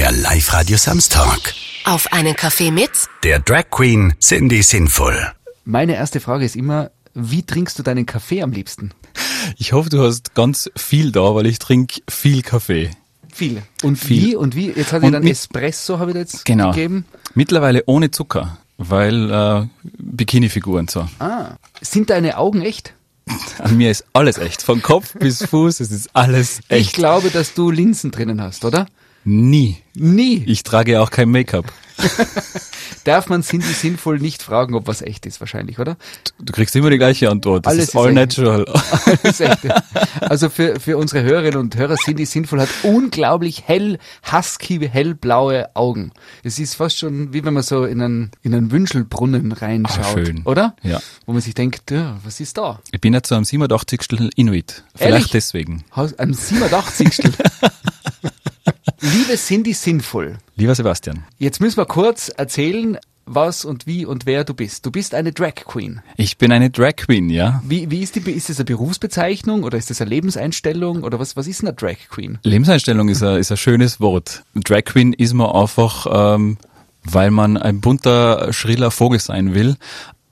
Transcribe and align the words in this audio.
Der 0.00 0.12
Live-Radio 0.12 0.78
Samstag. 0.78 1.52
Auf 1.84 2.10
einen 2.10 2.34
Kaffee 2.34 2.70
mit 2.70 2.88
Der 3.22 3.38
Drag 3.38 3.64
Queen 3.70 4.14
Cindy 4.18 4.62
Sinnvoll. 4.62 5.30
Meine 5.66 5.94
erste 5.94 6.20
Frage 6.20 6.46
ist 6.46 6.56
immer, 6.56 6.90
wie 7.12 7.42
trinkst 7.42 7.78
du 7.78 7.82
deinen 7.82 8.06
Kaffee 8.06 8.40
am 8.40 8.50
liebsten? 8.50 8.92
Ich 9.58 9.74
hoffe, 9.74 9.90
du 9.90 10.02
hast 10.02 10.34
ganz 10.34 10.70
viel 10.74 11.12
da, 11.12 11.34
weil 11.34 11.44
ich 11.44 11.58
trinke 11.58 12.00
viel 12.08 12.40
Kaffee. 12.40 12.92
Viel. 13.30 13.60
Und 13.82 13.96
Viel. 13.96 14.22
wie? 14.22 14.36
Und 14.36 14.54
wie? 14.56 14.70
Jetzt 14.70 14.90
hat 14.94 15.02
ich 15.02 15.06
Und 15.08 15.12
dann 15.12 15.22
mit- 15.22 15.32
Espresso, 15.32 15.98
habe 15.98 16.12
ich 16.12 16.16
jetzt 16.16 16.46
Genau. 16.46 16.70
gegeben. 16.70 17.04
Mittlerweile 17.34 17.82
ohne 17.84 18.10
Zucker, 18.10 18.56
weil 18.78 19.30
äh, 19.30 19.66
Bikini-Figuren 19.98 20.88
so. 20.88 21.06
Ah, 21.18 21.56
sind 21.82 22.08
deine 22.08 22.38
Augen 22.38 22.62
echt? 22.62 22.94
An 23.58 23.76
mir 23.76 23.90
ist 23.90 24.06
alles 24.14 24.38
echt, 24.38 24.62
von 24.62 24.80
Kopf 24.80 25.12
bis 25.18 25.44
Fuß, 25.44 25.80
es 25.80 25.90
ist 25.90 26.08
alles 26.16 26.60
Ich 26.70 26.70
echt. 26.70 26.94
glaube, 26.94 27.28
dass 27.28 27.52
du 27.52 27.70
Linsen 27.70 28.10
drinnen 28.10 28.40
hast, 28.40 28.64
oder? 28.64 28.86
Nie. 29.24 29.76
Nie. 29.94 30.42
Ich 30.46 30.62
trage 30.62 31.00
auch 31.00 31.10
kein 31.10 31.30
Make-up. 31.30 31.72
Darf 33.04 33.28
man 33.28 33.42
Cindy 33.42 33.72
sinnvoll 33.72 34.18
nicht 34.18 34.42
fragen, 34.42 34.74
ob 34.74 34.86
was 34.86 35.02
echt 35.02 35.26
ist, 35.26 35.40
wahrscheinlich, 35.40 35.78
oder? 35.78 35.96
Du 36.38 36.52
kriegst 36.52 36.74
immer 36.76 36.90
die 36.90 36.98
gleiche 36.98 37.30
Antwort. 37.30 37.66
Das 37.66 37.72
Alles 37.72 37.84
ist 37.84 37.88
ist 37.90 37.96
all 37.96 38.06
echt. 38.08 38.14
natural. 38.16 38.64
Ist 39.22 39.40
echt, 39.40 39.64
ja. 39.64 39.82
Also 40.20 40.48
für, 40.48 40.78
für 40.80 40.96
unsere 40.96 41.22
Hörerinnen 41.22 41.58
und 41.58 41.76
Hörer, 41.76 41.96
Cindy 41.96 42.24
Sinnvoll 42.26 42.60
hat 42.60 42.68
unglaublich 42.82 43.62
hell, 43.66 43.98
husky, 44.30 44.78
hellblaue 44.88 45.74
Augen. 45.74 46.12
Es 46.42 46.58
ist 46.58 46.74
fast 46.74 46.98
schon 46.98 47.32
wie 47.32 47.44
wenn 47.44 47.54
man 47.54 47.62
so 47.62 47.84
in 47.84 48.00
einen, 48.00 48.30
in 48.42 48.54
einen 48.54 48.70
Wünschelbrunnen 48.70 49.52
reinschaut. 49.52 50.04
Ah, 50.04 50.12
schön. 50.12 50.42
Oder? 50.44 50.76
Ja. 50.82 51.00
Wo 51.26 51.32
man 51.32 51.42
sich 51.42 51.54
denkt, 51.54 51.90
ja, 51.90 52.18
was 52.24 52.40
ist 52.40 52.56
da? 52.58 52.80
Ich 52.92 53.00
bin 53.00 53.12
jetzt 53.14 53.28
so 53.28 53.34
am 53.34 53.44
87. 53.44 54.30
Inuit. 54.36 54.84
Vielleicht 54.94 55.12
Ehrlich? 55.12 55.30
deswegen. 55.30 55.84
Am 55.92 56.32
87. 56.32 57.08
Liebe 59.02 59.36
Cindy 59.36 59.72
Sinnvoll, 59.72 60.36
Lieber 60.56 60.74
Sebastian, 60.74 61.24
jetzt 61.38 61.60
müssen 61.60 61.78
wir 61.78 61.86
kurz 61.86 62.28
erzählen, 62.28 62.98
was 63.24 63.64
und 63.64 63.86
wie 63.86 64.04
und 64.04 64.26
wer 64.26 64.44
du 64.44 64.52
bist. 64.52 64.84
Du 64.84 64.90
bist 64.90 65.14
eine 65.14 65.32
Drag 65.32 65.54
Queen. 65.54 66.02
ich 66.16 66.36
bin 66.36 66.52
eine 66.52 66.68
Drag 66.68 66.96
Queen, 66.96 67.30
ja? 67.30 67.62
Wie, 67.64 67.90
wie 67.90 68.00
ist 68.00 68.16
die, 68.16 68.30
ist 68.30 68.50
das 68.50 68.58
eine 68.58 68.66
Berufsbezeichnung 68.66 69.62
oder 69.62 69.78
ist 69.78 69.88
das 69.88 70.00
eine 70.02 70.10
Lebenseinstellung 70.10 71.02
oder 71.02 71.18
was, 71.18 71.36
was 71.36 71.46
ist 71.46 71.62
eine 71.62 71.72
Drag 71.72 71.96
Queen? 72.10 72.38
Lebenseinstellung 72.42 73.08
ist 73.08 73.22
ein, 73.22 73.38
ist 73.38 73.50
ein 73.50 73.56
schönes 73.56 74.00
Wort. 74.00 74.42
Drag 74.54 74.84
Queen 74.84 75.12
ist 75.14 75.32
man 75.32 75.50
einfach, 75.50 76.06
ähm, 76.34 76.58
weil 77.04 77.30
man 77.30 77.56
ein 77.56 77.80
bunter, 77.80 78.52
schriller 78.52 78.90
Vogel 78.90 79.18
sein 79.18 79.54
will. 79.54 79.76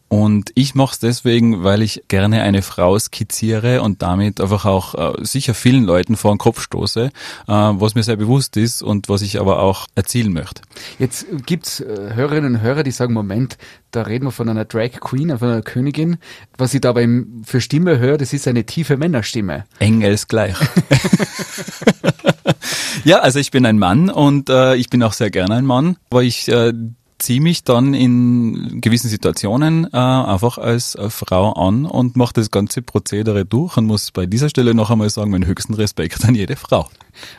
Und 0.09 0.53
ich 0.55 0.75
mache 0.75 0.93
es 0.95 0.99
deswegen, 0.99 1.65
weil 1.65 1.83
ich 1.83 2.05
gerne 2.09 2.43
eine 2.43 2.63
Frau 2.63 2.99
skizziere 2.99 3.83
und 3.83 4.01
damit 4.01 4.41
einfach 4.41 4.65
auch 4.65 4.95
äh, 4.95 5.25
sicher 5.25 5.53
vielen 5.53 5.85
Leuten 5.85 6.17
vor 6.17 6.33
den 6.33 6.39
Kopf 6.39 6.63
stoße, 6.63 7.07
äh, 7.07 7.11
was 7.47 7.95
mir 7.95 8.03
sehr 8.03 8.17
bewusst 8.17 8.57
ist 8.57 8.83
und 8.83 9.09
was 9.11 9.21
ich 9.21 9.39
aber 9.39 9.61
auch 9.61 9.87
erzielen 9.95 10.33
möchte. 10.33 10.63
Jetzt 10.99 11.27
gibt's 11.45 11.81
äh, 11.81 12.15
Hörerinnen 12.15 12.57
und 12.57 12.61
Hörer, 12.63 12.85
die 12.85 12.91
sagen, 12.91 13.13
Moment, 13.13 13.59
da 13.91 14.03
reden 14.03 14.25
wir 14.25 14.33
von 14.33 14.49
einer 14.49 14.65
Drag 14.65 14.93
Queen, 15.01 15.37
von 15.39 15.49
einer 15.49 15.63
Königin. 15.63 16.17
Was 16.57 16.73
ich 16.73 16.81
dabei 16.81 17.07
für 17.45 17.61
Stimme 17.61 17.99
höre, 17.99 18.17
das 18.17 18.33
ist 18.33 18.49
eine 18.49 18.65
tiefe 18.65 18.97
Männerstimme. 18.97 19.65
Engelsgleich. 19.79 20.57
ja, 23.05 23.21
also 23.21 23.39
ich 23.39 23.51
bin 23.51 23.67
ein 23.67 23.79
Mann 23.79 24.11
und 24.11 24.49
äh, 24.49 24.75
ich 24.77 24.91
bin 24.91 25.03
auch 25.03 25.13
sehr 25.13 25.31
gerne 25.31 25.57
ein 25.57 25.67
Mann, 25.67 25.97
aber 26.11 26.23
ich 26.23 26.49
äh, 26.49 26.73
ziehe 27.19 27.41
mich 27.41 27.65
dann 27.65 27.95
in 27.95 28.81
gewissen 28.81 29.09
Situationen 29.09 29.89
äh, 29.93 29.97
einfach 29.97 30.59
als 30.59 30.95
äh, 30.95 31.11
Frau 31.11 31.53
an 31.53 31.85
und 31.85 32.17
mache 32.17 32.35
das 32.35 32.51
ganze 32.51 32.83
Prozedere 32.83 33.45
durch 33.45 33.77
und 33.77 33.87
muss 33.87 34.11
bei 34.13 34.27
dieser 34.27 34.49
Stelle 34.49 34.75
noch 34.75 34.91
einmal 34.91 35.11
sagen, 35.11 35.31
meinen 35.31 35.47
höchsten 35.47 35.75
Respekt 35.75 36.25
an 36.25 36.35
jede 36.35 36.57
Frau. 36.57 36.89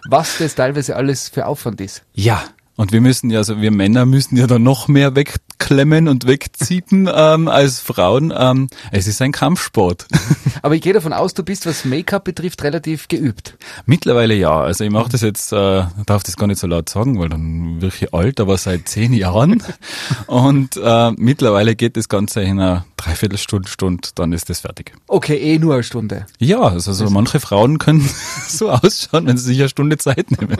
Was 0.10 0.38
das 0.38 0.56
teilweise 0.56 0.96
alles 0.96 1.30
für 1.30 1.46
Aufwand 1.46 1.82
ist. 1.82 2.04
Ja. 2.14 2.44
Und 2.80 2.94
wir 2.94 3.02
müssen 3.02 3.30
ja, 3.30 3.40
also 3.40 3.60
wir 3.60 3.72
Männer 3.72 4.06
müssen 4.06 4.38
ja 4.38 4.48
dann 4.48 4.64
noch 4.64 4.88
mehr 4.88 5.14
wegklemmen 5.14 6.08
und 6.08 6.28
wegziehen 6.28 7.10
ähm, 7.14 7.50
als 7.50 7.82
Frauen. 7.82 8.34
Ähm, 8.34 8.70
es 8.94 9.06
ist 9.06 9.22
ein 9.22 9.34
Kampfsport. 9.34 10.08
Aber 10.62 10.76
ich 10.76 10.82
gehe 10.82 10.94
davon 10.94 11.12
aus, 11.12 11.34
du 11.34 11.44
bist, 11.44 11.66
was 11.66 11.84
Make-up 11.84 12.24
betrifft, 12.24 12.64
relativ 12.64 13.10
geübt. 13.10 13.58
Mittlerweile 13.86 14.34
ja. 14.34 14.62
Also 14.62 14.86
ich 14.86 14.92
mache 14.92 15.10
das 15.10 15.20
jetzt, 15.20 15.52
äh, 15.52 15.84
darf 16.06 16.24
das 16.24 16.38
gar 16.38 16.48
nicht 16.48 16.60
so 16.60 16.68
laut 16.68 16.88
sagen, 16.88 17.20
weil 17.20 17.28
dann 17.28 17.82
wirke 17.82 18.06
ich 18.06 18.14
alt, 18.14 18.40
aber 18.40 18.58
seit 18.58 18.88
zehn 18.88 19.12
Jahren. 19.12 19.62
Und 20.28 20.80
äh, 20.82 21.12
mittlerweile 21.18 21.76
geht 21.76 21.98
das 21.98 22.08
Ganze 22.08 22.44
in 22.44 22.62
einer 22.62 22.86
Dreiviertelstunde, 22.96 23.68
Stunde, 23.68 24.08
dann 24.16 24.32
ist 24.32 24.50
das 24.50 24.62
fertig. 24.62 24.94
Okay, 25.08 25.36
eh 25.36 25.60
nur 25.60 25.74
eine 25.74 25.84
Stunde. 25.84 26.28
Ja, 26.38 26.62
also 26.62 26.94
so 26.94 27.10
manche 27.10 27.42
Frauen 27.42 27.78
können 27.78 28.10
so 28.48 28.70
ausschauen, 28.72 29.28
wenn 29.28 29.36
sie 29.36 29.48
sich 29.48 29.60
eine 29.60 29.68
Stunde 29.68 29.98
Zeit 29.98 30.32
nehmen. 30.32 30.60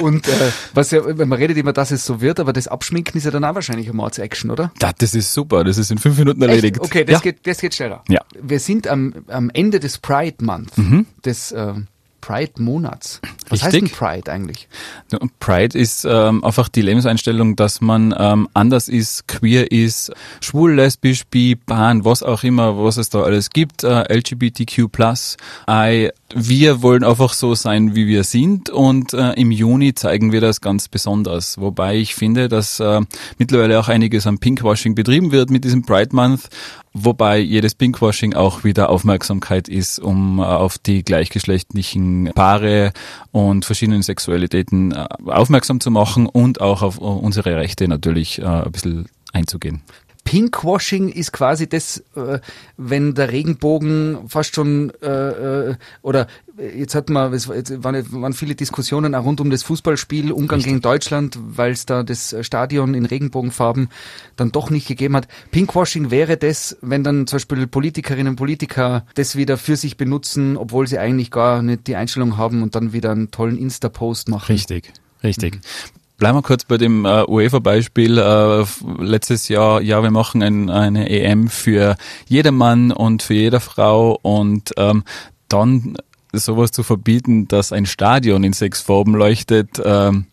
Und 0.00 0.26
äh, 0.26 0.52
was 0.74 0.90
ja, 0.90 1.02
man 1.02 1.32
redet 1.32 1.56
immer, 1.56 1.72
dass 1.72 1.90
es 1.90 2.04
so 2.04 2.20
wird, 2.20 2.40
aber 2.40 2.52
das 2.52 2.66
Abschminken 2.68 3.16
ist 3.18 3.24
ja 3.24 3.30
dann 3.30 3.44
auch 3.44 3.54
wahrscheinlich 3.54 3.86
eine 3.86 3.96
Mords-Action, 3.96 4.50
oder? 4.50 4.72
Ja, 4.80 4.92
das 4.96 5.14
ist 5.14 5.32
super, 5.32 5.64
das 5.64 5.78
ist 5.78 5.90
in 5.90 5.98
fünf 5.98 6.18
Minuten 6.18 6.42
erledigt. 6.42 6.76
Echt? 6.76 6.84
Okay, 6.84 7.04
das, 7.04 7.14
ja. 7.14 7.20
geht, 7.20 7.46
das 7.46 7.58
geht 7.60 7.74
schneller. 7.74 8.02
Ja. 8.08 8.20
Wir 8.40 8.58
sind 8.58 8.88
am, 8.88 9.14
am 9.28 9.50
Ende 9.50 9.80
des 9.80 9.98
Pride 9.98 10.42
Month, 10.44 10.72
des 11.24 11.52
äh, 11.52 11.74
Pride 12.22 12.52
Monats. 12.58 13.20
Was 13.50 13.62
heißt 13.62 13.74
denn 13.74 13.82
Richtig. 13.82 13.98
Pride 13.98 14.32
eigentlich? 14.32 14.68
Pride 15.40 15.76
ist 15.76 16.06
ähm, 16.08 16.42
einfach 16.42 16.70
die 16.70 16.80
Lebenseinstellung, 16.80 17.56
dass 17.56 17.82
man 17.82 18.14
ähm, 18.16 18.48
anders 18.54 18.88
ist, 18.88 19.28
queer 19.28 19.70
ist, 19.70 20.12
schwul, 20.40 20.72
lesbisch, 20.74 21.26
bi, 21.26 21.56
pan, 21.56 22.06
was 22.06 22.22
auch 22.22 22.44
immer, 22.44 22.82
was 22.82 22.96
es 22.96 23.10
da 23.10 23.22
alles 23.22 23.50
gibt, 23.50 23.84
äh, 23.84 24.04
LGBTQ+. 24.10 24.88
I, 25.68 26.10
wir 26.34 26.82
wollen 26.82 27.04
einfach 27.04 27.34
so 27.34 27.54
sein, 27.54 27.94
wie 27.94 28.06
wir 28.06 28.24
sind 28.24 28.70
und 28.70 29.12
äh, 29.12 29.32
im 29.32 29.50
Juni 29.50 29.92
zeigen 29.92 30.32
wir 30.32 30.40
das 30.40 30.60
ganz 30.60 30.88
besonders. 30.88 31.58
Wobei 31.58 31.96
ich 31.96 32.14
finde, 32.14 32.48
dass 32.48 32.80
äh, 32.80 33.00
mittlerweile 33.36 33.80
auch 33.80 33.88
einiges 33.88 34.26
an 34.26 34.38
Pinkwashing 34.38 34.94
betrieben 34.94 35.32
wird 35.32 35.50
mit 35.50 35.64
diesem 35.64 35.82
Pride 35.82 36.14
Month, 36.14 36.48
wobei 36.94 37.38
jedes 37.38 37.74
Pinkwashing 37.74 38.34
auch 38.34 38.64
wieder 38.64 38.90
Aufmerksamkeit 38.90 39.68
ist, 39.68 39.98
um 39.98 40.38
äh, 40.38 40.42
auf 40.42 40.78
die 40.78 41.02
gleichgeschlechtlichen 41.02 42.30
Paare 42.34 42.92
und 43.30 43.64
verschiedenen 43.64 44.02
Sexualitäten 44.02 44.92
äh, 44.92 45.06
aufmerksam 45.26 45.80
zu 45.80 45.90
machen 45.90 46.26
und 46.26 46.60
auch 46.60 46.82
auf 46.82 46.98
äh, 46.98 47.00
unsere 47.00 47.56
Rechte 47.56 47.88
natürlich 47.88 48.44
ein 48.44 48.70
bisschen 48.72 49.06
einzugehen. 49.32 49.82
Pinkwashing 50.24 51.08
ist 51.08 51.32
quasi 51.32 51.68
das, 51.68 52.02
äh, 52.14 52.38
wenn 52.76 53.14
der 53.14 53.32
Regenbogen 53.32 54.28
fast 54.28 54.54
schon 54.54 54.92
äh, 55.02 55.70
äh, 55.70 55.74
oder 56.02 56.28
äh, 56.56 56.78
jetzt 56.78 56.94
hat 56.94 57.10
man, 57.10 57.32
es 57.32 57.48
waren, 57.48 58.22
waren 58.22 58.32
viele 58.32 58.54
Diskussionen 58.54 59.14
auch 59.14 59.24
rund 59.24 59.40
um 59.40 59.50
das 59.50 59.62
Fußballspiel 59.64 60.32
Ungarn 60.32 60.62
gegen 60.62 60.80
Deutschland, 60.80 61.38
weil 61.40 61.72
es 61.72 61.86
da 61.86 62.02
das 62.02 62.36
Stadion 62.42 62.94
in 62.94 63.04
Regenbogenfarben 63.04 63.88
dann 64.36 64.52
doch 64.52 64.70
nicht 64.70 64.86
gegeben 64.86 65.16
hat. 65.16 65.28
Pinkwashing 65.50 66.10
wäre 66.10 66.36
das, 66.36 66.76
wenn 66.82 67.02
dann 67.02 67.26
zum 67.26 67.36
Beispiel 67.36 67.66
Politikerinnen 67.66 68.28
und 68.28 68.36
Politiker 68.36 69.04
das 69.14 69.36
wieder 69.36 69.58
für 69.58 69.76
sich 69.76 69.96
benutzen, 69.96 70.56
obwohl 70.56 70.86
sie 70.86 70.98
eigentlich 70.98 71.30
gar 71.30 71.62
nicht 71.62 71.86
die 71.86 71.96
Einstellung 71.96 72.36
haben 72.36 72.62
und 72.62 72.74
dann 72.74 72.92
wieder 72.92 73.10
einen 73.10 73.30
tollen 73.30 73.58
Insta-Post 73.58 74.28
machen. 74.28 74.52
Richtig, 74.52 74.92
richtig. 75.22 75.60
Bleiben 76.22 76.38
wir 76.38 76.42
kurz 76.42 76.64
bei 76.64 76.78
dem 76.78 77.04
äh, 77.04 77.24
UEFA-Beispiel. 77.26 78.16
Äh, 78.16 78.64
letztes 79.02 79.48
Jahr, 79.48 79.80
ja, 79.82 80.04
wir 80.04 80.12
machen 80.12 80.40
ein, 80.40 80.70
eine 80.70 81.10
EM 81.10 81.48
für 81.48 81.96
jedermann 82.28 82.92
und 82.92 83.24
für 83.24 83.34
jede 83.34 83.58
Frau 83.58 84.20
und 84.22 84.70
ähm, 84.76 85.02
dann 85.48 85.96
sowas 86.32 86.70
zu 86.70 86.84
verbieten, 86.84 87.48
dass 87.48 87.72
ein 87.72 87.86
Stadion 87.86 88.44
in 88.44 88.52
sechs 88.52 88.80
Farben 88.80 89.16
leuchtet, 89.16 89.82
ähm, 89.84 90.26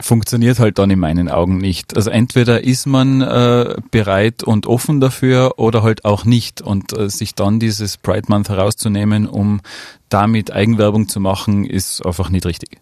funktioniert 0.00 0.58
halt 0.58 0.78
dann 0.78 0.90
in 0.90 0.98
meinen 0.98 1.28
Augen 1.28 1.58
nicht. 1.58 1.96
Also 1.96 2.10
entweder 2.10 2.62
ist 2.62 2.86
man 2.86 3.20
äh, 3.20 3.76
bereit 3.90 4.42
und 4.44 4.66
offen 4.66 5.00
dafür 5.00 5.54
oder 5.56 5.82
halt 5.82 6.04
auch 6.04 6.24
nicht 6.24 6.60
und 6.60 6.96
äh, 6.96 7.08
sich 7.10 7.34
dann 7.34 7.58
dieses 7.58 7.96
Pride 7.96 8.26
Month 8.28 8.48
herauszunehmen, 8.48 9.26
um 9.26 9.60
damit 10.08 10.52
Eigenwerbung 10.52 11.08
zu 11.08 11.20
machen, 11.20 11.66
ist 11.66 12.04
einfach 12.04 12.30
nicht 12.30 12.46
richtig. 12.46 12.78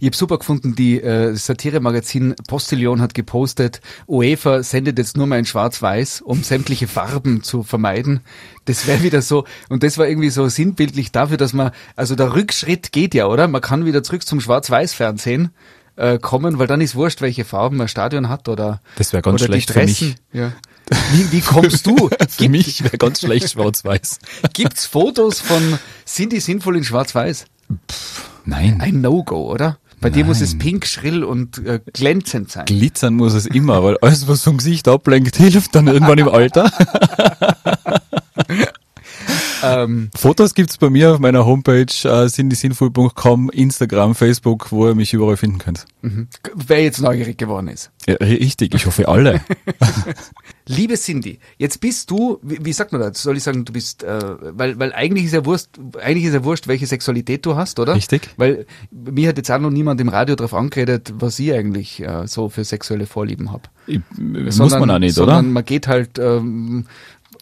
Ich 0.00 0.06
habe 0.06 0.16
super 0.16 0.38
gefunden, 0.38 0.74
die 0.74 1.00
äh, 1.00 1.34
Satire-Magazin 1.34 2.34
Postillon 2.46 3.00
hat 3.00 3.14
gepostet, 3.14 3.80
UEFA 4.06 4.62
sendet 4.62 4.98
jetzt 4.98 5.16
nur 5.16 5.26
mal 5.26 5.38
in 5.38 5.46
Schwarz-Weiß, 5.46 6.20
um 6.20 6.42
sämtliche 6.42 6.86
Farben 6.86 7.42
zu 7.42 7.62
vermeiden. 7.62 8.20
Das 8.66 8.86
wäre 8.86 9.02
wieder 9.02 9.22
so, 9.22 9.44
und 9.70 9.82
das 9.82 9.96
war 9.96 10.08
irgendwie 10.08 10.30
so 10.30 10.48
sinnbildlich 10.48 11.10
dafür, 11.10 11.38
dass 11.38 11.54
man, 11.54 11.70
also 11.96 12.14
der 12.14 12.34
Rückschritt 12.34 12.92
geht 12.92 13.14
ja, 13.14 13.26
oder? 13.28 13.48
Man 13.48 13.62
kann 13.62 13.86
wieder 13.86 14.02
zurück 14.02 14.26
zum 14.26 14.40
Schwarz-Weiß-Fernsehen 14.40 15.50
äh, 15.98 16.18
kommen, 16.18 16.58
weil 16.58 16.66
dann 16.66 16.80
ist 16.80 16.94
wurscht, 16.94 17.20
welche 17.20 17.44
Farben 17.44 17.80
ein 17.80 17.88
Stadion 17.88 18.28
hat 18.28 18.48
oder 18.48 18.80
Das 18.96 19.12
wäre 19.12 19.22
ganz 19.22 19.42
schlecht 19.42 19.68
die 19.68 19.72
für 19.72 19.84
mich. 19.84 20.14
Ja. 20.32 20.52
Wie, 21.12 21.32
wie 21.32 21.40
kommst 21.40 21.86
du? 21.86 22.08
Für 22.30 22.48
mich 22.48 22.82
wäre 22.82 22.96
ganz 22.96 23.20
schlecht 23.20 23.50
schwarz-weiß. 23.50 24.20
Gibt's 24.54 24.86
Fotos 24.86 25.38
von 25.38 25.78
Cindy 26.06 26.40
Sinnvoll 26.40 26.78
in 26.78 26.84
Schwarz-Weiß? 26.84 27.44
Nein. 28.46 28.80
Ein 28.80 29.02
No-Go, 29.02 29.52
oder? 29.52 29.76
Bei 30.00 30.10
dir 30.10 30.24
muss 30.24 30.40
es 30.40 30.52
Nein. 30.52 30.58
pink, 30.60 30.86
schrill 30.86 31.24
und 31.24 31.58
äh, 31.66 31.80
glänzend 31.92 32.50
sein. 32.50 32.66
Glitzern 32.66 33.14
muss 33.14 33.34
es 33.34 33.46
immer, 33.46 33.82
weil 33.82 33.98
alles, 33.98 34.28
was 34.28 34.44
vom 34.44 34.58
Gesicht 34.58 34.86
ablenkt, 34.86 35.36
hilft 35.36 35.74
dann 35.74 35.88
irgendwann 35.88 36.18
im 36.18 36.28
Alter. 36.28 36.70
Ähm, 39.62 40.10
Fotos 40.16 40.54
gibt's 40.54 40.78
bei 40.78 40.90
mir 40.90 41.12
auf 41.12 41.18
meiner 41.18 41.46
Homepage 41.46 41.86
äh, 42.04 42.28
sindysinnvoll.com, 42.28 43.50
Instagram, 43.50 44.14
Facebook, 44.14 44.72
wo 44.72 44.88
ihr 44.88 44.94
mich 44.94 45.12
überall 45.12 45.36
finden 45.36 45.58
könnt. 45.58 45.86
wer 46.54 46.82
jetzt 46.82 47.00
neugierig 47.00 47.38
geworden 47.38 47.68
ist. 47.68 47.90
Ja, 48.06 48.14
richtig, 48.14 48.74
ich 48.74 48.86
hoffe 48.86 49.08
alle. 49.08 49.40
Liebe 50.66 50.94
Cindy, 50.94 51.38
jetzt 51.56 51.80
bist 51.80 52.10
du, 52.10 52.38
wie, 52.42 52.58
wie 52.64 52.72
sagt 52.72 52.92
man 52.92 53.00
das? 53.00 53.22
Soll 53.22 53.36
ich 53.36 53.42
sagen, 53.42 53.64
du 53.64 53.72
bist, 53.72 54.02
äh, 54.02 54.20
weil, 54.52 54.78
weil 54.78 54.92
eigentlich 54.92 55.24
ist 55.24 55.34
ja 55.34 55.44
wurscht, 55.44 55.70
eigentlich 56.00 56.24
ist 56.24 56.34
ja 56.34 56.44
wurscht, 56.44 56.68
welche 56.68 56.86
Sexualität 56.86 57.44
du 57.46 57.56
hast, 57.56 57.78
oder? 57.78 57.94
Richtig. 57.94 58.30
Weil 58.36 58.66
mir 58.90 59.28
hat 59.28 59.36
jetzt 59.36 59.50
auch 59.50 59.58
noch 59.58 59.70
niemand 59.70 60.00
im 60.00 60.08
Radio 60.08 60.36
darauf 60.36 60.54
angeredet, 60.54 61.14
was 61.18 61.38
ich 61.38 61.52
eigentlich 61.52 62.00
äh, 62.00 62.26
so 62.26 62.48
für 62.48 62.64
sexuelle 62.64 63.06
Vorlieben 63.06 63.50
habe. 63.52 63.62
Muss 64.16 64.58
man 64.58 64.90
auch 64.90 64.98
nicht, 64.98 65.14
sondern 65.14 65.46
oder? 65.46 65.52
man 65.52 65.64
geht 65.64 65.88
halt 65.88 66.18
ähm, 66.18 66.86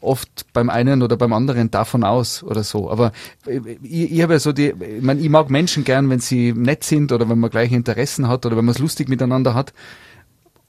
oft 0.00 0.52
beim 0.52 0.70
einen 0.70 1.02
oder 1.02 1.16
beim 1.16 1.32
anderen 1.32 1.70
davon 1.70 2.04
aus 2.04 2.43
oder 2.43 2.64
so. 2.64 2.90
Aber 2.90 3.12
äh, 3.46 3.60
ich, 3.82 4.12
ich 4.12 4.22
habe 4.22 4.34
ja 4.34 4.38
so 4.38 4.52
die, 4.52 4.69
ich, 4.69 5.02
mein, 5.02 5.22
ich 5.22 5.28
mag 5.28 5.50
Menschen 5.50 5.84
gern, 5.84 6.10
wenn 6.10 6.20
sie 6.20 6.52
nett 6.52 6.84
sind 6.84 7.12
oder 7.12 7.28
wenn 7.28 7.38
man 7.38 7.50
gleiche 7.50 7.75
Interessen 7.75 8.28
hat 8.28 8.46
oder 8.46 8.56
wenn 8.56 8.64
man 8.64 8.75
es 8.75 8.78
lustig 8.78 9.08
miteinander 9.08 9.54
hat. 9.54 9.72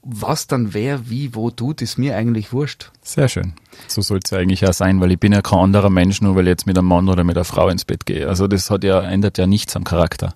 Was 0.09 0.47
dann 0.47 0.73
wer, 0.73 1.09
wie, 1.09 1.35
wo 1.35 1.51
tut, 1.51 1.81
ist 1.81 1.97
mir 1.97 2.15
eigentlich 2.15 2.53
wurscht. 2.53 2.91
Sehr 3.01 3.27
schön. 3.27 3.53
So 3.87 4.01
soll 4.01 4.19
es 4.23 4.29
ja 4.29 4.37
eigentlich 4.37 4.65
auch 4.65 4.73
sein, 4.73 5.01
weil 5.01 5.11
ich 5.11 5.19
bin 5.19 5.33
ja 5.33 5.41
kein 5.41 5.59
anderer 5.59 5.89
Mensch, 5.89 6.21
nur 6.21 6.35
weil 6.35 6.45
ich 6.45 6.51
jetzt 6.51 6.65
mit 6.65 6.77
einem 6.77 6.87
Mann 6.87 7.09
oder 7.09 7.25
mit 7.25 7.35
einer 7.35 7.43
Frau 7.43 7.67
ins 7.67 7.83
Bett 7.83 8.05
gehe. 8.05 8.27
Also 8.29 8.47
das 8.47 8.69
hat 8.69 8.85
ja, 8.85 9.01
ändert 9.01 9.37
ja 9.37 9.47
nichts 9.47 9.75
am 9.75 9.83
Charakter. 9.83 10.35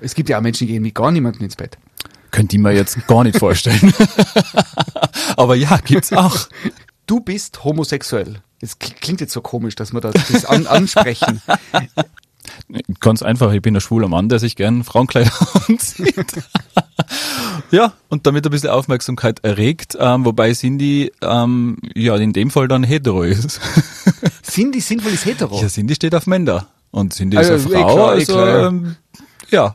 Es 0.00 0.14
gibt 0.14 0.28
ja 0.28 0.38
auch 0.38 0.42
Menschen, 0.42 0.66
die 0.66 0.74
gehen 0.74 0.82
mit 0.82 0.94
gar 0.94 1.10
niemandem 1.10 1.42
ins 1.42 1.56
Bett. 1.56 1.76
Könnte 2.30 2.56
ich 2.56 2.62
mir 2.62 2.72
jetzt 2.72 3.06
gar 3.08 3.24
nicht 3.24 3.38
vorstellen. 3.38 3.92
Aber 5.36 5.56
ja, 5.56 5.78
gibt's 5.84 6.12
auch. 6.12 6.36
Du 7.10 7.18
bist 7.18 7.64
homosexuell. 7.64 8.40
Das 8.60 8.78
klingt 8.78 9.20
jetzt 9.20 9.32
so 9.32 9.40
komisch, 9.40 9.74
dass 9.74 9.92
wir 9.92 10.00
das, 10.00 10.14
das 10.30 10.44
an, 10.44 10.68
ansprechen. 10.68 11.42
Ganz 13.00 13.22
einfach, 13.22 13.52
ich 13.52 13.60
bin 13.62 13.74
ein 13.74 13.80
schwuler 13.80 14.06
Mann, 14.06 14.28
der 14.28 14.38
sich 14.38 14.54
gern 14.54 14.84
Frauenkleider 14.84 15.32
anzieht. 15.68 16.14
ja, 17.72 17.94
und 18.10 18.28
damit 18.28 18.46
ein 18.46 18.52
bisschen 18.52 18.70
Aufmerksamkeit 18.70 19.40
erregt, 19.42 19.96
ähm, 19.98 20.24
wobei 20.24 20.52
Cindy 20.52 21.10
ähm, 21.20 21.78
ja 21.96 22.14
in 22.14 22.32
dem 22.32 22.52
Fall 22.52 22.68
dann 22.68 22.84
hetero 22.84 23.24
ist. 23.24 23.60
Cindy 24.48 24.80
sinnvoll 24.80 25.10
ist 25.10 25.24
hetero. 25.24 25.60
Ja, 25.60 25.66
Cindy 25.66 25.96
steht 25.96 26.14
auf 26.14 26.28
Männer. 26.28 26.68
Und 26.92 27.12
Cindy 27.12 27.38
Also, 27.38 27.54
ist 27.54 27.70
eh 27.70 27.74
eine 27.74 27.84
Frau, 27.86 27.94
klar, 27.94 28.08
eh 28.08 28.18
also 28.20 28.32
klar, 28.34 28.48
ja. 28.48 28.68
ähm, 28.68 28.96
ja, 29.50 29.74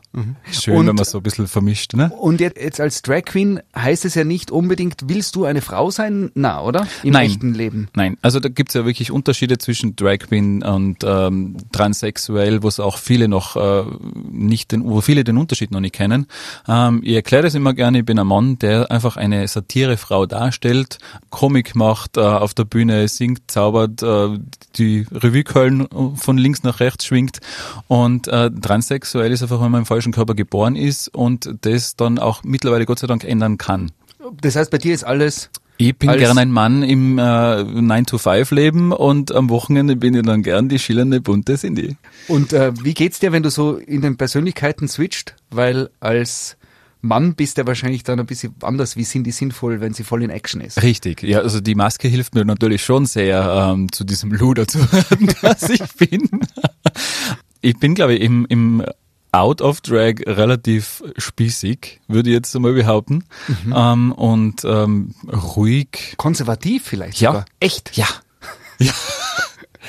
schön, 0.50 0.76
Und- 0.76 0.86
wenn 0.86 0.96
man 0.96 1.04
so 1.04 1.18
ein 1.18 1.22
bisschen 1.22 1.46
vermischt, 1.46 1.94
ne? 1.94 2.10
Und 2.18 2.40
jetzt, 2.40 2.56
jetzt 2.58 2.80
als 2.80 3.02
Drag 3.02 3.22
Queen 3.24 3.60
heißt 3.76 4.04
es 4.04 4.14
ja 4.14 4.24
nicht 4.24 4.50
unbedingt, 4.50 5.02
willst 5.08 5.36
du 5.36 5.44
eine 5.44 5.60
Frau 5.60 5.90
sein? 5.90 6.30
Na, 6.34 6.62
oder? 6.62 6.86
Im 7.02 7.12
Nein. 7.12 7.26
echten 7.30 7.54
Leben. 7.54 7.88
Nein, 7.94 8.16
also 8.22 8.40
da 8.40 8.48
gibt's 8.48 8.74
ja 8.74 8.84
wirklich 8.84 9.10
Unterschiede 9.10 9.58
zwischen 9.58 9.96
Drag 9.96 10.18
Queen 10.18 10.62
und 10.62 10.98
ähm, 11.04 11.56
transsexuell, 11.72 12.62
wo 12.62 12.68
es 12.68 12.80
auch 12.80 12.98
viele 12.98 13.28
noch 13.28 13.56
äh, 13.56 13.84
nicht 14.30 14.72
den, 14.72 14.84
wo 14.84 15.00
viele 15.00 15.24
den 15.24 15.36
Unterschied 15.36 15.70
noch 15.70 15.80
nicht 15.80 15.94
kennen. 15.94 16.26
Ähm, 16.68 17.00
ich 17.04 17.14
erkläre 17.14 17.42
das 17.44 17.54
immer 17.54 17.74
gerne, 17.74 18.00
ich 18.00 18.04
bin 18.04 18.18
ein 18.18 18.26
Mann, 18.26 18.58
der 18.58 18.90
einfach 18.90 19.16
eine 19.16 19.46
Satirefrau 19.46 20.26
darstellt, 20.26 20.98
Komik 21.30 21.74
macht, 21.74 22.16
äh, 22.16 22.20
auf 22.20 22.54
der 22.54 22.64
Bühne 22.64 23.08
singt, 23.08 23.50
zaubert, 23.50 24.02
äh, 24.02 24.38
die 24.76 25.06
Revue-Köln 25.12 25.86
von 26.16 26.38
links 26.38 26.62
nach 26.62 26.80
rechts 26.80 27.06
schwingt 27.06 27.38
und 27.88 28.28
äh, 28.28 28.50
transsexuell 28.50 29.32
ist 29.32 29.42
einfach, 29.42 29.60
wenn 29.66 29.72
man 29.72 29.82
im 29.82 29.86
falschen 29.86 30.12
Körper 30.12 30.34
geboren 30.34 30.74
ist 30.76 31.08
und 31.14 31.50
das 31.62 31.96
dann 31.96 32.18
auch 32.18 32.42
mittlerweile 32.44 32.86
Gott 32.86 32.98
sei 33.00 33.06
Dank 33.06 33.24
ändern 33.24 33.58
kann. 33.58 33.92
Das 34.40 34.56
heißt, 34.56 34.70
bei 34.70 34.78
dir 34.78 34.94
ist 34.94 35.04
alles, 35.04 35.50
Ich 35.78 35.96
bin 35.96 36.08
Als- 36.08 36.20
gern 36.20 36.38
ein 36.38 36.50
Mann 36.50 36.82
im 36.82 37.18
äh, 37.18 37.22
9-to-5-Leben 37.22 38.92
und 38.92 39.32
am 39.32 39.50
Wochenende 39.50 39.96
bin 39.96 40.14
ich 40.14 40.22
dann 40.22 40.42
gern 40.42 40.68
die 40.68 40.78
schillernde 40.78 41.20
bunte 41.20 41.56
Cindy. 41.56 41.96
und 42.28 42.52
äh, 42.52 42.72
wie 42.82 42.94
geht's 42.94 43.18
dir, 43.20 43.32
wenn 43.32 43.42
du 43.42 43.50
so 43.50 43.76
in 43.76 44.00
den 44.00 44.16
Persönlichkeiten 44.16 44.88
switcht? 44.88 45.36
Weil 45.50 45.90
als 46.00 46.56
Mann 47.02 47.34
bist 47.34 47.58
du 47.58 47.66
wahrscheinlich 47.66 48.02
dann 48.02 48.18
ein 48.18 48.26
bisschen 48.26 48.54
anders 48.62 48.96
wie 48.96 49.04
Cindy 49.04 49.30
sinnvoll, 49.30 49.80
wenn 49.80 49.92
sie 49.92 50.02
voll 50.02 50.22
in 50.24 50.30
Action 50.30 50.60
ist. 50.60 50.82
Richtig, 50.82 51.22
ja, 51.22 51.40
also 51.40 51.60
die 51.60 51.74
Maske 51.76 52.08
hilft 52.08 52.34
mir 52.34 52.44
natürlich 52.44 52.82
schon 52.82 53.06
sehr, 53.06 53.70
ähm, 53.72 53.92
zu 53.92 54.02
diesem 54.04 54.32
Luder 54.32 54.66
zu 54.66 54.80
werden, 54.92 55.28
das 55.42 55.68
ich 55.68 55.82
bin. 55.98 56.28
Ich 57.60 57.78
bin, 57.78 57.94
glaube 57.94 58.14
ich, 58.14 58.22
im, 58.22 58.46
im 58.48 58.82
Out 59.36 59.60
of 59.60 59.80
Drag 59.82 60.14
relativ 60.26 61.02
spießig, 61.18 62.00
würde 62.08 62.30
ich 62.30 62.34
jetzt 62.34 62.54
einmal 62.56 62.72
behaupten. 62.72 63.24
Ähm, 63.74 64.12
und 64.12 64.64
ähm, 64.64 65.14
ruhig. 65.30 66.14
Konservativ 66.16 66.84
vielleicht 66.86 67.20
Ja. 67.20 67.30
sogar. 67.32 67.44
Echt? 67.60 67.96
Ja. 67.96 68.06
Ja. 68.78 68.92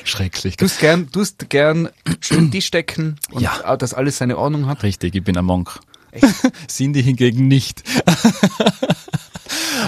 Schrecklich. 0.05 0.55
Du 0.55 0.63
hast 0.65 0.79
gern, 0.79 1.09
du 1.11 1.19
hast 1.19 1.49
gern 1.49 1.89
schön 2.21 2.51
Tisch 2.51 2.71
decken 2.71 3.17
und 3.31 3.41
Ja. 3.41 3.75
dass 3.75 3.93
alles 3.93 4.17
seine 4.17 4.37
Ordnung 4.37 4.67
hat. 4.67 4.81
Richtig, 4.83 5.13
ich 5.15 5.23
bin 5.23 5.37
ein 5.37 5.43
Monk. 5.43 5.79
Cindy 6.69 7.03
hingegen 7.03 7.47
nicht. 7.49 7.83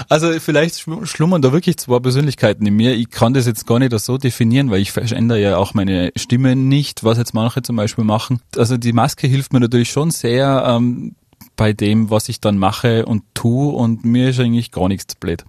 Also 0.08 0.32
vielleicht 0.40 0.86
schlummern 1.04 1.42
da 1.42 1.52
wirklich 1.52 1.76
zwei 1.78 1.98
Persönlichkeiten 1.98 2.66
in 2.66 2.74
mir. 2.74 2.94
Ich 2.94 3.10
kann 3.10 3.34
das 3.34 3.46
jetzt 3.46 3.66
gar 3.66 3.78
nicht 3.78 3.98
so 3.98 4.18
definieren, 4.18 4.70
weil 4.70 4.80
ich 4.80 4.92
verändere 4.92 5.40
ja 5.40 5.56
auch 5.56 5.74
meine 5.74 6.12
Stimme 6.16 6.56
nicht, 6.56 7.04
was 7.04 7.18
jetzt 7.18 7.34
manche 7.34 7.62
zum 7.62 7.76
Beispiel 7.76 8.04
machen. 8.04 8.40
Also 8.56 8.76
die 8.76 8.92
Maske 8.92 9.26
hilft 9.26 9.52
mir 9.52 9.60
natürlich 9.60 9.90
schon 9.90 10.10
sehr 10.10 10.64
ähm, 10.66 11.14
bei 11.60 11.74
dem, 11.74 12.08
was 12.08 12.30
ich 12.30 12.40
dann 12.40 12.56
mache 12.56 13.04
und 13.04 13.22
tue 13.34 13.74
und 13.74 14.02
mir 14.02 14.30
ist 14.30 14.40
eigentlich 14.40 14.72
gar 14.72 14.88
nichts 14.88 15.14
blöd. 15.14 15.44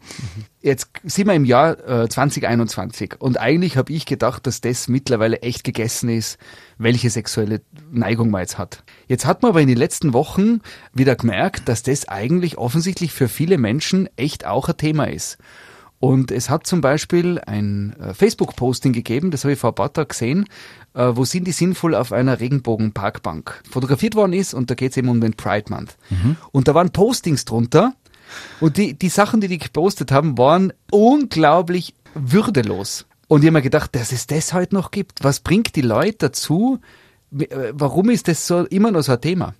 Jetzt 0.62 0.90
sind 1.06 1.28
wir 1.28 1.34
im 1.34 1.46
Jahr 1.46 1.80
äh, 1.88 2.10
2021 2.10 3.22
und 3.22 3.40
eigentlich 3.40 3.78
habe 3.78 3.94
ich 3.94 4.06
gedacht, 4.06 4.46
dass 4.46 4.60
das 4.60 4.90
mittlerweile 4.90 5.42
echt 5.42 5.64
gegessen 5.64 6.10
ist, 6.10 6.38
welche 6.78 7.10
sexuelle 7.10 7.62
Neigung 7.90 8.30
man 8.30 8.42
jetzt 8.42 8.58
hat. 8.58 8.84
Jetzt 9.08 9.26
hat 9.26 9.42
man 9.42 9.52
aber 9.52 9.62
in 9.62 9.70
den 9.70 9.78
letzten 9.78 10.12
Wochen 10.12 10.60
wieder 10.92 11.16
gemerkt, 11.16 11.70
dass 11.70 11.82
das 11.82 12.10
eigentlich 12.10 12.58
offensichtlich 12.58 13.14
für 13.14 13.30
viele 13.30 13.58
Menschen 13.58 14.10
echt 14.18 14.46
auch 14.46 14.68
ein 14.68 14.76
Thema 14.76 15.06
ist. 15.06 15.38
Und 16.02 16.32
es 16.32 16.50
hat 16.50 16.68
zum 16.68 16.82
Beispiel 16.82 17.40
ein 17.46 17.96
äh, 18.00 18.14
Facebook-Posting 18.14 18.92
gegeben, 18.92 19.32
das 19.32 19.46
habe 19.46 19.54
ich 19.54 19.60
vor 19.60 19.72
ein 19.72 19.76
paar 19.76 19.94
Tagen 19.94 20.10
gesehen, 20.10 20.46
äh, 20.94 21.12
wo 21.14 21.24
Cindy 21.24 21.54
Sinnvoll 21.54 21.96
auf 21.96 22.12
einer 22.12 22.40
Regenbogen-Parkbank 22.40 23.64
fotografiert 23.70 24.16
worden 24.16 24.34
ist 24.34 24.54
und 24.54 24.70
da 24.70 24.76
geht 24.76 24.92
es 24.92 24.98
eben 24.98 25.10
um 25.10 25.22
den 25.22 25.34
Pride 25.36 25.72
Month. 25.72 25.96
Und 26.52 26.68
da 26.68 26.74
waren 26.74 26.90
Postings 26.90 27.46
drunter, 27.46 27.94
und 28.60 28.78
die, 28.78 28.94
die 28.94 29.10
Sachen, 29.10 29.42
die 29.42 29.48
die 29.48 29.58
gepostet 29.58 30.12
haben, 30.12 30.38
waren 30.38 30.74
unglaublich 30.92 31.94
würdelos. 32.14 33.06
Und 33.28 33.42
ich 33.42 33.48
habe 33.48 33.58
mir 33.58 33.62
gedacht, 33.62 33.96
dass 33.96 34.12
es 34.12 34.28
das 34.28 34.54
heute 34.54 34.76
noch 34.76 34.92
gibt. 34.92 35.24
Was 35.24 35.40
bringt 35.40 35.76
die 35.76 35.82
Leute 35.82 36.18
dazu? 36.20 36.80
Äh, 37.38 37.74
Warum 37.74 38.10
ist 38.10 38.28
das 38.28 38.48
so 38.48 38.66
immer 38.66 38.92
noch 38.92 39.04
so 39.04 39.14
ein 39.14 39.22
Thema? 39.22 39.54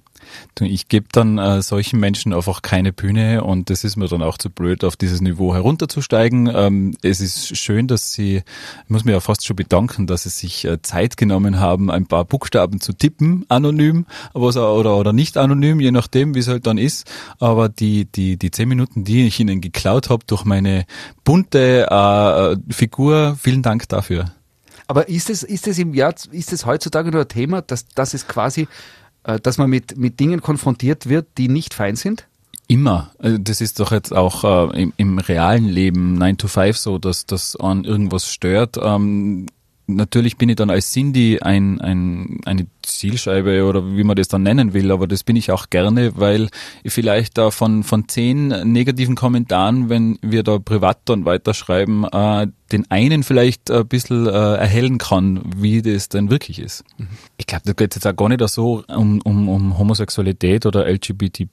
Ich 0.60 0.88
gebe 0.88 1.08
dann 1.12 1.38
äh, 1.38 1.62
solchen 1.62 2.00
Menschen 2.00 2.34
einfach 2.34 2.62
keine 2.62 2.94
Bühne 2.94 3.44
und 3.44 3.70
das 3.70 3.84
ist 3.84 3.96
mir 3.96 4.08
dann 4.08 4.22
auch 4.22 4.38
zu 4.38 4.50
blöd, 4.50 4.84
auf 4.84 4.96
dieses 4.96 5.22
Niveau 5.22 5.54
herunterzusteigen. 5.54 6.52
Ähm, 6.54 6.96
es 7.02 7.20
ist 7.20 7.58
schön, 7.58 7.88
dass 7.88 8.14
sie, 8.14 8.38
ich 8.38 8.90
muss 8.90 9.06
mir 9.06 9.14
ja 9.14 9.20
fast 9.20 9.46
schon 9.46 9.56
bedanken, 9.56 10.08
dass 10.08 10.24
sie 10.24 10.30
sich 10.30 10.66
äh, 10.66 10.82
Zeit 10.82 11.18
genommen 11.18 11.60
haben, 11.60 11.90
ein 11.90 12.06
paar 12.06 12.26
Buchstaben 12.26 12.80
zu 12.82 12.94
tippen, 12.94 13.46
anonym, 13.50 14.06
was 14.34 14.58
oder, 14.58 14.98
oder 14.98 15.14
nicht 15.14 15.38
anonym, 15.38 15.80
je 15.80 15.92
nachdem, 15.92 16.36
wie 16.36 16.40
es 16.40 16.48
halt 16.48 16.68
dann 16.68 16.78
ist. 16.78 17.10
Aber 17.40 17.70
die, 17.70 18.06
die, 18.06 18.38
die 18.38 18.52
zehn 18.52 18.70
Minuten, 18.70 19.04
die 19.04 19.26
ich 19.26 19.40
ihnen 19.40 19.62
geklaut 19.62 20.10
habe 20.10 20.24
durch 20.28 20.46
meine 20.46 20.86
bunte 21.24 21.88
äh, 21.90 22.74
Figur, 22.74 23.38
vielen 23.40 23.64
Dank 23.64 23.90
dafür. 23.90 24.32
Aber 24.92 25.08
ist 25.08 25.30
es, 25.30 25.44
ist 25.44 25.68
es 25.68 25.80
im 25.80 25.94
Jahr, 25.94 26.14
ist 26.32 26.52
es 26.52 26.66
heutzutage 26.66 27.12
nur 27.12 27.22
ein 27.22 27.28
Thema, 27.30 27.62
dass, 27.62 27.88
dass 27.88 28.14
es 28.14 28.28
quasi, 28.28 28.68
dass 29.24 29.58
man 29.58 29.70
mit, 29.70 29.98
mit 29.98 30.20
Dingen 30.20 30.42
konfrontiert 30.42 31.08
wird, 31.08 31.28
die 31.38 31.48
nicht 31.48 31.74
fein 31.74 31.96
sind? 31.96 32.28
Immer. 32.68 33.12
Also 33.20 33.38
Das 33.38 33.60
ist 33.60 33.80
doch 33.80 33.92
jetzt 33.92 34.14
auch 34.14 34.44
äh, 34.74 34.82
im, 34.82 34.94
im 34.98 35.20
realen 35.20 35.66
Leben 35.66 36.14
9 36.14 36.38
to 36.38 36.48
5 36.48 36.78
so, 36.78 36.98
dass 36.98 37.26
das 37.26 37.56
an 37.58 37.84
irgendwas 37.84 38.28
stört. 38.28 38.78
Ähm, 38.82 39.48
natürlich 39.96 40.38
bin 40.38 40.50
ich 40.50 40.56
dann 40.56 40.70
als 40.70 40.92
Cindy 40.92 41.40
ein, 41.42 41.80
ein, 41.82 42.40
eine 42.46 42.68
Zielscheibe 42.82 43.66
oder 43.66 43.96
wie 43.96 44.04
man 44.04 44.16
das 44.16 44.28
dann 44.28 44.44
nennen 44.44 44.74
will, 44.74 44.92
aber 44.92 45.08
das 45.08 45.24
bin 45.24 45.36
ich 45.36 45.52
auch 45.52 45.70
gerne, 45.70 46.18
weil 46.18 46.50
ich 46.84 46.94
vielleicht 46.94 47.38
da 47.38 47.52
von, 47.52 47.84
von 47.84 48.08
zehn 48.08 48.48
negativen 48.72 49.16
Kommentaren, 49.16 49.90
wenn 49.90 50.18
wir 50.22 50.44
da 50.44 50.60
privat 50.60 51.00
dann 51.06 51.26
weiterschreiben, 51.26 52.06
äh, 52.06 52.48
den 52.72 52.90
einen 52.90 53.24
vielleicht 53.24 53.70
ein 53.70 53.88
bisschen 53.88 54.28
äh, 54.28 54.32
erhellen 54.32 54.98
kann, 54.98 55.42
wie 55.56 55.82
das 55.82 56.10
denn 56.10 56.30
wirklich 56.30 56.60
ist. 56.60 56.84
Ich 57.38 57.46
glaube, 57.48 57.64
da 57.66 57.74
geht 57.74 57.92
es 57.92 57.96
jetzt 57.96 58.08
auch 58.08 58.16
gar 58.16 58.30
nicht 58.30 58.48
so 58.50 58.84
um, 58.88 59.22
um, 59.22 59.50
um 59.50 59.78
Homosexualität 59.78 60.66
oder 60.66 60.88
LGBTQ, 60.88 61.50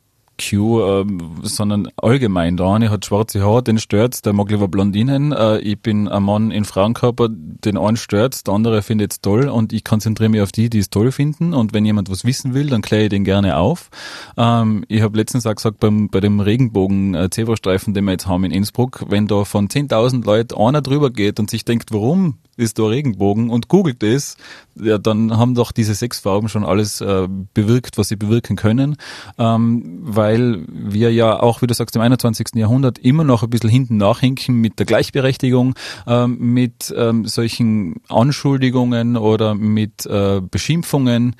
ähm, 0.52 1.37
sondern 1.42 1.88
allgemein. 1.97 2.57
Der 2.57 2.66
eine 2.66 2.90
hat 2.90 3.04
schwarze 3.04 3.42
Haare, 3.42 3.62
den 3.62 3.78
stört's, 3.78 4.23
der 4.23 4.33
mag 4.33 4.50
lieber 4.50 4.68
Blondinen. 4.68 5.33
Äh, 5.33 5.59
ich 5.59 5.80
bin 5.80 6.09
ein 6.09 6.23
Mann 6.23 6.50
in 6.50 6.64
Frauenkörper, 6.64 7.28
den 7.30 7.76
einen 7.76 7.97
stört's, 7.97 8.45
der 8.45 8.54
andere 8.54 8.83
findet 8.83 9.12
es 9.12 9.21
toll 9.21 9.49
und 9.49 9.73
ich 9.73 9.85
konzentriere 9.85 10.30
mich 10.30 10.40
auf 10.40 10.52
die, 10.52 10.71
die 10.71 10.78
es 10.78 10.90
toll 10.90 11.12
finden. 11.12 11.54
Und 11.54 11.73
wenn 11.75 11.85
jemand 11.85 12.11
was 12.11 12.25
wissen 12.25 12.54
will, 12.54 12.68
dann 12.68 12.83
kläre 12.83 13.04
ich 13.04 13.11
den 13.11 13.25
gerne 13.25 13.57
auf. 13.57 13.90
Ähm, 14.37 14.85
ich 14.88 15.02
habe 15.02 15.16
letztens 15.16 15.47
auch 15.47 15.54
gesagt, 15.54 15.80
beim, 15.80 16.09
bei 16.09 16.21
dem 16.21 16.40
Regenbogen-Zebrastreifen, 16.40 17.95
den 17.95 18.04
wir 18.04 18.12
jetzt 18.12 18.26
haben 18.26 18.45
in 18.45 18.50
Innsbruck, 18.50 19.04
wenn 19.09 19.26
da 19.26 19.45
von 19.45 19.68
10.000 19.68 20.25
Leuten 20.25 20.59
einer 20.59 20.83
drüber 20.83 21.11
geht 21.11 21.40
und 21.40 21.50
sich 21.50 21.64
denkt, 21.64 21.92
warum 21.92 22.38
ist 22.59 22.79
da 22.79 22.87
Regenbogen 22.87 23.50
und 23.50 23.69
googelt 23.69 24.03
es, 24.03 24.37
ja, 24.75 24.99
dann 24.99 25.37
haben 25.37 25.55
doch 25.55 25.73
diese 25.73 25.95
sechs 25.95 26.19
Farben 26.19 26.49
schon 26.49 26.65
alles 26.65 27.00
äh, 27.00 27.29
bewirkt, 27.55 27.99
was 27.99 28.09
sie 28.09 28.17
bewirken 28.17 28.57
können, 28.57 28.97
ähm, 29.38 30.00
weil 30.03 30.65
wir 30.69 31.12
ja 31.12 31.41
auch, 31.41 31.62
wie 31.62 31.67
du 31.67 31.75
sagst, 31.75 31.97
im 31.97 32.03
21. 32.03 32.49
Jahrhundert 32.55 32.99
immer 32.99 33.25
noch 33.25 33.43
ein 33.43 33.50
bisschen 33.50 33.71
hinten 33.71 33.97
nachhinken 33.97 34.57
mit 34.57 34.79
der 34.79 34.87
Gleichberechtigung, 34.87 35.75
ähm, 36.07 36.38
mit 36.38 36.93
ähm, 36.97 37.27
solchen 37.27 37.97
Anschuldigungen 38.09 39.17
oder 39.17 39.55
mit 39.55 40.07
äh, 40.07 40.41
Beschimpfungen. 40.41 41.37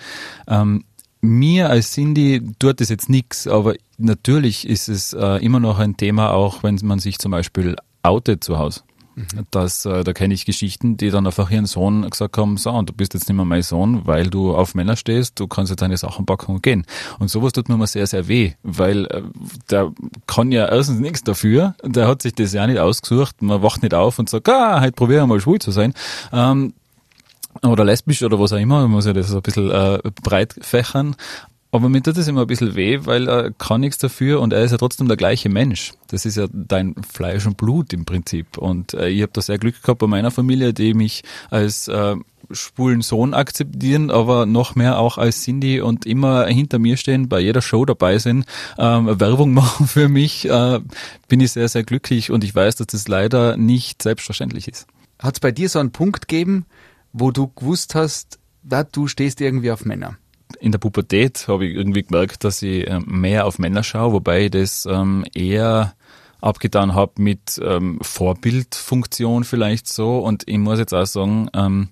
Ähm, 0.47 0.85
mir 1.21 1.69
als 1.69 1.93
Cindy 1.93 2.43
tut 2.59 2.81
das 2.81 2.89
jetzt 2.91 3.09
nichts, 3.09 3.49
aber 3.49 3.75
natürlich 3.97 4.69
ist 4.69 4.89
es 4.89 5.13
äh, 5.13 5.45
immer 5.45 5.61
noch 5.61 5.79
ein 5.79 5.97
Thema, 5.97 6.31
auch 6.31 6.63
wenn 6.63 6.79
man 6.83 7.01
sich 7.01 7.19
zum 7.19 7.33
Beispiel 7.33 7.77
outet 8.03 8.45
zu 8.45 8.59
Hause. 8.59 8.83
Mhm. 9.19 9.47
Das, 9.51 9.85
äh, 9.85 10.05
da 10.05 10.13
kenne 10.13 10.33
ich 10.33 10.45
Geschichten, 10.45 10.97
die 10.97 11.11
dann 11.11 11.27
einfach 11.27 11.51
ihren 11.51 11.67
Sohn 11.67 12.09
gesagt 12.09 12.39
haben, 12.39 12.57
so, 12.57 12.71
und 12.71 12.89
du 12.89 12.93
bist 12.93 13.15
jetzt 13.15 13.29
nicht 13.29 13.37
mehr 13.37 13.45
mein 13.45 13.63
Sohn, 13.63 14.07
weil 14.07 14.29
du 14.29 14.55
auf 14.55 14.75
Männer 14.75 14.95
stehst, 14.95 15.41
du 15.41 15.49
kannst 15.49 15.71
jetzt 15.71 15.83
deine 15.83 15.97
Sachen 15.97 16.25
packen 16.25 16.55
und 16.55 16.63
gehen. 16.63 16.87
Und 17.19 17.29
sowas 17.29 17.53
tut 17.53 17.69
mir 17.69 17.75
immer 17.75 17.89
sehr, 17.89 18.07
sehr 18.07 18.29
weh, 18.29 18.53
weil 18.63 19.07
äh, 19.07 19.23
der 19.71 19.93
kann 20.27 20.53
ja 20.53 20.69
erstens 20.69 21.01
nichts 21.01 21.25
dafür, 21.25 21.75
der 21.83 22.07
hat 22.07 22.23
sich 22.23 22.35
das 22.35 22.53
ja 22.53 22.67
nicht 22.67 22.79
ausgesucht, 22.79 23.43
man 23.43 23.63
wacht 23.63 23.83
nicht 23.83 23.95
auf 23.95 24.19
und 24.19 24.31
sagt, 24.31 24.49
ah, 24.49 24.81
heute 24.81 24.93
probieren 24.93 25.23
wir 25.23 25.35
mal 25.35 25.41
schwul 25.41 25.59
zu 25.59 25.73
sein. 25.73 25.95
Ähm, 26.33 26.75
oder 27.63 27.85
lesbisch 27.85 28.23
oder 28.23 28.39
was 28.39 28.53
auch 28.53 28.59
immer, 28.59 28.83
man 28.83 28.93
muss 28.93 29.07
ja 29.07 29.13
das 29.13 29.35
ein 29.35 29.43
bisschen 29.43 29.71
äh, 29.71 29.99
breit 30.23 30.55
fächern. 30.61 31.17
Aber 31.71 31.91
mir 31.91 32.03
tut 32.03 32.17
das 32.17 32.29
immer 32.29 32.43
ein 32.43 32.47
bisschen 32.47 32.75
weh, 32.77 33.01
weil 33.03 33.29
er 33.29 33.51
kann 33.51 33.83
nichts 33.83 33.99
dafür 33.99 34.41
und 34.41 34.55
er 34.55 34.65
ist 34.65 34.71
ja 34.71 34.79
trotzdem 34.79 35.07
der 35.07 35.19
gleiche 35.19 35.51
Mensch. 35.51 35.93
Das 36.07 36.25
ist 36.25 36.37
ja 36.37 36.47
dein 36.51 36.95
Fleisch 37.07 37.47
und 37.47 37.59
Blut 37.59 37.93
im 37.93 38.07
Prinzip. 38.07 38.57
Und 38.57 38.95
äh, 38.95 39.09
ich 39.09 39.21
habe 39.21 39.33
da 39.35 39.43
sehr 39.43 39.59
Glück 39.59 39.83
gehabt 39.83 39.99
bei 39.99 40.07
meiner 40.07 40.31
Familie, 40.31 40.73
die 40.73 40.95
mich 40.95 41.25
als 41.51 41.89
äh, 41.89 42.17
schwulen 42.51 43.03
Sohn 43.03 43.35
akzeptieren, 43.35 44.11
aber 44.11 44.47
noch 44.47 44.77
mehr 44.77 44.99
auch 44.99 45.19
als 45.19 45.43
Cindy 45.43 45.83
und 45.83 46.07
immer 46.07 46.47
hinter 46.47 46.79
mir 46.79 46.97
stehen, 46.97 47.29
bei 47.29 47.41
jeder 47.41 47.61
Show 47.61 47.85
dabei 47.85 48.19
sind, 48.19 48.47
ähm, 48.79 49.21
Werbung 49.21 49.53
machen 49.55 49.87
für 49.87 50.09
mich, 50.09 50.49
äh, 50.49 50.81
bin 51.29 51.41
ich 51.41 51.53
sehr, 51.53 51.69
sehr 51.69 51.85
glücklich 51.85 52.31
und 52.31 52.45
ich 52.45 52.55
weiß, 52.55 52.77
dass 52.77 52.87
das 52.87 53.09
leider 53.09 53.59
nicht 53.59 54.03
selbstverständlich 54.03 54.69
ist. 54.69 54.87
Hat 55.19 55.35
es 55.35 55.41
bei 55.41 55.53
dir 55.53 55.69
so 55.69 55.81
einen 55.81 55.93
Punkt 55.93 56.29
gegeben, 56.29 56.65
wo 57.13 57.31
du 57.31 57.49
gewusst 57.49 57.95
hast, 57.95 58.39
da 58.63 58.85
du 58.85 59.07
stehst 59.07 59.41
irgendwie 59.43 59.71
auf 59.71 59.85
Männer? 59.85 60.17
In 60.61 60.73
der 60.73 60.79
Pubertät 60.79 61.47
habe 61.49 61.67
ich 61.67 61.77
irgendwie 61.77 62.03
gemerkt, 62.03 62.45
dass 62.45 62.63
ich 62.63 62.89
ähm, 62.89 63.05
mehr 63.07 63.47
auf 63.47 63.59
Männer 63.59 63.83
schaue, 63.83 64.13
wobei 64.13 64.47
ich 64.47 64.51
das 64.51 64.87
ähm, 64.87 65.25
eher 65.35 65.95
abgetan 66.41 66.95
habe 66.95 67.13
mit 67.19 67.61
ähm, 67.63 67.99
Vorbildfunktion 68.03 69.45
vielleicht 69.45 69.89
so. 69.89 70.19
Und 70.19 70.45
ich 70.47 70.59
muss 70.59 70.79
jetzt 70.79 70.95
auch 70.95 71.07
sagen, 71.07 71.49
ähm, 71.55 71.89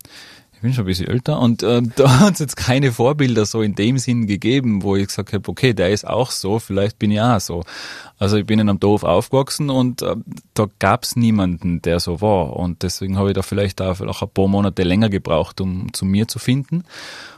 ich 0.57 0.63
bin 0.63 0.73
schon 0.73 0.85
ein 0.85 0.87
bisschen 0.87 1.09
älter 1.09 1.39
und 1.39 1.63
äh, 1.63 1.83
da 1.97 2.21
hat 2.21 2.35
es 2.35 2.39
jetzt 2.39 2.57
keine 2.57 2.91
Vorbilder 2.91 3.45
so 3.45 3.61
in 3.61 3.75
dem 3.75 3.99
Sinn 3.99 4.27
gegeben, 4.27 4.83
wo 4.83 4.97
ich 4.97 5.09
gesagt 5.09 5.33
habe, 5.33 5.49
okay, 5.49 5.75
der 5.75 5.91
ist 5.91 6.07
auch 6.07 6.31
so, 6.31 6.59
vielleicht 6.59 6.99
bin 6.99 7.11
ich 7.11 7.21
auch 7.21 7.41
so. 7.41 7.63
Also 8.19 8.39
ich 8.39 8.47
bin 8.47 8.59
in 8.59 8.71
einem 8.71 8.81
Dorf 8.81 9.05
aufgewachsen 9.05 9.69
und 9.69 10.01
äh, 10.01 10.17
da 10.55 10.67
gab 10.79 11.05
es 11.05 11.15
niemanden, 11.15 11.83
der 11.83 12.01
so 12.01 12.23
war. 12.23 12.57
Und 12.57 12.83
deswegen 12.83 13.19
habe 13.19 13.31
ich 13.31 13.35
da 13.35 13.43
vielleicht 13.43 13.83
auch, 13.83 13.97
vielleicht 13.97 14.23
ein 14.23 14.31
paar 14.31 14.49
Monate 14.49 14.83
länger 14.83 15.11
gebraucht, 15.11 15.61
um 15.61 15.93
zu 15.93 16.07
mir 16.07 16.27
zu 16.27 16.39
finden. 16.39 16.85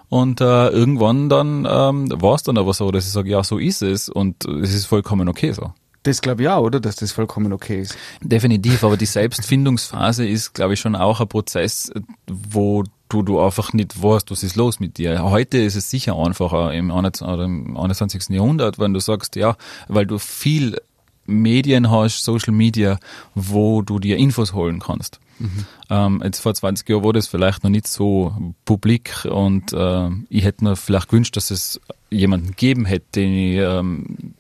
Und 0.09 0.41
äh, 0.41 0.69
irgendwann 0.69 1.29
dann 1.29 1.67
ähm, 1.69 2.09
war 2.21 2.35
es 2.35 2.43
dann 2.43 2.57
aber 2.57 2.73
so, 2.73 2.91
dass 2.91 3.07
ich 3.07 3.13
sage, 3.13 3.31
ja, 3.31 3.45
so 3.45 3.59
ist 3.59 3.83
es 3.83 4.09
und 4.09 4.45
es 4.45 4.75
ist 4.75 4.87
vollkommen 4.87 5.29
okay 5.29 5.53
so. 5.53 5.73
Das 6.05 6.23
glaube 6.23 6.43
ich 6.43 6.49
auch, 6.49 6.63
oder? 6.63 6.81
Dass 6.81 6.97
das 6.97 7.13
vollkommen 7.13 7.53
okay 7.53 7.83
ist. 7.83 7.97
Definitiv, 8.23 8.85
aber 8.85 8.97
die 8.97 9.05
Selbstfindungsphase 9.07 10.27
ist, 10.27 10.55
glaube 10.55 10.75
ich, 10.75 10.81
schon 10.81 10.97
auch 10.97 11.21
ein 11.21 11.29
Prozess, 11.29 11.93
wo 12.27 12.85
du, 13.09 13.23
du 13.23 13.41
einfach 13.41 13.73
nicht 13.73 14.03
weißt, 14.03 14.31
was 14.31 14.43
ist 14.43 14.57
los 14.57 14.81
mit 14.81 14.97
dir. 14.97 15.23
Heute 15.23 15.59
ist 15.59 15.75
es 15.75 15.91
sicher 15.91 16.17
einfacher 16.17 16.73
im 16.73 16.91
21. 16.91 18.29
Jahrhundert, 18.31 18.79
wenn 18.79 18.95
du 18.95 19.01
sagst, 19.01 19.37
ja, 19.37 19.57
weil 19.89 20.07
du 20.07 20.19
viel 20.19 20.79
Medien 21.27 21.91
hast, 21.91 22.25
Social 22.25 22.55
Media, 22.55 22.99
wo 23.35 23.83
du 23.83 23.99
dir 23.99 24.17
Infos 24.17 24.55
holen 24.55 24.81
kannst. 24.81 25.21
Mhm. 25.39 25.67
Ähm, 25.91 26.23
jetzt 26.25 26.41
vor 26.41 26.55
20 26.55 26.89
Jahren 26.89 27.05
war 27.05 27.13
das 27.13 27.27
vielleicht 27.27 27.65
noch 27.65 27.71
nicht 27.71 27.87
so 27.87 28.35
publik 28.65 29.25
und 29.25 29.73
äh, 29.73 30.09
ich 30.29 30.45
hätte 30.45 30.65
mir 30.65 30.77
vielleicht 30.77 31.09
gewünscht, 31.09 31.37
dass 31.37 31.51
es 31.51 31.81
jemanden 32.11 32.49
gegeben 32.49 32.85
hätte, 32.85 33.07
den 33.15 33.33
ich, 33.33 33.57
ähm, 33.57 34.35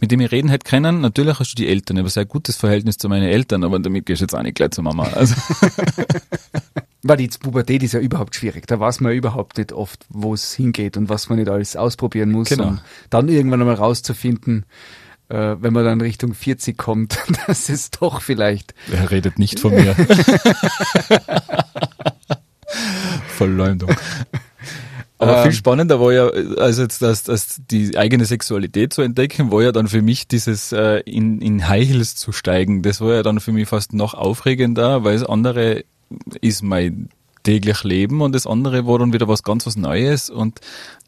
mit 0.00 0.10
dem 0.10 0.20
ich 0.20 0.32
reden 0.32 0.48
hätte 0.48 0.68
können. 0.68 1.00
Natürlich 1.00 1.38
hast 1.38 1.52
du 1.52 1.56
die 1.56 1.68
Eltern, 1.68 1.98
ein 1.98 2.08
sehr 2.08 2.24
gutes 2.24 2.56
Verhältnis 2.56 2.98
zu 2.98 3.08
meinen 3.08 3.28
Eltern, 3.28 3.64
aber 3.64 3.78
damit 3.78 4.06
gehst 4.06 4.20
du 4.20 4.24
jetzt 4.24 4.34
auch 4.34 4.42
nicht 4.42 4.56
gleich 4.56 4.70
zur 4.70 4.84
Mama. 4.84 5.04
Also. 5.04 5.34
Weil 7.06 7.18
die 7.18 7.28
Pubertät 7.28 7.82
ist 7.82 7.92
ja 7.92 8.00
überhaupt 8.00 8.34
schwierig. 8.34 8.66
Da 8.66 8.80
weiß 8.80 9.00
man 9.00 9.12
überhaupt 9.12 9.58
nicht 9.58 9.72
oft, 9.72 10.06
wo 10.08 10.32
es 10.32 10.54
hingeht 10.54 10.96
und 10.96 11.10
was 11.10 11.28
man 11.28 11.38
nicht 11.38 11.50
alles 11.50 11.76
ausprobieren 11.76 12.32
muss. 12.32 12.48
Genau. 12.48 12.68
Um 12.68 12.80
dann 13.10 13.28
irgendwann 13.28 13.60
einmal 13.60 13.74
rauszufinden, 13.74 14.64
äh, 15.28 15.56
wenn 15.60 15.72
man 15.72 15.84
dann 15.84 16.00
Richtung 16.00 16.34
40 16.34 16.76
kommt, 16.76 17.18
dass 17.46 17.68
es 17.68 17.90
doch 17.90 18.20
vielleicht. 18.22 18.74
Er 18.92 19.10
redet 19.10 19.38
nicht 19.38 19.60
von 19.60 19.74
mir. 19.74 19.94
Verleumdung. 23.28 23.90
Aber 25.18 25.42
viel 25.42 25.52
ähm. 25.52 25.56
spannender 25.56 26.00
war 26.00 26.12
ja, 26.12 26.28
also 26.28 26.82
jetzt 26.82 27.00
das, 27.00 27.22
das, 27.22 27.60
die 27.70 27.96
eigene 27.96 28.24
Sexualität 28.24 28.92
zu 28.92 29.02
entdecken, 29.02 29.50
war 29.50 29.62
ja 29.62 29.72
dann 29.72 29.88
für 29.88 30.02
mich 30.02 30.28
dieses 30.28 30.72
äh, 30.72 31.00
in, 31.00 31.40
in 31.40 31.68
High 31.68 31.88
Heels 31.88 32.16
zu 32.16 32.32
steigen. 32.32 32.82
Das 32.82 33.00
war 33.00 33.14
ja 33.14 33.22
dann 33.22 33.40
für 33.40 33.52
mich 33.52 33.68
fast 33.68 33.92
noch 33.92 34.14
aufregender, 34.14 35.04
weil 35.04 35.16
es 35.16 35.24
andere 35.24 35.84
ist 36.40 36.62
mein 36.62 37.08
täglich 37.44 37.84
Leben 37.84 38.20
und 38.20 38.34
das 38.34 38.46
andere 38.46 38.86
war 38.86 38.98
dann 38.98 39.12
wieder 39.12 39.28
was 39.28 39.44
ganz 39.44 39.66
was 39.66 39.76
Neues 39.76 40.30
und 40.30 40.60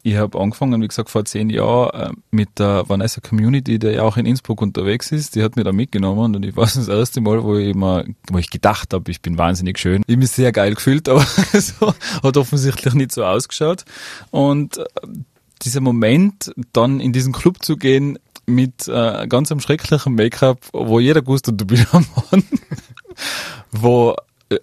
ich 0.03 0.15
habe 0.17 0.39
angefangen, 0.39 0.81
wie 0.81 0.87
gesagt, 0.87 1.11
vor 1.11 1.25
zehn 1.25 1.51
Jahren 1.51 2.01
äh, 2.01 2.13
mit 2.31 2.61
der 2.61 2.89
Vanessa 2.89 3.21
Community, 3.21 3.81
der 3.81 3.93
ja 3.93 4.03
auch 4.03 4.17
in 4.17 4.25
Innsbruck 4.25 4.63
unterwegs 4.63 5.11
ist, 5.11 5.35
die 5.35 5.43
hat 5.43 5.57
mich 5.57 5.65
da 5.65 5.73
mitgenommen 5.73 6.37
und 6.37 6.45
ich 6.45 6.57
war 6.57 6.65
das 6.73 6.87
erste 6.87 7.21
Mal, 7.21 7.43
wo 7.43 7.57
ich 7.57 7.71
immer, 7.71 8.05
wo 8.31 8.39
ich 8.39 8.51
gedacht 8.51 8.95
habe, 8.95 9.11
ich 9.11 9.21
bin 9.21 9.37
wahnsinnig 9.37 9.79
schön. 9.79 10.03
Ich 10.07 10.17
mich 10.17 10.31
sehr 10.31 10.53
geil 10.53 10.75
gefühlt, 10.75 11.09
aber 11.09 11.27
so 11.53 11.93
hat 12.23 12.37
offensichtlich 12.37 12.95
nicht 12.95 13.11
so 13.11 13.25
ausgeschaut 13.25 13.85
und 14.31 14.79
äh, 14.79 14.85
dieser 15.63 15.81
Moment, 15.81 16.53
dann 16.73 17.01
in 17.01 17.13
diesen 17.13 17.33
Club 17.33 17.65
zu 17.65 17.77
gehen 17.77 18.19
mit 18.47 18.87
äh, 18.87 19.27
ganz 19.27 19.51
einem 19.51 19.61
schrecklichen 19.61 20.15
Make-up, 20.15 20.59
wo 20.73 21.01
jeder 21.01 21.23
gewusst 21.23 21.49
hat, 21.49 21.61
du 21.61 21.65
bist 21.65 21.93
am 21.93 22.07
Mann, 22.31 22.45
wo 23.73 24.15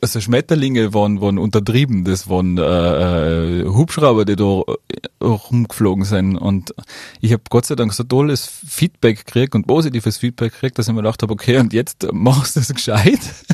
also 0.02 0.22
Schmetterlinge 0.22 0.94
waren, 0.94 1.20
waren 1.20 1.38
untertrieben, 1.38 2.06
das 2.06 2.30
waren 2.30 2.58
äh, 2.58 3.62
äh, 3.62 3.66
Hubschrauber, 3.66 4.24
die 4.24 4.36
da 4.36 4.62
äh, 4.62 5.26
rumgeflogen 5.26 6.06
sind. 6.06 6.38
Und 6.38 6.74
ich 7.20 7.34
habe 7.34 7.44
Gott 7.50 7.66
sei 7.66 7.76
Dank 7.76 7.94
so 7.94 8.04
tolles 8.04 8.46
Feedback 8.46 9.26
gekriegt 9.26 9.56
und 9.56 9.68
positives 9.68 10.18
Feedback 10.18 10.54
gekriegt, 10.54 10.80
dass 10.80 10.88
ich 10.88 10.94
mir 10.94 11.02
gedacht 11.02 11.22
habe, 11.22 11.34
okay, 11.34 11.58
und 11.58 11.74
jetzt 11.74 12.08
machst 12.14 12.56
du 12.56 12.62
das 12.62 12.74
gescheit 12.74 13.20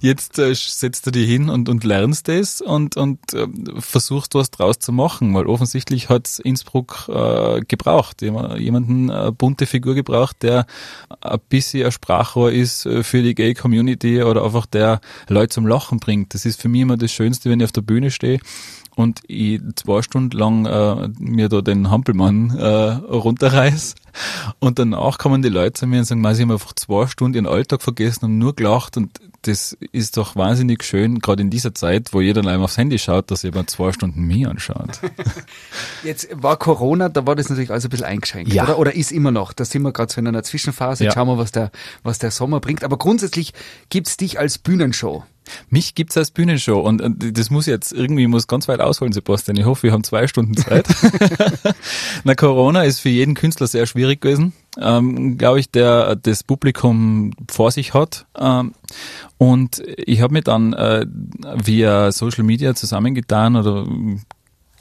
jetzt 0.00 0.38
äh, 0.38 0.54
setzt 0.54 1.06
du 1.06 1.10
dich 1.10 1.28
hin 1.28 1.48
und, 1.48 1.68
und 1.68 1.84
lernst 1.84 2.28
das 2.28 2.60
und, 2.60 2.96
und 2.96 3.18
äh, 3.34 3.46
versuchst 3.78 4.34
was 4.34 4.50
draus 4.50 4.78
zu 4.78 4.92
machen, 4.92 5.34
weil 5.34 5.46
offensichtlich 5.46 6.08
hat 6.08 6.38
Innsbruck 6.38 7.08
äh, 7.08 7.60
gebraucht, 7.66 8.22
jemanden, 8.22 9.10
eine 9.10 9.32
bunte 9.32 9.66
Figur 9.66 9.94
gebraucht, 9.94 10.42
der 10.42 10.66
ein 11.20 11.38
bisschen 11.48 11.86
ein 11.86 11.92
Sprachrohr 11.92 12.52
ist 12.52 12.86
äh, 12.86 13.02
für 13.02 13.22
die 13.22 13.34
Gay-Community 13.34 14.22
oder 14.22 14.44
einfach 14.44 14.66
der 14.66 15.00
Leute 15.28 15.54
zum 15.54 15.66
Lachen 15.66 15.98
bringt. 15.98 16.34
Das 16.34 16.44
ist 16.44 16.60
für 16.60 16.68
mich 16.68 16.82
immer 16.82 16.96
das 16.96 17.12
Schönste, 17.12 17.50
wenn 17.50 17.60
ich 17.60 17.64
auf 17.64 17.72
der 17.72 17.82
Bühne 17.82 18.10
stehe 18.10 18.40
und 18.96 19.20
ich 19.28 19.60
zwei 19.76 20.02
Stunden 20.02 20.36
lang 20.36 20.66
äh, 20.66 21.08
mir 21.18 21.48
da 21.48 21.60
den 21.60 21.90
Hampelmann 21.90 22.50
äh, 22.56 22.64
runterreiß 22.64 23.94
und 24.58 24.78
danach 24.78 25.18
kommen 25.18 25.42
die 25.42 25.48
Leute 25.48 25.74
zu 25.74 25.86
mir 25.86 25.98
und 25.98 26.04
sagen, 26.04 26.22
sie 26.34 26.42
haben 26.42 26.50
einfach 26.50 26.72
zwei 26.74 27.06
Stunden 27.06 27.34
ihren 27.34 27.46
Alltag 27.46 27.82
vergessen 27.82 28.26
und 28.26 28.38
nur 28.38 28.54
gelacht 28.54 28.96
und 28.96 29.20
das 29.42 29.76
ist 29.92 30.16
doch 30.16 30.34
wahnsinnig 30.34 30.82
schön, 30.82 31.20
gerade 31.20 31.42
in 31.42 31.50
dieser 31.50 31.74
Zeit, 31.74 32.12
wo 32.12 32.20
jeder 32.20 32.40
einmal 32.40 32.64
aufs 32.64 32.78
Handy 32.78 32.98
schaut, 32.98 33.30
dass 33.30 33.42
jemand 33.42 33.70
zwei 33.70 33.92
Stunden 33.92 34.22
mehr 34.22 34.50
anschaut. 34.50 35.00
Jetzt 36.04 36.28
war 36.32 36.56
Corona, 36.56 37.08
da 37.08 37.26
war 37.26 37.36
das 37.36 37.48
natürlich 37.48 37.70
alles 37.70 37.84
ein 37.84 37.90
bisschen 37.90 38.06
eingeschränkt, 38.06 38.52
ja. 38.52 38.64
oder? 38.64 38.78
Oder 38.78 38.94
ist 38.94 39.12
immer 39.12 39.30
noch. 39.30 39.52
Da 39.52 39.64
sind 39.64 39.82
wir 39.82 39.92
gerade 39.92 40.12
so 40.12 40.20
in 40.20 40.26
einer 40.26 40.42
Zwischenphase. 40.42 41.04
Jetzt 41.04 41.14
ja. 41.14 41.20
schauen 41.20 41.28
wir, 41.28 41.38
was 41.38 41.52
der, 41.52 41.70
was 42.02 42.18
der 42.18 42.30
Sommer 42.30 42.60
bringt. 42.60 42.82
Aber 42.82 42.98
grundsätzlich 42.98 43.52
gibt's 43.88 44.16
dich 44.16 44.38
als 44.38 44.58
Bühnenshow. 44.58 45.24
Mich 45.70 45.94
gibt's 45.94 46.16
als 46.16 46.30
Bühnenshow 46.30 46.80
und 46.80 47.02
das 47.18 47.50
muss 47.50 47.66
jetzt 47.66 47.92
irgendwie 47.92 48.26
muss 48.26 48.46
ganz 48.46 48.68
weit 48.68 48.80
ausholen, 48.80 49.12
Sebastian. 49.12 49.56
Ich 49.56 49.64
hoffe, 49.64 49.84
wir 49.84 49.92
haben 49.92 50.04
zwei 50.04 50.26
Stunden 50.26 50.56
Zeit. 50.56 50.86
Na, 52.24 52.34
Corona 52.34 52.82
ist 52.82 53.00
für 53.00 53.08
jeden 53.08 53.34
Künstler 53.34 53.66
sehr 53.66 53.86
schwierig 53.86 54.20
gewesen, 54.20 54.52
ähm, 54.78 55.38
glaube 55.38 55.60
ich, 55.60 55.70
der 55.70 56.16
das 56.16 56.42
Publikum 56.42 57.32
vor 57.50 57.70
sich 57.70 57.94
hat. 57.94 58.26
Ähm, 58.38 58.72
und 59.38 59.82
ich 59.96 60.20
habe 60.20 60.32
mich 60.32 60.44
dann 60.44 60.72
äh, 60.72 61.06
via 61.62 62.12
Social 62.12 62.44
Media 62.44 62.74
zusammengetan 62.74 63.56
oder 63.56 63.86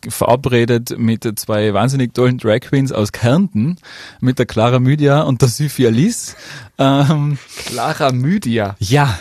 verabredet 0.10 0.98
mit 0.98 1.40
zwei 1.40 1.74
wahnsinnig 1.74 2.14
tollen 2.14 2.38
Drag 2.38 2.62
Queens 2.62 2.92
aus 2.92 3.12
Kärnten, 3.12 3.78
mit 4.20 4.40
der 4.40 4.46
Clara 4.46 4.80
Mydia 4.80 5.22
und 5.22 5.42
der 5.42 5.50
Sophia 5.50 5.90
Liss. 5.90 6.36
Ähm, 6.78 7.38
Clara 7.66 8.12
Mydia? 8.12 8.76
Ja. 8.80 9.18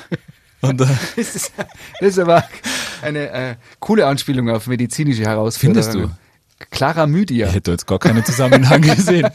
Und, 0.69 0.81
äh, 0.81 0.87
das, 1.17 1.37
ist, 1.37 1.53
das 2.01 2.09
ist 2.09 2.19
aber 2.19 2.45
Eine 3.03 3.31
äh, 3.31 3.55
coole 3.81 4.07
Anspielung 4.07 4.49
auf 4.51 4.67
medizinische 4.67 5.23
Herausforderungen. 5.23 5.85
Findest 5.85 6.11
du? 6.11 6.67
Chlamydia. 6.71 7.49
Ich 7.49 7.55
hätte 7.55 7.73
jetzt 7.73 7.87
gar 7.87 7.99
keinen 7.99 8.25
Zusammenhang 8.25 8.81
gesehen. 8.97 9.29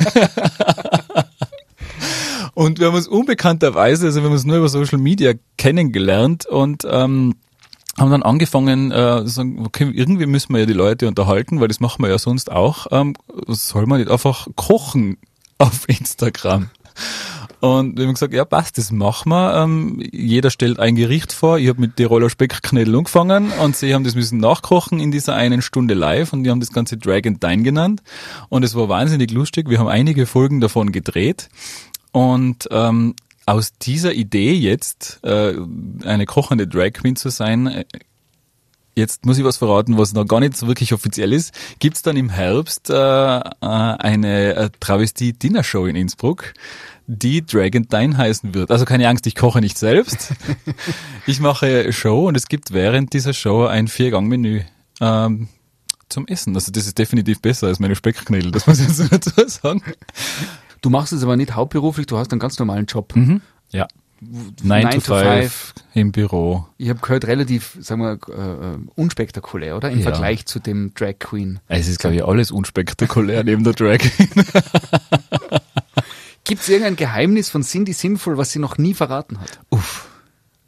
und 2.54 2.80
wir 2.80 2.88
haben 2.88 2.96
uns 2.96 3.08
unbekannterweise, 3.08 4.08
also 4.08 4.22
wir 4.22 4.26
haben 4.26 4.34
uns 4.34 4.46
nur 4.46 4.58
über 4.58 4.70
Social 4.70 4.98
Media 4.98 5.34
kennengelernt 5.58 6.46
und 6.48 6.88
ähm, 6.90 7.36
haben 7.98 8.12
dann 8.12 8.24
angefangen, 8.24 8.92
äh, 8.92 9.28
sagen, 9.28 9.66
okay, 9.66 9.92
irgendwie 9.94 10.26
müssen 10.26 10.54
wir 10.54 10.62
ja 10.62 10.66
die 10.66 10.74
Leute 10.74 11.08
unterhalten, 11.08 11.60
weil 11.60 11.68
das 11.68 11.80
machen 11.80 12.02
wir 12.02 12.10
ja 12.10 12.18
sonst 12.18 12.52
auch. 12.52 12.88
Ähm, 12.92 13.16
soll 13.48 13.86
man 13.86 14.00
nicht 14.00 14.10
einfach 14.10 14.48
kochen 14.56 15.18
auf 15.58 15.88
Instagram? 15.88 16.70
Und 17.60 17.98
wir 17.98 18.06
haben 18.06 18.14
gesagt, 18.14 18.34
ja 18.34 18.46
passt, 18.46 18.78
das 18.78 18.92
machen 18.92 19.30
wir. 19.30 19.64
Ähm, 19.64 20.02
jeder 20.12 20.50
stellt 20.50 20.80
ein 20.80 20.96
Gericht 20.96 21.34
vor. 21.34 21.58
Ich 21.58 21.68
habe 21.68 21.82
mit 21.82 21.98
Tiroler 21.98 22.30
Speckknödel 22.30 22.96
angefangen 22.96 23.52
und 23.52 23.76
sie 23.76 23.94
haben 23.94 24.06
das 24.06 24.16
müssen 24.16 24.40
nachkochen 24.40 25.00
in 25.00 25.12
dieser 25.12 25.36
einen 25.36 25.62
Stunde 25.62 25.94
live 25.94 26.32
und 26.32 26.44
die 26.44 26.50
haben 26.50 26.62
das 26.62 26.72
Ganze 26.72 26.98
Drag 26.98 27.26
and 27.26 27.44
Dine 27.44 27.64
genannt. 27.64 28.02
Und 28.48 28.64
es 28.64 28.76
war 28.76 28.88
wahnsinnig 28.88 29.32
lustig. 29.32 29.70
Wir 29.70 29.80
haben 29.80 29.90
einige 29.90 30.26
Folgen 30.26 30.62
davon 30.62 30.94
gedreht. 30.94 31.50
Und 32.12 32.70
ähm, 32.72 33.16
aus 33.46 33.74
dieser 33.74 34.14
Idee 34.14 34.54
jetzt, 34.54 35.20
äh, 35.24 35.54
eine 36.06 36.26
kochende 36.26 36.68
Drag 36.68 36.94
Queen 36.94 37.16
zu 37.16 37.30
sein, 37.30 37.68
äh, 37.68 37.86
jetzt 38.96 39.26
muss 39.26 39.38
ich 39.38 39.44
was 39.44 39.58
verraten, 39.58 39.98
was 39.98 40.14
noch 40.14 40.26
gar 40.26 40.40
nicht 40.40 40.56
so 40.56 40.68
wirklich 40.68 40.94
offiziell 40.94 41.34
ist, 41.34 41.54
gibt's 41.80 42.02
dann 42.02 42.18
im 42.18 42.30
Herbst 42.30 42.90
äh, 42.90 42.94
äh, 42.94 43.42
eine 43.62 44.56
äh, 44.56 44.70
Travestie-Dinner-Show 44.80 45.86
in 45.88 45.96
Innsbruck, 45.96 46.54
die 47.12 47.44
Drag 47.44 47.72
and 47.76 47.92
Dine 47.92 48.16
heißen 48.16 48.54
wird. 48.54 48.70
Also 48.70 48.86
keine 48.86 49.08
Angst, 49.08 49.26
ich 49.26 49.34
koche 49.36 49.62
nicht 49.62 49.80
selbst. 49.80 50.34
ich 51.26 51.40
mache 51.40 51.92
Show 51.92 52.28
und 52.28 52.38
es 52.38 52.48
gibt 52.48 52.72
während 52.72 53.14
dieser 53.14 53.34
Show 53.34 53.66
ein 53.66 53.88
Viergang-Menü. 53.88 54.62
Ähm, 55.02 55.48
zum 56.08 56.28
Essen. 56.28 56.56
Also 56.56 56.72
das 56.72 56.86
ist 56.86 56.98
definitiv 56.98 57.42
besser 57.42 57.68
als 57.68 57.80
meine 57.80 57.96
Speckknödel, 57.96 58.52
das 58.52 58.68
muss 58.68 58.80
ich 58.80 58.88
jetzt 58.88 59.12
dazu 59.12 59.48
sagen. 59.48 59.82
Du 60.82 60.90
machst 60.90 61.12
es 61.12 61.24
aber 61.24 61.36
nicht 61.36 61.56
hauptberuflich, 61.56 62.06
du 62.06 62.18
hast 62.18 62.32
einen 62.32 62.40
ganz 62.40 62.60
normalen 62.60 62.86
Job. 62.86 63.16
Mhm. 63.16 63.42
Ja. 63.72 63.88
9 64.22 64.54
Nine 64.64 64.90
to 64.90 65.00
to 65.00 65.16
5 65.16 65.74
im 65.94 66.12
Büro. 66.12 66.68
Ich 66.78 66.90
habe 66.90 67.00
gehört, 67.00 67.26
relativ, 67.26 67.78
sagen 67.80 68.02
wir, 68.02 68.20
äh, 68.28 68.78
unspektakulär, 68.96 69.78
oder? 69.78 69.90
Im 69.90 70.00
Ja. 70.00 70.12
Vergleich 70.12 70.46
zu 70.46 70.60
dem 70.60 70.94
Drag 70.94 71.20
Queen. 71.20 71.60
Es 71.70 71.88
ist, 71.88 72.00
glaube 72.00 72.18
ich, 72.18 72.24
alles 72.24 72.52
unspektakulär 72.52 73.44
neben 73.44 73.64
der 73.64 73.74
Drag. 73.74 74.00
Gibt 76.50 76.64
es 76.64 76.70
irgendein 76.70 76.96
Geheimnis 76.96 77.52
von 77.52 77.62
Cindy 77.62 77.94
Sinnvoll, 77.94 78.40
was 78.40 78.52
sie 78.52 78.58
noch 78.58 78.80
nie 78.80 78.96
verraten 78.96 79.40
hat? 79.40 79.60
Uff. 79.70 80.08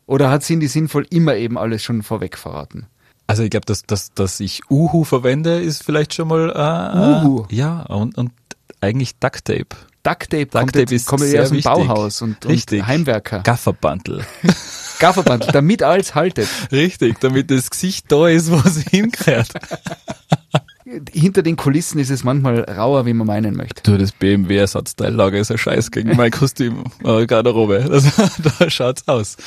Oder 0.05 0.29
hat 0.29 0.43
Cindy 0.43 0.67
Sinnvoll 0.67 1.07
immer 1.09 1.35
eben 1.35 1.57
alles 1.57 1.81
schon 1.81 2.03
vorweg 2.03 2.37
verraten? 2.37 2.85
Also 3.25 3.41
ich 3.41 3.49
glaube, 3.49 3.65
dass, 3.65 3.81
dass, 3.81 4.13
dass 4.13 4.39
ich 4.39 4.61
Uhu 4.69 5.05
verwende, 5.05 5.59
ist 5.59 5.83
vielleicht 5.83 6.13
schon 6.13 6.27
mal 6.27 6.51
äh, 6.51 7.25
Uhu? 7.25 7.47
Äh, 7.49 7.55
ja, 7.55 7.81
und, 7.81 8.15
und 8.15 8.31
eigentlich 8.79 9.15
Duct 9.17 9.43
Tape. 9.45 9.65
Duct 10.03 10.29
Tape, 10.29 10.45
Duct 10.45 10.51
kommt, 10.51 10.73
Tape 10.73 10.79
jetzt, 10.81 10.91
ist 10.91 11.07
kommt 11.07 11.23
sehr 11.23 11.41
aus 11.41 11.47
dem 11.49 11.57
wichtig. 11.57 11.71
Bauhaus 11.71 12.21
und, 12.21 12.45
und 12.45 12.51
Richtig. 12.51 12.85
Heimwerker. 12.85 13.39
Gafferbandel. 13.39 14.23
Gafferband, 14.99 15.47
damit 15.51 15.81
alles 15.81 16.13
haltet. 16.13 16.47
Richtig, 16.71 17.19
damit 17.21 17.49
das 17.49 17.71
Gesicht 17.71 18.11
da 18.11 18.27
ist, 18.27 18.51
wo 18.51 18.57
es 18.57 18.83
hingehört. 18.83 19.49
Hinter 21.11 21.43
den 21.43 21.55
Kulissen 21.55 21.99
ist 21.99 22.09
es 22.09 22.23
manchmal 22.23 22.61
rauer, 22.61 23.05
wie 23.05 23.13
man 23.13 23.27
meinen 23.27 23.55
möchte. 23.55 23.83
Du, 23.83 23.97
das 23.97 24.11
BMW-Ersatzteillager 24.11 25.37
ist 25.37 25.51
ein 25.51 25.57
Scheiß 25.57 25.91
gegen 25.91 26.15
mein 26.15 26.31
Kostüm, 26.31 26.83
äh, 27.03 27.25
Garderobe. 27.25 27.85
Das, 27.89 28.05
da 28.59 28.69
schaut's 28.69 29.07
aus. 29.07 29.37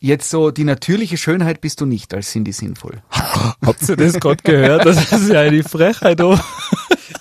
Jetzt 0.00 0.28
so, 0.28 0.50
die 0.50 0.64
natürliche 0.64 1.16
Schönheit 1.16 1.62
bist 1.62 1.80
du 1.80 1.86
nicht 1.86 2.12
als 2.12 2.30
Cindy 2.30 2.52
Sinnvoll. 2.52 3.02
Habt 3.10 3.88
ihr 3.88 3.96
das 3.96 4.20
gerade 4.20 4.42
gehört? 4.42 4.84
Das 4.84 5.12
ist 5.12 5.30
ja 5.30 5.40
eine 5.40 5.62
Frechheit. 5.62 6.20
Oh. 6.20 6.38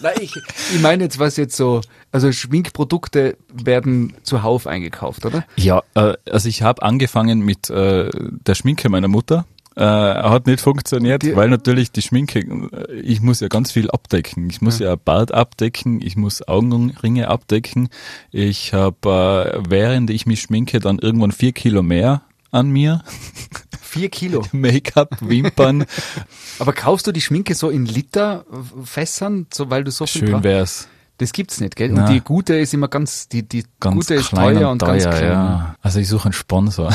Nein, 0.01 0.15
ich, 0.19 0.35
ich 0.73 0.81
meine 0.81 1.05
jetzt, 1.05 1.17
was 1.17 1.37
jetzt 1.37 1.55
so, 1.55 1.79
also 2.11 2.31
Schminkprodukte 2.33 3.37
werden 3.53 4.15
zuhauf 4.23 4.67
eingekauft, 4.67 5.25
oder? 5.25 5.45
Ja, 5.55 5.81
äh, 5.95 6.13
also 6.29 6.49
ich 6.49 6.61
habe 6.61 6.81
angefangen 6.81 7.39
mit 7.39 7.69
äh, 7.69 8.09
der 8.11 8.55
Schminke 8.55 8.89
meiner 8.89 9.07
Mutter. 9.07 9.45
Äh, 9.75 9.81
hat 9.83 10.45
nicht 10.45 10.61
funktioniert, 10.61 11.23
Die- 11.23 11.35
weil 11.35 11.49
natürlich 11.49 11.91
die 11.91 12.01
Schminke, 12.03 12.39
äh, 12.39 12.93
ich 13.01 13.21
muss 13.21 13.39
ja 13.39 13.47
ganz 13.47 13.71
viel 13.71 13.89
abdecken. 13.89 14.49
Ich 14.49 14.61
muss 14.61 14.79
ja, 14.79 14.95
Bart 14.95 15.31
abdecken, 15.31 15.99
ich 16.01 16.15
muss 16.15 16.47
Augenringe 16.47 17.27
abdecken. 17.27 17.89
Ich 18.31 18.73
habe, 18.73 19.53
äh, 19.65 19.69
während 19.69 20.09
ich 20.11 20.25
mich 20.27 20.41
schminke, 20.41 20.79
dann 20.79 20.99
irgendwann 20.99 21.31
vier 21.31 21.53
Kilo 21.53 21.81
mehr 21.81 22.21
an 22.51 22.69
mir. 22.69 23.03
Vier 23.81 24.09
Kilo. 24.09 24.43
Make-up, 24.51 25.17
Wimpern. 25.21 25.85
Aber 26.59 26.73
kaufst 26.73 27.05
du 27.05 27.11
die 27.11 27.21
Schminke 27.21 27.53
so 27.53 27.69
in 27.69 27.85
Literfässern, 27.85 29.45
so 29.53 29.69
weil 29.69 29.83
du 29.83 29.91
so 29.91 30.07
viel 30.07 30.27
Schön 30.29 30.43
wär's. 30.43 30.87
Das 31.19 31.31
gibt's 31.31 31.61
nicht, 31.61 31.75
gell? 31.75 31.89
Na. 31.89 32.07
Und 32.07 32.09
die 32.13 32.19
gute 32.21 32.55
ist 32.55 32.73
immer 32.73 32.87
ganz, 32.87 33.27
die, 33.29 33.43
die 33.47 33.63
Ganz 33.79 33.95
gute 33.95 34.15
ist 34.15 34.31
teuer 34.31 34.69
und, 34.71 34.81
und, 34.81 34.87
ganz 34.87 35.03
klein. 35.03 35.23
ja. 35.23 35.75
Also 35.83 35.99
ich 35.99 36.07
suche 36.07 36.25
einen 36.25 36.33
Sponsor. 36.33 36.91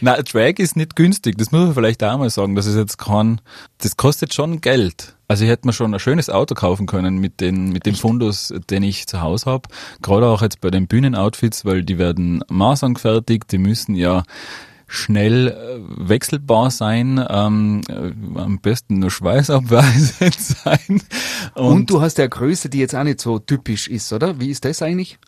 Na, 0.00 0.20
Drag 0.22 0.54
ist 0.58 0.76
nicht 0.76 0.96
günstig. 0.96 1.38
Das 1.38 1.52
muss 1.52 1.62
man 1.62 1.74
vielleicht 1.74 2.02
auch 2.04 2.18
mal 2.18 2.30
sagen. 2.30 2.54
Das 2.54 2.66
ist 2.66 2.76
jetzt 2.76 2.98
kein, 2.98 3.40
das 3.78 3.96
kostet 3.96 4.34
schon 4.34 4.60
Geld. 4.60 5.16
Also 5.28 5.44
ich 5.44 5.50
hätte 5.50 5.66
mir 5.66 5.72
schon 5.72 5.92
ein 5.92 6.00
schönes 6.00 6.30
Auto 6.30 6.54
kaufen 6.54 6.86
können 6.86 7.18
mit 7.18 7.40
den, 7.40 7.70
mit 7.70 7.86
dem 7.86 7.96
Fundus, 7.96 8.54
den 8.70 8.82
ich 8.82 9.06
zu 9.06 9.20
Hause 9.20 9.46
habe. 9.46 9.68
Gerade 10.02 10.26
auch 10.28 10.42
jetzt 10.42 10.60
bei 10.60 10.70
den 10.70 10.86
Bühnenoutfits, 10.86 11.64
weil 11.64 11.82
die 11.82 11.98
werden 11.98 12.44
maßangefertigt. 12.48 13.50
Die 13.50 13.58
müssen 13.58 13.96
ja 13.96 14.22
schnell 14.88 15.48
äh, 15.48 16.08
wechselbar 16.08 16.70
sein, 16.70 17.24
ähm, 17.28 17.80
äh, 17.88 18.38
am 18.38 18.60
besten 18.60 19.00
nur 19.00 19.10
schweißabweisend 19.10 20.34
sein. 20.40 21.02
Und, 21.54 21.90
du 21.90 22.00
hast 22.00 22.18
ja 22.18 22.26
Größe, 22.26 22.68
die 22.68 22.78
jetzt 22.78 22.94
auch 22.94 23.02
nicht 23.02 23.20
so 23.20 23.38
typisch 23.38 23.88
ist, 23.88 24.12
oder? 24.12 24.38
Wie 24.38 24.50
ist 24.50 24.64
das 24.64 24.82
eigentlich? 24.82 25.18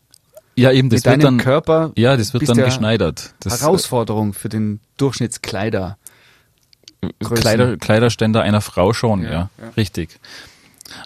Ja, 0.59 0.73
eben, 0.73 0.91
das 0.91 0.99
Mit 0.99 1.05
wird 1.05 1.25
deinem 1.25 1.39
dann, 1.39 1.39
Körper 1.39 1.93
ja, 1.97 2.17
das 2.17 2.35
wird 2.35 2.49
dann 2.49 2.57
geschneidert. 2.57 3.35
Das, 3.41 3.61
Herausforderung 3.61 4.33
für 4.33 4.49
den 4.49 4.81
Durchschnittskleider. 4.97 5.99
Kleider, 7.21 7.77
Kleiderständer 7.77 8.43
einer 8.43 8.61
Frau 8.61 8.93
schon, 8.93 9.23
ja, 9.23 9.31
Ja, 9.31 9.51
ja. 9.59 9.69
richtig. 9.77 10.19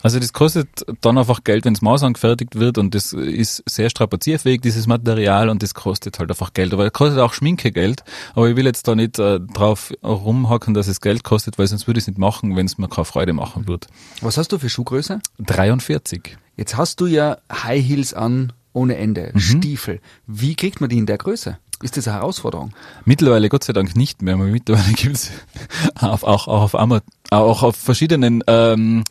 Also 0.02 0.18
das 0.18 0.32
kostet 0.32 0.68
dann 1.00 1.18
einfach 1.18 1.44
Geld, 1.44 1.64
wenn 1.64 1.74
es 1.74 1.82
Maß 1.82 2.02
angefertigt 2.04 2.54
wird 2.58 2.78
und 2.78 2.94
das 2.94 3.12
ist 3.12 3.62
sehr 3.68 3.90
strapazierfähig, 3.90 4.60
dieses 4.60 4.86
Material 4.86 5.48
und 5.48 5.62
das 5.62 5.74
kostet 5.74 6.18
halt 6.18 6.30
einfach 6.30 6.52
Geld. 6.54 6.72
Aber 6.72 6.86
es 6.86 6.92
kostet 6.92 7.18
auch 7.18 7.32
Schminke 7.32 7.72
Geld, 7.72 8.04
aber 8.34 8.48
ich 8.48 8.56
will 8.56 8.66
jetzt 8.66 8.86
da 8.88 8.94
nicht 8.94 9.18
äh, 9.18 9.40
drauf 9.40 9.92
rumhacken, 10.02 10.74
dass 10.74 10.88
es 10.88 11.00
Geld 11.00 11.24
kostet, 11.24 11.58
weil 11.58 11.66
sonst 11.66 11.86
würde 11.86 11.98
ich 11.98 12.04
es 12.04 12.08
nicht 12.08 12.18
machen, 12.18 12.56
wenn 12.56 12.66
es 12.66 12.78
mir 12.78 12.88
keine 12.88 13.04
Freude 13.04 13.32
machen 13.32 13.66
würde. 13.68 13.86
Was 14.20 14.36
hast 14.36 14.52
du 14.52 14.58
für 14.58 14.68
Schuhgröße? 14.68 15.20
43. 15.38 16.36
Jetzt 16.56 16.76
hast 16.76 17.00
du 17.00 17.06
ja 17.06 17.38
High 17.50 17.84
Heels 17.84 18.14
an 18.14 18.52
ohne 18.72 18.96
Ende, 18.96 19.30
Mhm. 19.34 19.38
Stiefel. 19.40 20.00
Wie 20.26 20.54
kriegt 20.54 20.80
man 20.80 20.90
die 20.90 20.98
in 20.98 21.06
der 21.06 21.18
Größe? 21.18 21.58
Ist 21.82 21.96
das 21.96 22.06
eine 22.06 22.18
Herausforderung? 22.18 22.72
Mittlerweile 23.04 23.48
Gott 23.48 23.64
sei 23.64 23.72
Dank 23.72 23.96
nicht 23.96 24.22
mehr, 24.22 24.36
mittlerweile 24.36 24.92
gibt's 24.96 25.30
auf, 26.00 26.22
auch, 26.22 26.46
auch, 26.48 26.62
auf 26.62 26.74
Ama 26.74 27.00
auch 27.30 27.62
auf 27.62 27.76
verschiedenen 27.76 28.44
ähm, 28.46 29.02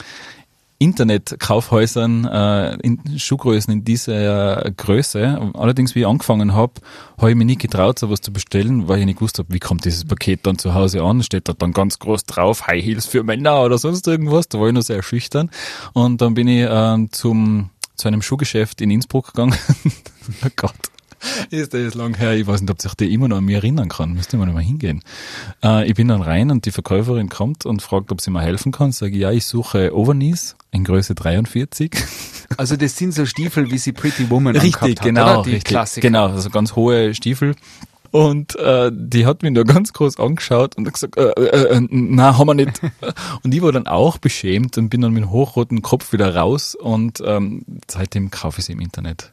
Internetkaufhäusern 0.77 2.25
äh, 2.25 2.75
in 2.77 2.99
Schuhgrößen 3.17 3.71
in 3.71 3.83
dieser 3.83 4.71
Größe. 4.77 5.51
Allerdings, 5.53 5.93
wie 5.95 5.99
ich 6.01 6.07
angefangen 6.07 6.53
habe, 6.53 6.73
habe 7.17 7.29
ich 7.31 7.35
mir 7.35 7.45
nie 7.45 7.57
getraut, 7.57 7.99
sowas 7.99 8.21
zu 8.21 8.33
bestellen, 8.33 8.87
weil 8.87 8.99
ich 8.99 9.05
nicht 9.05 9.19
gewusst 9.19 9.37
habe, 9.39 9.53
wie 9.53 9.59
kommt 9.59 9.85
dieses 9.85 10.05
Paket 10.05 10.45
dann 10.47 10.57
zu 10.57 10.73
Hause 10.73 11.03
an. 11.03 11.21
Steht 11.23 11.47
da 11.49 11.53
dann 11.53 11.73
ganz 11.73 11.99
groß 11.99 12.25
drauf, 12.25 12.67
High 12.67 12.83
Heels 12.83 13.05
für 13.05 13.23
Männer 13.23 13.61
oder 13.63 13.77
sonst 13.77 14.07
irgendwas. 14.07 14.47
Da 14.49 14.59
war 14.59 14.67
ich 14.67 14.73
noch 14.73 14.81
sehr 14.81 15.03
schüchtern. 15.03 15.51
Und 15.93 16.21
dann 16.21 16.33
bin 16.33 16.47
ich 16.47 16.65
ähm, 16.69 17.11
zum 17.11 17.69
zu 18.01 18.07
einem 18.07 18.21
Schuhgeschäft 18.21 18.81
in 18.81 18.89
Innsbruck 18.89 19.27
gegangen. 19.27 19.55
oh 20.45 20.49
Gott. 20.55 20.75
Ist 21.51 21.75
das 21.75 21.93
lang 21.93 22.17
her? 22.17 22.33
Ich 22.33 22.47
weiß 22.47 22.61
nicht, 22.61 22.71
ob 22.71 22.81
sich 22.81 22.95
der 22.95 23.07
immer 23.09 23.27
noch 23.27 23.37
an 23.37 23.45
mich 23.45 23.55
erinnern 23.55 23.89
kann. 23.89 24.13
Müsste 24.13 24.37
man 24.37 24.51
mal 24.51 24.63
hingehen. 24.63 25.03
Äh, 25.63 25.87
ich 25.87 25.93
bin 25.93 26.07
dann 26.07 26.23
rein 26.23 26.49
und 26.49 26.65
die 26.65 26.71
Verkäuferin 26.71 27.29
kommt 27.29 27.67
und 27.67 27.83
fragt, 27.83 28.11
ob 28.11 28.19
sie 28.19 28.31
mir 28.31 28.41
helfen 28.41 28.71
kann. 28.71 28.91
Sage 28.91 29.13
ich, 29.13 29.19
ja, 29.19 29.31
ich 29.31 29.45
suche 29.45 29.95
Overknees 29.95 30.55
in 30.71 30.83
Größe 30.83 31.15
43. 31.15 31.91
Also 32.57 32.75
das 32.75 32.97
sind 32.97 33.13
so 33.13 33.25
Stiefel, 33.25 33.71
wie 33.71 33.77
sie 33.77 33.93
Pretty 33.93 34.29
Woman 34.29 34.57
angehabt 34.57 34.99
hat, 34.99 35.01
genau, 35.01 35.35
oder? 35.35 35.43
Die 35.43 35.51
richtig. 35.51 35.69
Klassiker. 35.69 36.05
Genau, 36.05 36.27
also 36.27 36.49
ganz 36.49 36.75
hohe 36.75 37.13
Stiefel. 37.13 37.55
Und 38.11 38.55
äh, 38.57 38.91
die 38.93 39.25
hat 39.25 39.41
mich 39.41 39.53
nur 39.53 39.63
ganz 39.63 39.93
groß 39.93 40.19
angeschaut 40.19 40.75
und 40.77 40.91
gesagt, 40.91 41.17
äh, 41.17 41.29
äh, 41.31 41.77
äh, 41.77 41.87
na, 41.89 42.37
haben 42.37 42.47
wir 42.47 42.53
nicht. 42.53 42.81
Und 43.43 43.53
ich 43.55 43.61
war 43.61 43.71
dann 43.71 43.87
auch 43.87 44.17
beschämt 44.17 44.77
und 44.77 44.89
bin 44.89 45.01
dann 45.01 45.13
mit 45.13 45.29
hochrotem 45.29 45.81
Kopf 45.81 46.11
wieder 46.11 46.35
raus 46.35 46.75
und 46.75 47.21
ähm, 47.25 47.65
seitdem 47.89 48.29
kaufe 48.29 48.59
ich 48.59 48.65
sie 48.65 48.73
im 48.73 48.81
Internet. 48.81 49.31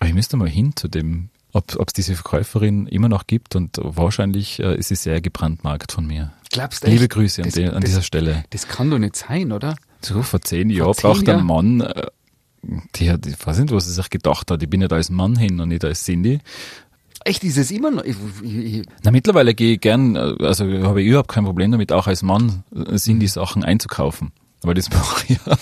Aber 0.00 0.08
ich 0.08 0.14
müsste 0.14 0.36
mal 0.38 0.48
hin 0.48 0.74
zu 0.76 0.88
dem, 0.88 1.28
ob 1.52 1.72
es 1.86 1.92
diese 1.92 2.14
Verkäuferin 2.14 2.86
immer 2.86 3.08
noch 3.08 3.26
gibt 3.26 3.54
und 3.54 3.78
wahrscheinlich 3.82 4.58
äh, 4.60 4.74
ist 4.76 4.88
sie 4.88 4.96
sehr 4.96 5.20
gebrandmarkt 5.20 5.92
von 5.92 6.06
mir. 6.06 6.32
Glaubst 6.50 6.84
Liebe 6.86 7.02
echt? 7.04 7.10
Grüße 7.12 7.42
an, 7.42 7.48
Das- 7.48 7.54
die, 7.54 7.64
an 7.66 7.74
das- 7.74 7.84
dieser 7.90 8.02
Stelle. 8.02 8.44
Das 8.50 8.66
kann 8.66 8.90
doch 8.90 8.98
nicht 8.98 9.14
sein, 9.16 9.52
oder? 9.52 9.76
So 10.00 10.22
vor 10.22 10.40
zehn 10.40 10.70
Jahren 10.70 10.92
braucht 10.94 11.20
ein 11.20 11.26
Jahren? 11.26 11.46
Mann, 11.46 11.80
äh, 11.82 12.06
die 12.96 13.10
hat, 13.10 13.26
ich 13.26 13.46
weiß 13.46 13.58
nicht, 13.58 13.72
was 13.74 13.86
er 13.86 13.92
sich 13.92 14.08
gedacht 14.10 14.50
hat. 14.50 14.62
Ich 14.62 14.70
bin 14.70 14.80
nicht 14.80 14.92
als 14.92 15.10
Mann 15.10 15.36
hin 15.36 15.60
und 15.60 15.68
nicht 15.68 15.84
als 15.84 16.02
Cindy. 16.04 16.40
Echt, 17.24 17.42
ist 17.42 17.56
es 17.56 17.70
immer 17.70 17.90
noch? 17.90 18.04
Ich, 18.04 18.16
ich, 18.42 18.54
ich, 18.54 18.86
Na, 19.02 19.10
mittlerweile 19.10 19.54
gehe 19.54 19.74
ich 19.74 19.80
gern, 19.80 20.14
äh, 20.14 20.34
also 20.40 20.66
habe 20.82 21.00
ich 21.00 21.08
überhaupt 21.08 21.30
kein 21.30 21.44
Problem 21.44 21.72
damit, 21.72 21.90
auch 21.90 22.06
als 22.06 22.22
Mann 22.22 22.64
äh, 22.74 22.98
sind 22.98 23.20
die 23.20 23.28
Sachen 23.28 23.64
einzukaufen. 23.64 24.32
Aber 24.62 24.74
das 24.74 24.90
mache 24.92 25.24
ich 25.28 25.38
ja 25.46 25.56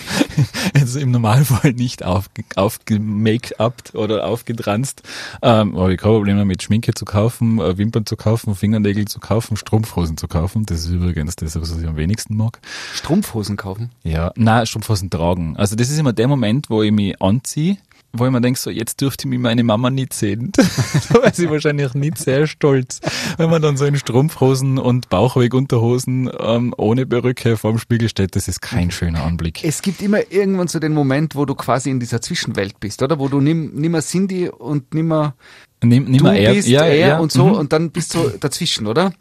jetzt 0.75 0.97
im 0.97 1.13
Normalfall 1.13 1.73
nicht 1.73 2.05
aufge, 2.05 2.45
aufgemake-upt 2.57 3.95
oder 3.95 4.27
aufgedranzt. 4.27 5.03
Ähm, 5.43 5.77
aber 5.77 5.91
ich 5.91 5.99
kein 5.99 6.13
Problem 6.13 6.39
damit, 6.39 6.63
Schminke 6.63 6.95
zu 6.95 7.05
kaufen, 7.05 7.61
äh, 7.61 7.79
Wimpern 7.79 8.07
zu 8.07 8.17
kaufen, 8.17 8.55
Fingernägel 8.57 9.07
zu 9.07 9.21
kaufen, 9.21 9.57
Strumpfhosen 9.57 10.17
zu 10.17 10.27
kaufen. 10.27 10.67
Das 10.67 10.81
ist 10.81 10.91
übrigens 10.91 11.37
das, 11.37 11.61
was 11.61 11.79
ich 11.79 11.87
am 11.87 11.97
wenigsten 11.97 12.37
mag. 12.37 12.61
Strumpfhosen 12.95 13.57
kaufen? 13.57 13.91
Ja, 14.03 14.33
na 14.35 14.67
Strumpfhosen 14.67 15.11
tragen. 15.11 15.57
Also 15.57 15.77
das 15.77 15.91
ist 15.91 15.99
immer 15.99 16.13
der 16.13 16.29
Moment, 16.29 16.71
wo 16.71 16.83
ich 16.83 16.93
mich 16.93 17.21
anziehe 17.21 17.77
wo 18.13 18.27
ich 18.27 18.31
mir 18.31 18.41
denke, 18.41 18.59
so 18.59 18.71
jetzt 18.71 19.01
dürfte 19.01 19.27
mich 19.29 19.39
meine 19.39 19.65
Mama 19.65 19.91
nicht 19.91 20.13
sehen. 20.13 20.53
da 20.57 21.23
war 21.23 21.33
sie 21.33 21.49
wahrscheinlich 21.51 21.95
nicht 21.95 22.19
sehr 22.19 22.47
stolz, 22.47 23.01
wenn 23.39 23.51
man 23.51 23.63
dann 23.63 23.77
so 23.77 23.85
in 23.85 23.97
Strumpfhosen 23.97 24.79
und 24.79 25.09
Bauchwegunterhosen 25.09 26.31
ähm, 26.39 26.75
ohne 26.77 27.07
Perücke 27.07 27.57
vorm 27.57 27.79
Spiegel 27.79 28.09
steht. 28.09 28.37
Das 28.37 28.49
ist 28.49 28.61
kein 28.61 28.91
schöner 28.91 29.25
Anblick. 29.25 29.65
Es 29.65 29.83
gibt 29.83 30.03
immer 30.03 30.31
irgendwann 30.31 30.69
so 30.69 30.79
den 30.79 30.93
Moment, 30.93 31.35
wo 31.37 31.45
du 31.47 31.55
quasi 31.55 31.91
in 31.91 32.01
dieser 32.01 32.21
Zwischenwelt 32.21 32.81
bist, 32.81 33.03
oder? 33.03 33.19
Wo 33.19 33.29
du 33.29 33.41
nimm, 33.41 33.75
nimmer 33.75 34.03
Cindy 34.03 34.49
und 34.49 34.95
nimmer 34.95 35.35
Nimm, 35.83 36.05
nimm 36.05 36.19
du 36.19 36.25
mal 36.25 36.37
er, 36.37 36.55
bist 36.55 36.69
ja, 36.69 36.85
er 36.85 36.95
ja, 36.95 37.19
und 37.19 37.33
so 37.33 37.47
mhm. 37.49 37.55
und 37.55 37.73
dann 37.73 37.91
bist 37.91 38.15
du 38.15 38.29
dazwischen, 38.41 38.87
oder? 38.87 39.13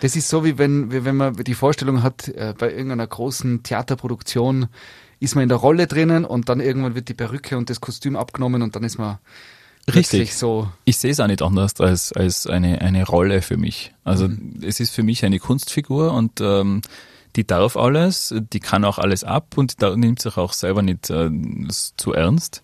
Das 0.00 0.16
ist 0.16 0.28
so 0.28 0.44
wie 0.44 0.58
wenn, 0.58 0.90
wie 0.90 1.04
wenn 1.04 1.16
man 1.16 1.34
die 1.36 1.54
Vorstellung 1.54 2.02
hat, 2.02 2.28
äh, 2.28 2.54
bei 2.56 2.70
irgendeiner 2.70 3.06
großen 3.06 3.62
Theaterproduktion 3.62 4.68
ist 5.20 5.34
man 5.34 5.42
in 5.42 5.48
der 5.48 5.58
Rolle 5.58 5.86
drinnen 5.86 6.24
und 6.24 6.48
dann 6.48 6.60
irgendwann 6.60 6.94
wird 6.94 7.08
die 7.08 7.14
Perücke 7.14 7.56
und 7.56 7.70
das 7.70 7.80
Kostüm 7.80 8.16
abgenommen 8.16 8.62
und 8.62 8.76
dann 8.76 8.84
ist 8.84 8.98
man 8.98 9.18
Richtig. 9.94 10.34
so. 10.34 10.68
Ich 10.84 10.96
sehe 10.96 11.12
es 11.12 11.20
auch 11.20 11.26
nicht 11.26 11.42
anders 11.42 11.80
als, 11.80 12.12
als 12.12 12.46
eine, 12.46 12.80
eine 12.80 13.04
Rolle 13.06 13.40
für 13.42 13.56
mich. 13.56 13.94
Also 14.04 14.28
Mhm. 14.28 14.60
es 14.62 14.80
ist 14.80 14.90
für 14.94 15.02
mich 15.02 15.24
eine 15.24 15.38
Kunstfigur 15.38 16.12
und 16.12 16.40
ähm, 16.40 16.82
die 17.36 17.46
darf 17.46 17.76
alles, 17.76 18.34
die 18.52 18.60
kann 18.60 18.84
auch 18.84 18.98
alles 18.98 19.22
ab 19.22 19.54
und 19.56 19.82
da 19.82 19.94
nimmt 19.94 20.20
sich 20.22 20.36
auch 20.38 20.52
selber 20.54 20.82
nicht 20.82 21.10
äh, 21.10 21.30
zu 21.68 22.12
ernst. 22.12 22.62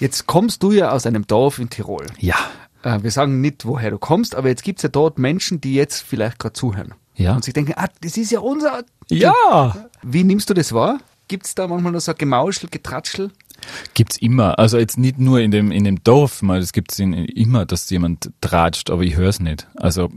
Jetzt 0.00 0.26
kommst 0.26 0.62
du 0.62 0.70
ja 0.70 0.92
aus 0.92 1.06
einem 1.06 1.26
Dorf 1.26 1.58
in 1.58 1.70
Tirol. 1.70 2.06
Ja. 2.18 2.36
Äh, 2.82 3.02
wir 3.02 3.10
sagen 3.10 3.40
nicht, 3.40 3.64
woher 3.64 3.90
du 3.90 3.98
kommst, 3.98 4.34
aber 4.34 4.48
jetzt 4.48 4.64
gibt's 4.64 4.82
ja 4.82 4.88
dort 4.88 5.18
Menschen, 5.18 5.60
die 5.60 5.74
jetzt 5.74 6.00
vielleicht 6.00 6.38
gerade 6.38 6.52
zuhören. 6.52 6.94
Ja. 7.14 7.34
Und 7.34 7.44
sich 7.44 7.54
denken, 7.54 7.74
ah, 7.76 7.88
das 8.00 8.16
ist 8.16 8.30
ja 8.30 8.40
unser. 8.40 8.84
Ja. 9.08 9.88
Wie 10.02 10.24
nimmst 10.24 10.48
du 10.50 10.54
das 10.54 10.72
wahr? 10.72 10.98
Gibt's 11.28 11.54
da 11.54 11.68
manchmal 11.68 11.92
noch 11.92 12.00
so 12.00 12.12
ein 12.12 12.18
Gemauschel, 12.18 12.68
Getratschel? 12.70 13.30
Gibt's 13.94 14.16
immer. 14.16 14.58
Also 14.58 14.78
jetzt 14.78 14.98
nicht 14.98 15.18
nur 15.18 15.40
in 15.40 15.50
dem, 15.50 15.70
in 15.70 15.84
dem 15.84 16.02
Dorf, 16.02 16.42
mal, 16.42 16.60
das 16.60 16.72
gibt's 16.72 16.98
in, 16.98 17.12
immer, 17.12 17.64
dass 17.64 17.88
jemand 17.90 18.30
tratscht, 18.40 18.90
aber 18.90 19.02
ich 19.02 19.16
höre 19.16 19.28
es 19.28 19.40
nicht. 19.40 19.68
Also 19.76 20.10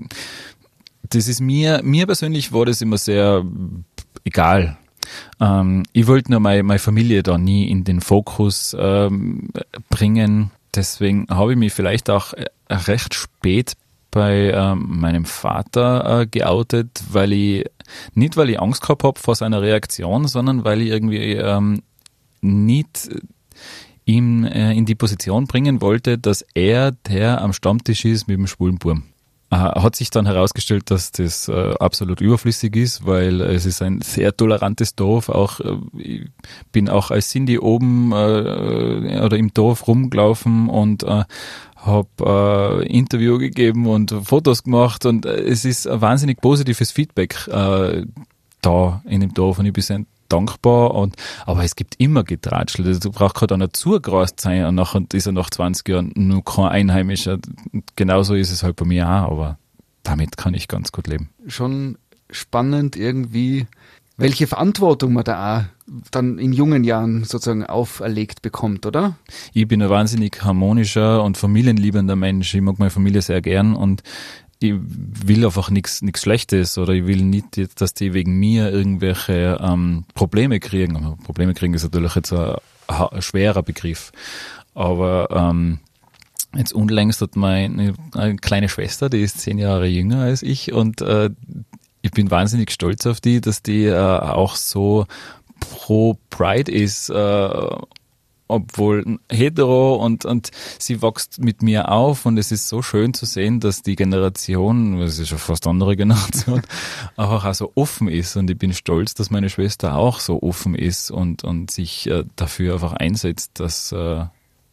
das 1.09 1.27
ist 1.27 1.41
mir, 1.41 1.81
mir 1.83 2.05
persönlich 2.05 2.51
war 2.51 2.65
das 2.65 2.81
immer 2.81 2.97
sehr 2.97 3.45
egal. 4.23 4.77
Ähm, 5.39 5.83
ich 5.93 6.07
wollte 6.07 6.31
nur 6.31 6.39
meine, 6.39 6.63
meine 6.63 6.79
Familie 6.79 7.21
da 7.23 7.37
nie 7.37 7.69
in 7.69 7.83
den 7.83 8.01
Fokus 8.01 8.75
ähm, 8.77 9.49
bringen. 9.89 10.51
Deswegen 10.75 11.27
habe 11.29 11.53
ich 11.53 11.57
mich 11.57 11.73
vielleicht 11.73 12.09
auch 12.09 12.33
äh, 12.33 12.45
recht 12.69 13.13
spät 13.13 13.73
bei 14.11 14.51
ähm, 14.51 14.99
meinem 14.99 15.25
Vater 15.25 16.21
äh, 16.21 16.27
geoutet, 16.27 17.03
weil 17.11 17.33
ich 17.33 17.65
nicht 18.13 18.37
weil 18.37 18.49
ich 18.49 18.59
Angst 18.59 18.81
gehabt 18.81 19.03
habe 19.03 19.19
vor 19.19 19.35
seiner 19.35 19.61
Reaktion, 19.61 20.27
sondern 20.27 20.63
weil 20.63 20.81
ich 20.81 20.89
irgendwie 20.89 21.33
ähm, 21.33 21.81
nicht 22.41 23.09
ihn 24.05 24.45
äh, 24.45 24.73
in 24.73 24.85
die 24.85 24.95
Position 24.95 25.47
bringen 25.47 25.81
wollte, 25.81 26.17
dass 26.17 26.45
er 26.53 26.91
der 26.91 27.41
am 27.41 27.53
Stammtisch 27.53 28.05
ist 28.05 28.27
mit 28.27 28.37
dem 28.37 28.47
schwulen 28.47 28.77
Burm. 28.77 29.03
Äh, 29.55 29.79
hat 29.79 29.95
sich 29.95 30.09
dann 30.09 30.25
herausgestellt, 30.25 30.91
dass 30.91 31.11
das 31.11 31.47
äh, 31.47 31.73
absolut 31.79 32.21
überflüssig 32.21 32.75
ist, 32.75 33.05
weil 33.05 33.41
es 33.41 33.65
ist 33.65 33.81
ein 33.81 34.01
sehr 34.01 34.35
tolerantes 34.35 34.95
Dorf. 34.95 35.29
Auch 35.29 35.59
äh, 35.59 35.77
ich 35.97 36.27
bin 36.71 36.89
auch 36.89 37.11
als 37.11 37.29
Cindy 37.29 37.59
oben 37.59 38.11
äh, 38.11 39.21
oder 39.23 39.37
im 39.37 39.53
Dorf 39.53 39.87
rumgelaufen 39.87 40.69
und 40.69 41.03
äh, 41.03 41.23
habe 41.77 42.83
äh, 42.83 42.87
Interview 42.87 43.37
gegeben 43.37 43.87
und 43.87 44.13
Fotos 44.23 44.63
gemacht 44.63 45.05
und 45.05 45.25
äh, 45.25 45.41
es 45.43 45.63
ist 45.63 45.87
ein 45.87 46.01
wahnsinnig 46.01 46.41
positives 46.41 46.91
Feedback 46.91 47.47
äh, 47.47 48.05
da 48.61 49.01
in 49.05 49.21
dem 49.21 49.33
Dorf 49.33 49.59
und 49.59 49.67
ich 49.67 49.73
bin 49.73 49.83
sehr 49.83 50.03
dankbar 50.29 50.93
und 50.95 51.15
aber 51.45 51.63
es 51.63 51.75
gibt 51.75 51.95
immer 51.97 52.23
Getratschel. 52.23 52.85
Also, 52.85 52.99
du 52.99 53.11
brauchst 53.11 53.35
gerade 53.35 53.53
einer 53.53 53.71
zugerast 53.71 54.39
sein 54.39 54.65
und 54.65 54.75
nachher 54.75 55.03
ist 55.13 55.25
er 55.25 55.31
nach 55.31 55.49
20 55.49 55.87
Jahren 55.87 56.11
nur 56.15 56.43
kein 56.43 56.65
Einheimischer. 56.65 57.39
Genauso 57.95 58.35
ist 58.35 58.51
es 58.51 58.63
halt 58.63 58.75
bei 58.75 58.85
mir 58.85 59.07
auch, 59.07 59.31
aber 59.31 59.57
damit 60.03 60.37
kann 60.37 60.53
ich 60.53 60.67
ganz 60.67 60.91
gut 60.91 61.07
leben. 61.07 61.29
Schon 61.47 61.97
spannend 62.29 62.95
irgendwie, 62.95 63.67
welche 64.17 64.47
Verantwortung 64.47 65.13
man 65.13 65.23
da 65.23 65.59
auch 65.59 65.63
dann 66.11 66.39
in 66.39 66.51
jungen 66.51 66.83
Jahren 66.83 67.23
sozusagen 67.23 67.65
auferlegt 67.65 68.41
bekommt, 68.41 68.85
oder? 68.85 69.15
Ich 69.53 69.67
bin 69.67 69.81
ein 69.81 69.89
wahnsinnig 69.89 70.43
harmonischer 70.43 71.23
und 71.23 71.37
familienliebender 71.37 72.15
Mensch. 72.15 72.55
Ich 72.55 72.61
mag 72.61 72.79
meine 72.79 72.89
Familie 72.89 73.21
sehr 73.21 73.41
gern 73.41 73.75
und 73.75 74.01
ich 74.59 74.73
will 74.77 75.45
einfach 75.45 75.69
nichts 75.69 76.01
Schlechtes 76.15 76.77
oder 76.77 76.93
ich 76.93 77.05
will 77.05 77.23
nicht, 77.23 77.81
dass 77.81 77.93
die 77.93 78.13
wegen 78.13 78.39
mir 78.39 78.71
irgendwelche 78.71 79.59
ähm, 79.61 80.05
Probleme 80.13 80.59
kriegen. 80.59 81.17
Probleme 81.23 81.53
kriegen 81.53 81.73
ist 81.73 81.83
natürlich 81.83 82.15
jetzt 82.15 82.33
ein, 82.33 82.55
ein 82.87 83.21
schwerer 83.21 83.63
Begriff. 83.63 84.11
Aber 84.73 85.27
ähm, 85.31 85.79
jetzt 86.55 86.73
unlängst 86.73 87.21
hat 87.21 87.35
meine 87.35 87.93
eine 88.13 88.35
kleine 88.37 88.69
Schwester, 88.69 89.09
die 89.09 89.21
ist 89.21 89.39
zehn 89.39 89.57
Jahre 89.57 89.87
jünger 89.87 90.21
als 90.21 90.41
ich 90.41 90.71
und 90.73 91.01
äh, 91.01 91.29
ich 92.01 92.11
bin 92.11 92.29
wahnsinnig 92.29 92.71
stolz 92.71 93.05
auf 93.07 93.19
die, 93.19 93.41
dass 93.41 93.63
die 93.63 93.85
äh, 93.85 93.97
auch 93.97 94.55
so 94.55 95.05
pro 95.59 96.17
Pride 96.29 96.71
ist, 96.71 97.09
äh, 97.09 97.49
obwohl 98.47 99.19
hetero 99.31 99.95
und, 99.95 100.25
und 100.25 100.51
sie 100.79 101.01
wächst 101.01 101.39
mit 101.39 101.61
mir 101.61 101.91
auf 101.91 102.25
und 102.25 102.37
es 102.37 102.51
ist 102.51 102.67
so 102.67 102.81
schön 102.81 103.13
zu 103.13 103.25
sehen, 103.25 103.59
dass 103.59 103.81
die 103.81 103.95
Generation, 103.95 104.99
das 104.99 105.19
ist 105.19 105.29
schon 105.29 105.37
fast 105.37 105.65
andere 105.67 105.95
Generation, 105.95 106.61
einfach 107.17 107.45
auch 107.45 107.53
so 107.53 107.71
offen 107.75 108.07
ist 108.07 108.35
und 108.35 108.49
ich 108.49 108.57
bin 108.57 108.73
stolz, 108.73 109.13
dass 109.13 109.31
meine 109.31 109.49
Schwester 109.49 109.95
auch 109.95 110.19
so 110.19 110.41
offen 110.41 110.75
ist 110.75 111.11
und, 111.11 111.43
und 111.43 111.71
sich 111.71 112.07
äh, 112.07 112.23
dafür 112.35 112.73
einfach 112.73 112.93
einsetzt, 112.93 113.59
dass 113.59 113.91
äh, 113.91 114.25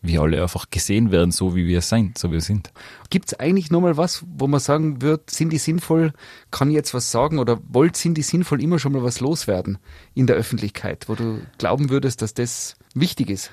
wir 0.02 0.20
alle 0.20 0.42
einfach 0.42 0.68
gesehen 0.70 1.12
werden, 1.12 1.30
so 1.30 1.54
wie 1.54 1.66
wir 1.66 1.80
sind, 1.80 2.18
so 2.18 2.28
wie 2.28 2.34
wir 2.34 2.40
sind. 2.40 2.72
Gibt's 3.08 3.34
eigentlich 3.34 3.70
nochmal 3.70 3.96
was, 3.96 4.24
wo 4.36 4.48
man 4.48 4.60
sagen 4.60 5.00
wird, 5.00 5.30
sind 5.30 5.50
die 5.50 5.58
sinnvoll, 5.58 6.12
kann 6.50 6.68
ich 6.68 6.74
jetzt 6.74 6.92
was 6.92 7.10
sagen 7.10 7.38
oder 7.38 7.60
wollt 7.68 7.96
sind 7.96 8.14
die 8.14 8.22
sinnvoll 8.22 8.60
immer 8.60 8.80
schon 8.80 8.92
mal 8.92 9.04
was 9.04 9.20
loswerden 9.20 9.78
in 10.14 10.26
der 10.26 10.36
Öffentlichkeit, 10.36 11.08
wo 11.08 11.14
du 11.14 11.40
glauben 11.56 11.88
würdest, 11.88 12.20
dass 12.20 12.34
das 12.34 12.76
wichtig 12.94 13.30
ist? 13.30 13.52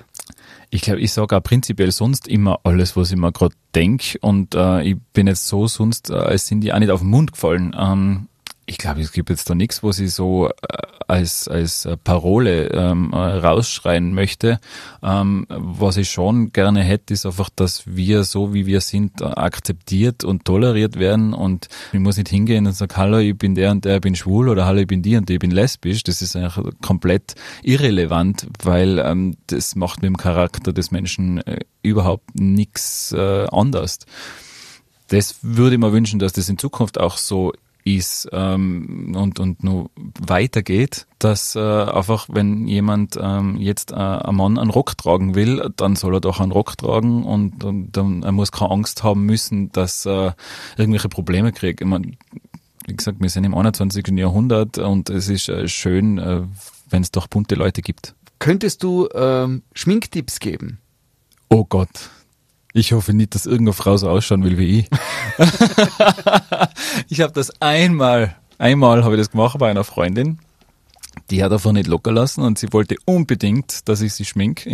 Ich 0.70 0.82
glaube, 0.82 1.00
ich 1.00 1.12
sage 1.12 1.36
auch 1.36 1.42
prinzipiell 1.42 1.90
sonst 1.92 2.28
immer 2.28 2.60
alles, 2.64 2.96
was 2.96 3.10
ich 3.10 3.16
mir 3.16 3.32
gerade 3.32 3.54
denk 3.74 4.18
und 4.20 4.54
äh, 4.54 4.82
ich 4.82 4.96
bin 5.12 5.26
jetzt 5.26 5.46
so 5.46 5.66
sonst, 5.66 6.10
äh, 6.10 6.14
als 6.14 6.46
sind 6.46 6.60
die 6.62 6.72
auch 6.72 6.78
nicht 6.78 6.90
auf 6.90 7.00
den 7.00 7.10
Mund 7.10 7.32
gefallen. 7.32 7.74
Ähm, 7.78 8.28
ich 8.70 8.78
glaube, 8.78 9.00
es 9.00 9.10
gibt 9.10 9.30
jetzt 9.30 9.50
da 9.50 9.56
nichts, 9.56 9.82
was 9.82 9.98
ich 9.98 10.14
so 10.14 10.48
äh, 10.48 10.52
als, 11.08 11.48
als 11.48 11.86
äh, 11.86 11.96
Parole 11.96 12.68
ähm, 12.68 13.10
äh, 13.12 13.16
rausschreien 13.16 14.14
möchte. 14.14 14.60
Ähm, 15.02 15.44
was 15.48 15.96
ich 15.96 16.08
schon 16.08 16.52
gerne 16.52 16.84
hätte, 16.84 17.12
ist 17.12 17.26
einfach, 17.26 17.50
dass 17.50 17.82
wir 17.84 18.22
so, 18.22 18.54
wie 18.54 18.66
wir 18.66 18.80
sind, 18.80 19.22
akzeptiert 19.22 20.22
und 20.22 20.44
toleriert 20.44 21.00
werden 21.00 21.34
und 21.34 21.66
ich 21.92 21.98
muss 21.98 22.16
nicht 22.16 22.28
hingehen 22.28 22.64
und 22.68 22.72
sagen, 22.72 22.96
hallo, 22.96 23.18
ich 23.18 23.36
bin 23.36 23.56
der 23.56 23.72
und 23.72 23.84
der, 23.84 23.96
ich 23.96 24.02
bin 24.02 24.14
schwul 24.14 24.48
oder 24.48 24.66
hallo, 24.66 24.78
ich 24.78 24.86
bin 24.86 25.02
die 25.02 25.16
und 25.16 25.28
die, 25.28 25.34
ich 25.34 25.40
bin 25.40 25.50
lesbisch. 25.50 26.04
Das 26.04 26.22
ist 26.22 26.36
eigentlich 26.36 26.74
komplett 26.80 27.34
irrelevant, 27.64 28.46
weil 28.62 29.00
ähm, 29.00 29.36
das 29.48 29.74
macht 29.74 30.02
mit 30.02 30.10
dem 30.10 30.16
Charakter 30.16 30.72
des 30.72 30.92
Menschen 30.92 31.38
äh, 31.38 31.58
überhaupt 31.82 32.38
nichts 32.38 33.10
äh, 33.10 33.46
anders. 33.50 33.98
Das 35.08 35.38
würde 35.42 35.74
ich 35.74 35.80
mir 35.80 35.92
wünschen, 35.92 36.20
dass 36.20 36.34
das 36.34 36.48
in 36.48 36.56
Zukunft 36.56 37.00
auch 37.00 37.16
so 37.16 37.52
ist 37.84 38.28
ähm, 38.32 39.14
und, 39.16 39.38
und 39.38 39.64
nur 39.64 39.90
weitergeht, 40.20 41.06
dass 41.18 41.56
äh, 41.56 41.60
einfach, 41.60 42.28
wenn 42.30 42.66
jemand 42.66 43.18
ähm, 43.20 43.56
jetzt 43.58 43.92
äh, 43.92 43.94
ein 43.94 44.34
Mann 44.34 44.58
einen 44.58 44.70
Rock 44.70 44.96
tragen 44.96 45.34
will, 45.34 45.70
dann 45.76 45.96
soll 45.96 46.14
er 46.14 46.20
doch 46.20 46.40
einen 46.40 46.52
Rock 46.52 46.76
tragen 46.76 47.24
und, 47.24 47.64
und 47.64 47.92
dann, 47.92 48.22
er 48.22 48.32
muss 48.32 48.52
keine 48.52 48.70
Angst 48.70 49.02
haben 49.02 49.24
müssen, 49.24 49.72
dass 49.72 50.06
er 50.06 50.36
irgendwelche 50.76 51.08
Probleme 51.08 51.52
kriegt. 51.52 51.80
Ich 51.80 51.86
mein, 51.86 52.16
wie 52.86 52.96
gesagt, 52.96 53.20
wir 53.20 53.30
sind 53.30 53.44
im 53.44 53.54
21. 53.54 54.08
Jahrhundert 54.08 54.78
und 54.78 55.10
es 55.10 55.28
ist 55.28 55.48
äh, 55.48 55.68
schön, 55.68 56.18
äh, 56.18 56.42
wenn 56.88 57.02
es 57.02 57.10
doch 57.10 57.26
bunte 57.26 57.54
Leute 57.54 57.82
gibt. 57.82 58.14
Könntest 58.38 58.82
du 58.82 59.08
ähm, 59.14 59.62
Schminktipps 59.74 60.40
geben? 60.40 60.78
Oh 61.48 61.64
Gott. 61.64 62.10
Ich 62.72 62.92
hoffe 62.92 63.12
nicht, 63.12 63.34
dass 63.34 63.46
irgendeine 63.46 63.72
Frau 63.72 63.96
so 63.96 64.08
ausschauen 64.08 64.44
will 64.44 64.56
wie 64.58 64.80
ich. 64.80 64.88
ich 67.08 67.20
habe 67.20 67.32
das 67.32 67.50
einmal, 67.60 68.36
einmal 68.58 69.04
habe 69.04 69.14
ich 69.16 69.20
das 69.20 69.30
gemacht 69.30 69.58
bei 69.58 69.70
einer 69.70 69.84
Freundin. 69.84 70.38
Die 71.30 71.42
hat 71.42 71.52
davon 71.52 71.74
nicht 71.74 71.86
locker 71.88 72.12
lassen 72.12 72.42
und 72.42 72.58
sie 72.58 72.72
wollte 72.72 72.96
unbedingt, 73.04 73.88
dass 73.88 74.00
ich 74.00 74.14
sie 74.14 74.24
schmink. 74.24 74.66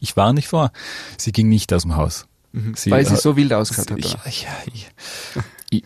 Ich 0.00 0.16
war 0.16 0.32
nicht 0.32 0.48
vor. 0.48 0.72
Sie 1.16 1.32
ging 1.32 1.48
nicht 1.48 1.72
aus 1.72 1.82
dem 1.82 1.96
Haus. 1.96 2.26
Sie 2.74 2.90
Weil 2.90 3.04
sie 3.06 3.12
hat- 3.14 3.20
so 3.22 3.36
wild 3.36 3.52
ausgeschaut 3.52 3.90
hat. 3.92 3.98
Ich, 3.98 4.16
ich, 4.26 4.46
ich- 4.72 4.90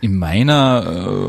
in 0.02 0.16
meiner 0.18 0.82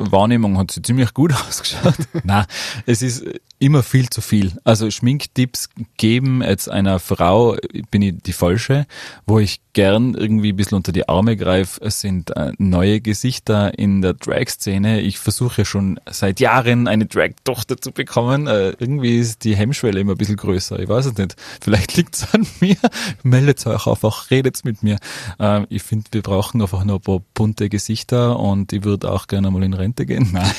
äh, 0.08 0.12
Wahrnehmung 0.12 0.58
hat 0.58 0.72
sie 0.72 0.82
ziemlich 0.82 1.14
gut 1.14 1.32
ausgeschaut. 1.48 1.94
Na, 2.24 2.48
es 2.88 3.04
ist 3.04 3.24
immer 3.60 3.84
viel 3.84 4.10
zu 4.10 4.22
viel. 4.22 4.54
Also 4.64 4.90
Schminktipps 4.90 5.70
geben 5.98 6.42
jetzt 6.42 6.68
einer 6.68 6.98
Frau, 6.98 7.56
bin 7.92 8.02
ich 8.02 8.16
die 8.24 8.34
falsche, 8.34 8.88
wo 9.28 9.38
ich 9.38 9.62
gern 9.78 10.16
irgendwie 10.16 10.54
ein 10.54 10.56
bisschen 10.56 10.76
unter 10.76 10.92
die 10.92 11.08
Arme 11.08 11.38
greife, 11.38 11.80
es 11.86 12.02
sind 12.02 12.36
äh, 12.36 12.52
neue 12.58 13.00
Gesichter 13.00 13.78
in 13.78 14.02
der 14.02 14.16
Drag-Szene. 14.16 15.02
Ich 15.02 15.20
versuche 15.20 15.66
schon 15.66 16.00
seit 16.10 16.40
Jahren 16.40 16.88
eine 16.88 17.06
Drag-Tochter 17.06 17.78
zu 17.78 17.92
bekommen. 17.92 18.48
Äh, 18.48 18.70
irgendwie 18.80 19.20
ist 19.20 19.44
die 19.44 19.56
Hemmschwelle 19.56 20.00
immer 20.00 20.14
ein 20.14 20.18
bisschen 20.18 20.38
größer. 20.38 20.80
Ich 20.80 20.90
weiß 20.90 21.06
es 21.06 21.18
nicht. 21.20 21.36
Vielleicht 21.62 21.96
liegt 21.96 22.16
es 22.16 22.34
an 22.34 22.48
mir. 22.60 22.78
Meldet 23.22 23.68
euch 23.68 23.86
einfach, 23.86 24.32
redet 24.32 24.66
mit 24.66 24.82
mir. 24.82 24.98
Äh, 25.40 25.68
ich 25.70 25.84
finde, 25.84 26.06
wir 26.10 26.24
brauchen 26.24 26.60
einfach 26.60 26.84
noch 26.84 26.96
ein 26.96 27.02
paar 27.02 27.22
bunte 27.36 27.70
Gesichter 27.70 28.40
und 28.40 28.74
ich 28.74 28.84
würde 28.84 29.12
auch 29.12 29.28
gerne 29.28 29.52
mal 29.52 29.62
in 29.62 29.76
Rente 29.76 30.08
gehen. 30.08 30.30
Nein. 30.34 30.52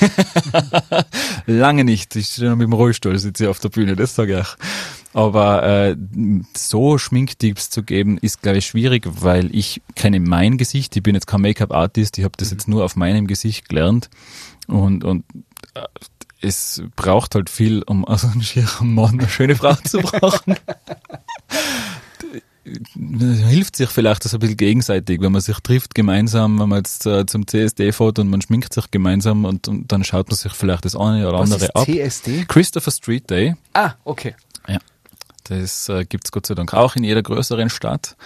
Lange 1.47 1.83
nicht. 1.83 2.15
Ich 2.15 2.29
stehe 2.29 2.51
noch 2.51 2.57
mit 2.57 2.69
dem 2.69 2.73
Rollstuhl, 2.73 3.19
sitze 3.19 3.51
auf 3.51 3.59
der 3.59 3.71
Bühne, 3.71 3.97
das 3.97 4.15
sage 4.15 4.35
ich 4.35 4.47
auch. 4.47 4.57
Aber 5.19 5.65
äh, 5.65 5.97
so 6.57 6.97
Schminktipps 6.97 7.71
zu 7.71 7.83
geben, 7.83 8.19
ist, 8.19 8.41
glaube 8.41 8.59
ich, 8.59 8.67
schwierig, 8.67 9.03
weil 9.05 9.53
ich 9.53 9.83
kenne 9.97 10.21
mein 10.21 10.59
Gesicht. 10.59 10.95
Ich 10.95 11.03
bin 11.03 11.17
jetzt 11.17 11.27
kein 11.27 11.41
Make-up-Artist, 11.41 12.19
ich 12.19 12.25
habe 12.25 12.35
das 12.37 12.53
jetzt 12.53 12.69
nur 12.69 12.85
auf 12.85 12.95
meinem 12.95 13.27
Gesicht 13.27 13.69
gelernt. 13.69 14.11
Und, 14.69 15.03
und 15.03 15.25
äh, 15.75 15.81
es 16.41 16.85
braucht 16.95 17.35
halt 17.35 17.51
viel, 17.51 17.83
um 17.83 18.05
aus 18.05 18.25
einem 18.25 18.43
schieren 18.43 18.95
Mann 18.95 19.19
eine 19.19 19.29
schöne 19.29 19.57
Frau 19.57 19.75
zu 19.75 19.99
brauchen. 19.99 20.55
hilft 23.49 23.75
sich 23.75 23.89
vielleicht 23.89 24.25
das 24.25 24.35
ein 24.35 24.41
bisschen 24.41 24.57
gegenseitig, 24.57 25.21
wenn 25.21 25.33
man 25.33 25.41
sich 25.41 25.59
trifft 25.59 25.97
gemeinsam, 25.97 26.61
wenn 26.61 26.69
man 26.69 26.79
jetzt 26.79 27.07
äh, 27.07 27.27
zum 27.27 27.45
CSD 27.45 27.91
fährt 27.91 28.21
und 28.21 28.31
man 28.31 28.41
schminkt 28.41 28.73
sich 28.73 28.89
gemeinsam 28.93 29.47
und, 29.47 29.67
und 29.67 29.91
dann 29.91 30.05
schaut 30.05 30.29
man 30.29 30.37
sich 30.37 30.53
vielleicht 30.53 30.85
das 30.85 30.95
eine 30.95 31.29
oder 31.29 31.41
Was 31.41 31.51
andere 31.51 31.65
ist 31.65 31.75
ab. 31.77 31.87
CSD? 31.87 32.45
Christopher 32.47 32.93
Street 32.93 33.29
Day, 33.29 33.57
Ah, 33.73 33.95
okay. 34.05 34.37
ja, 34.69 34.79
das 35.51 35.89
äh, 35.89 36.05
gibt's 36.05 36.33
Gott 36.33 36.47
sei 36.47 36.55
Dank 36.55 36.75
auch 36.75 36.97
in 36.97 37.05
jeder 37.05 37.23
größeren 37.23 37.71
Stadt. 37.71 38.17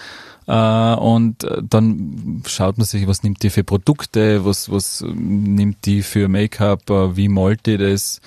Äh, 0.47 0.95
und 0.95 1.45
äh, 1.45 1.63
dann 1.63 2.43
schaut 2.47 2.79
man 2.79 2.87
sich, 2.87 3.07
was 3.07 3.23
nimmt 3.23 3.43
die 3.43 3.51
für 3.51 3.65
Produkte, 3.65 4.45
was, 4.45 4.71
was 4.71 5.03
äh, 5.03 5.07
nimmt 5.07 5.87
die 5.87 6.03
für 6.03 6.29
Make-up, 6.29 6.91
äh, 6.91 7.17
wie 7.17 7.29
malt 7.29 7.67
die 7.67 7.79
das. 7.79 8.21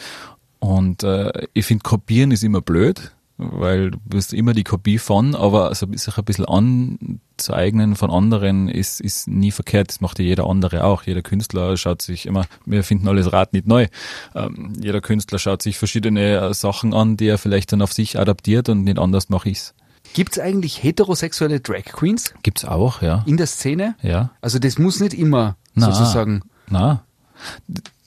Und 0.60 1.04
äh, 1.04 1.48
ich 1.54 1.66
finde, 1.66 1.84
kopieren 1.84 2.32
ist 2.32 2.44
immer 2.44 2.62
blöd, 2.62 3.12
weil 3.38 3.92
du 3.92 3.98
bist 4.06 4.34
immer 4.34 4.54
die 4.54 4.64
Kopie 4.64 4.98
von, 4.98 5.36
aber 5.36 5.68
also 5.68 5.88
sich 5.92 6.18
ein 6.18 6.24
bisschen 6.24 6.46
anzueignen 6.46 7.96
von 7.96 8.10
anderen 8.10 8.70
ist, 8.70 9.02
ist 9.02 9.28
nie 9.28 9.52
verkehrt. 9.52 9.90
Das 9.90 10.02
macht 10.02 10.20
ja 10.20 10.26
jeder 10.26 10.48
andere 10.48 10.84
auch. 10.86 11.04
Jeder 11.04 11.22
Künstler 11.22 11.76
schaut 11.76 12.02
sich 12.02 12.26
immer, 12.26 12.46
wir 12.66 12.84
finden 12.84 13.08
alles 13.08 13.34
Rad 13.34 13.54
nicht 13.54 13.68
neu. 13.68 13.88
Ähm, 14.34 14.74
jeder 14.82 15.02
Künstler 15.02 15.40
schaut 15.40 15.62
sich 15.62 15.78
verschiedene 15.78 16.38
äh, 16.38 16.54
Sachen 16.54 16.94
an, 16.94 17.18
die 17.18 17.28
er 17.28 17.38
vielleicht 17.38 17.74
dann 17.74 17.82
auf 17.82 17.92
sich 17.92 18.18
adaptiert 18.18 18.70
und 18.70 18.84
nicht 18.84 19.00
anders 19.00 19.30
mache 19.30 19.50
ich's. 19.50 19.74
Gibt 20.14 20.38
es 20.38 20.40
eigentlich 20.40 20.82
heterosexuelle 20.82 21.60
Drag 21.60 21.84
Queens 21.84 22.34
Gibt's 22.42 22.64
auch, 22.64 23.02
ja. 23.02 23.24
in 23.26 23.36
der 23.36 23.48
Szene? 23.48 23.96
Ja. 24.02 24.32
Also 24.40 24.60
das 24.60 24.78
muss 24.78 25.02
nicht 25.02 25.14
immer 25.14 25.58
Na. 25.74 25.92
sozusagen. 25.92 26.44
Na, 26.70 27.04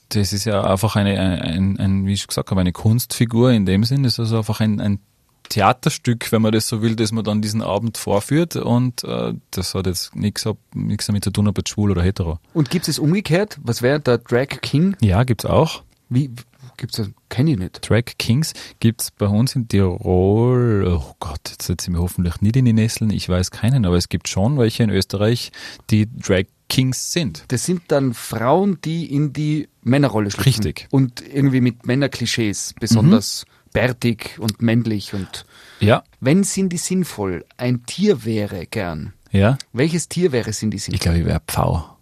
das 0.08 0.32
ist 0.32 0.46
ja 0.46 0.62
einfach 0.64 0.96
eine, 0.96 1.18
ein, 1.18 1.78
ein, 1.78 2.06
wie 2.06 2.14
ich 2.14 2.26
gesagt 2.26 2.50
habe, 2.50 2.60
eine 2.60 2.72
Kunstfigur 2.72 3.50
in 3.52 3.66
dem 3.66 3.84
Sinn. 3.84 4.04
Das 4.04 4.14
ist 4.14 4.20
also 4.20 4.38
einfach 4.38 4.60
ein, 4.60 4.80
ein 4.80 5.00
Theaterstück, 5.48 6.30
wenn 6.32 6.42
man 6.42 6.52
das 6.52 6.68
so 6.68 6.82
will, 6.82 6.96
das 6.96 7.12
man 7.12 7.24
dann 7.24 7.42
diesen 7.42 7.62
Abend 7.62 7.98
vorführt 7.98 8.56
und 8.56 9.04
äh, 9.04 9.34
das 9.50 9.74
hat 9.74 9.86
jetzt 9.86 10.14
nichts 10.14 10.44
damit 10.44 11.24
zu 11.24 11.30
tun, 11.30 11.48
ob 11.48 11.58
jetzt 11.58 11.70
schwul 11.70 11.90
oder 11.90 12.02
hetero. 12.02 12.38
Und 12.54 12.70
gibt 12.70 12.88
es 12.88 12.98
umgekehrt? 12.98 13.58
Was 13.62 13.82
wäre 13.82 14.00
der 14.00 14.18
Drag 14.18 14.48
King? 14.62 14.96
Ja, 15.00 15.24
gibt's 15.24 15.46
auch. 15.46 15.82
Wie 16.08 16.30
gibt's 16.76 16.96
das? 16.96 17.10
Kenne 17.28 17.52
ich 17.52 17.58
nicht. 17.58 17.88
Drag 17.88 18.04
Kings 18.18 18.54
gibt's 18.80 19.10
bei 19.10 19.26
uns 19.26 19.54
in 19.54 19.68
Tirol, 19.68 20.86
oh 20.86 21.14
Gott, 21.20 21.40
jetzt 21.50 21.66
setze 21.66 21.90
ich 21.90 21.96
mir 21.96 22.00
hoffentlich 22.00 22.40
nicht 22.40 22.56
in 22.56 22.64
die 22.64 22.72
Nesseln, 22.72 23.10
ich 23.10 23.28
weiß 23.28 23.50
keinen, 23.50 23.84
aber 23.84 23.96
es 23.96 24.08
gibt 24.08 24.28
schon 24.28 24.58
welche 24.58 24.82
in 24.82 24.90
Österreich, 24.90 25.52
die 25.90 26.06
Drag 26.06 26.44
Kings 26.68 27.12
sind. 27.12 27.44
Das 27.48 27.64
sind 27.64 27.82
dann 27.88 28.14
Frauen, 28.14 28.78
die 28.84 29.12
in 29.12 29.32
die 29.32 29.68
Männerrolle 29.82 30.30
schlüpfen. 30.30 30.64
Richtig. 30.64 30.86
Und 30.90 31.22
irgendwie 31.26 31.60
mit 31.60 31.86
Männerklischees, 31.86 32.74
besonders 32.78 33.46
bärtig 33.72 34.36
und 34.38 34.62
männlich. 34.62 35.14
Und 35.14 35.46
Ja, 35.80 36.02
wenn 36.20 36.42
Cindy 36.44 36.76
sinnvoll 36.76 37.44
ein 37.56 37.84
Tier 37.86 38.24
wäre, 38.24 38.66
gern. 38.66 39.12
ja. 39.30 39.56
Welches 39.72 40.08
Tier 40.08 40.32
wäre 40.32 40.50
Cindy 40.52 40.76
Ich 40.78 40.84
sinnvoll? 40.84 41.00
glaube, 41.00 41.18
ich 41.18 41.24
wäre 41.26 41.40
Pfau. 41.46 41.96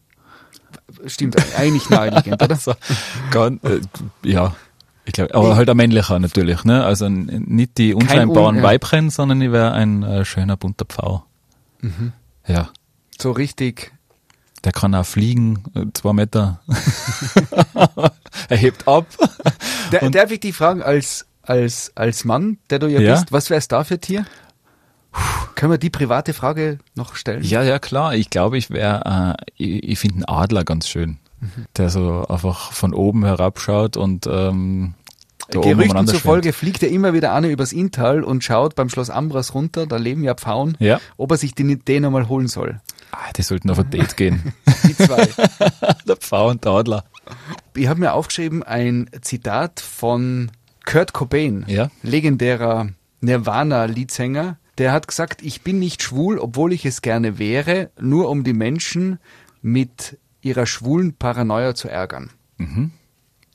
Stimmt, 1.06 1.36
eigentlich 1.56 1.88
naheliegend, 1.90 2.42
oder? 2.42 2.48
Also, 2.54 2.74
ganz, 3.30 3.62
äh, 3.64 3.80
ja, 4.24 4.54
ich 5.04 5.12
glaube, 5.12 5.34
aber 5.34 5.56
halt 5.56 5.68
ein 5.68 5.76
männlicher 5.76 6.18
natürlich, 6.18 6.64
ne? 6.64 6.84
Also 6.84 7.08
nicht 7.08 7.78
die 7.78 7.94
unscheinbaren 7.94 8.56
Un-. 8.56 8.62
Weibchen, 8.62 9.10
sondern 9.10 9.40
ich 9.40 9.52
wäre 9.52 9.72
ein 9.72 10.02
äh, 10.02 10.24
schöner 10.24 10.56
bunter 10.56 10.84
Pfau. 10.84 11.24
Mhm. 11.80 12.12
Ja, 12.46 12.70
So 13.20 13.30
richtig. 13.32 13.92
der 14.64 14.72
kann 14.72 14.94
auch 14.94 15.06
fliegen, 15.06 15.62
äh, 15.74 15.84
zwei 15.92 16.12
Meter. 16.12 16.60
er 18.48 18.56
hebt 18.56 18.86
ab. 18.88 19.06
Der, 19.92 20.10
darf 20.10 20.30
ich 20.30 20.40
dich 20.40 20.56
fragen, 20.56 20.82
als, 20.82 21.26
als, 21.46 21.92
als 21.94 22.24
Mann, 22.24 22.58
der 22.70 22.78
du 22.78 22.86
ja, 22.88 23.00
Ja. 23.00 23.12
bist, 23.14 23.32
was 23.32 23.50
wär's 23.50 23.68
da 23.68 23.84
für 23.84 23.98
Tier? 23.98 24.26
Können 25.54 25.72
wir 25.72 25.78
die 25.78 25.88
private 25.90 26.34
Frage 26.34 26.78
noch 26.94 27.16
stellen? 27.16 27.42
Ja, 27.42 27.62
ja, 27.62 27.78
klar. 27.78 28.14
Ich 28.14 28.28
glaube, 28.28 28.58
ich 28.58 28.68
wäre, 28.70 29.34
äh, 29.38 29.44
ich, 29.56 29.82
ich 29.90 29.98
finde 29.98 30.16
einen 30.16 30.24
Adler 30.42 30.64
ganz 30.64 30.88
schön, 30.88 31.16
der 31.76 31.88
so 31.88 32.26
einfach 32.28 32.72
von 32.72 32.92
oben 32.92 33.24
herabschaut 33.24 33.96
und 33.96 34.26
ähm, 34.26 34.94
Gerüchten 35.48 36.06
zufolge 36.08 36.52
fliegt 36.52 36.82
er 36.82 36.90
immer 36.90 37.12
wieder 37.14 37.32
einer 37.32 37.48
übers 37.48 37.72
Inntal 37.72 38.24
und 38.24 38.42
schaut 38.44 38.74
beim 38.74 38.88
Schloss 38.90 39.10
Ambras 39.10 39.54
runter, 39.54 39.86
da 39.86 39.96
leben 39.96 40.24
ja 40.24 40.34
Pfauen, 40.34 40.76
Ja. 40.80 41.00
ob 41.16 41.30
er 41.30 41.36
sich 41.38 41.54
den, 41.54 41.82
den 41.84 42.04
einmal 42.04 42.28
holen 42.28 42.48
soll. 42.48 42.80
Ah, 43.12 43.32
die 43.36 43.42
sollten 43.42 43.70
auf 43.70 43.78
ein 43.78 43.88
Date 43.88 44.16
gehen. 44.16 44.52
Die 44.84 44.94
zwei. 44.96 45.28
der 46.08 46.16
Pfau 46.16 46.50
und 46.50 46.64
der 46.64 46.72
Adler. 46.72 47.04
ich 47.74 47.86
habe 47.86 48.00
mir 48.00 48.12
aufgeschrieben 48.12 48.62
ein 48.64 49.08
Zitat 49.22 49.80
von 49.80 50.50
Kurt 50.86 51.12
Cobain, 51.12 51.64
Ja. 51.68 51.90
legendärer 52.02 52.88
Nirvana-Liedsänger. 53.20 54.56
Der 54.78 54.92
hat 54.92 55.08
gesagt, 55.08 55.42
ich 55.42 55.60
bin 55.62 55.78
nicht 55.78 56.02
schwul, 56.02 56.38
obwohl 56.38 56.72
ich 56.72 56.86
es 56.86 57.02
gerne 57.02 57.38
wäre, 57.38 57.90
nur 58.00 58.30
um 58.30 58.44
die 58.44 58.52
Menschen 58.54 59.18
mit 59.62 60.18
ihrer 60.40 60.66
schwulen 60.66 61.12
Paranoia 61.14 61.74
zu 61.74 61.88
ärgern. 61.88 62.30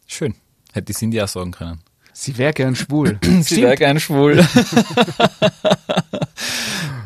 Schön. 0.06 0.36
Hätte 0.74 0.86
die 0.86 0.94
Cindy 0.94 1.22
auch 1.22 1.28
sagen 1.28 1.52
können. 1.52 1.80
Sie 2.14 2.38
wäre 2.38 2.54
gern 2.54 2.76
schwul. 2.76 3.18
Sie 3.42 3.62
wäre 3.62 3.76
gern 3.76 4.00
schwul. 4.00 4.46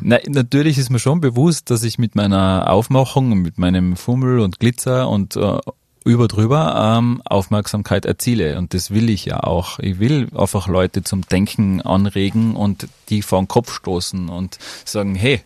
Na, 0.02 0.20
natürlich 0.28 0.78
ist 0.78 0.90
mir 0.90 1.00
schon 1.00 1.22
bewusst, 1.22 1.70
dass 1.70 1.84
ich 1.84 1.98
mit 1.98 2.16
meiner 2.16 2.70
Aufmachung, 2.70 3.32
und 3.32 3.40
mit 3.42 3.58
meinem 3.58 3.96
Fummel 3.96 4.40
und 4.40 4.60
Glitzer 4.60 5.10
und 5.10 5.36
äh, 5.36 5.58
über 6.06 6.28
drüber 6.28 6.98
ähm, 6.98 7.22
Aufmerksamkeit 7.26 8.06
erziele. 8.06 8.58
Und 8.58 8.74
das 8.74 8.92
will 8.92 9.10
ich 9.10 9.26
ja 9.26 9.44
auch. 9.44 9.80
Ich 9.80 10.00
will 10.00 10.30
einfach 10.36 10.68
Leute 10.68 11.04
zum 11.04 11.24
Denken 11.24 11.82
anregen 11.82 12.56
und 12.56 12.88
die 13.10 13.24
vor 13.24 13.42
den 13.42 13.48
Kopf 13.48 13.74
stoßen 13.74 14.30
und 14.30 14.60
sagen, 14.86 15.16
hey, 15.16 15.42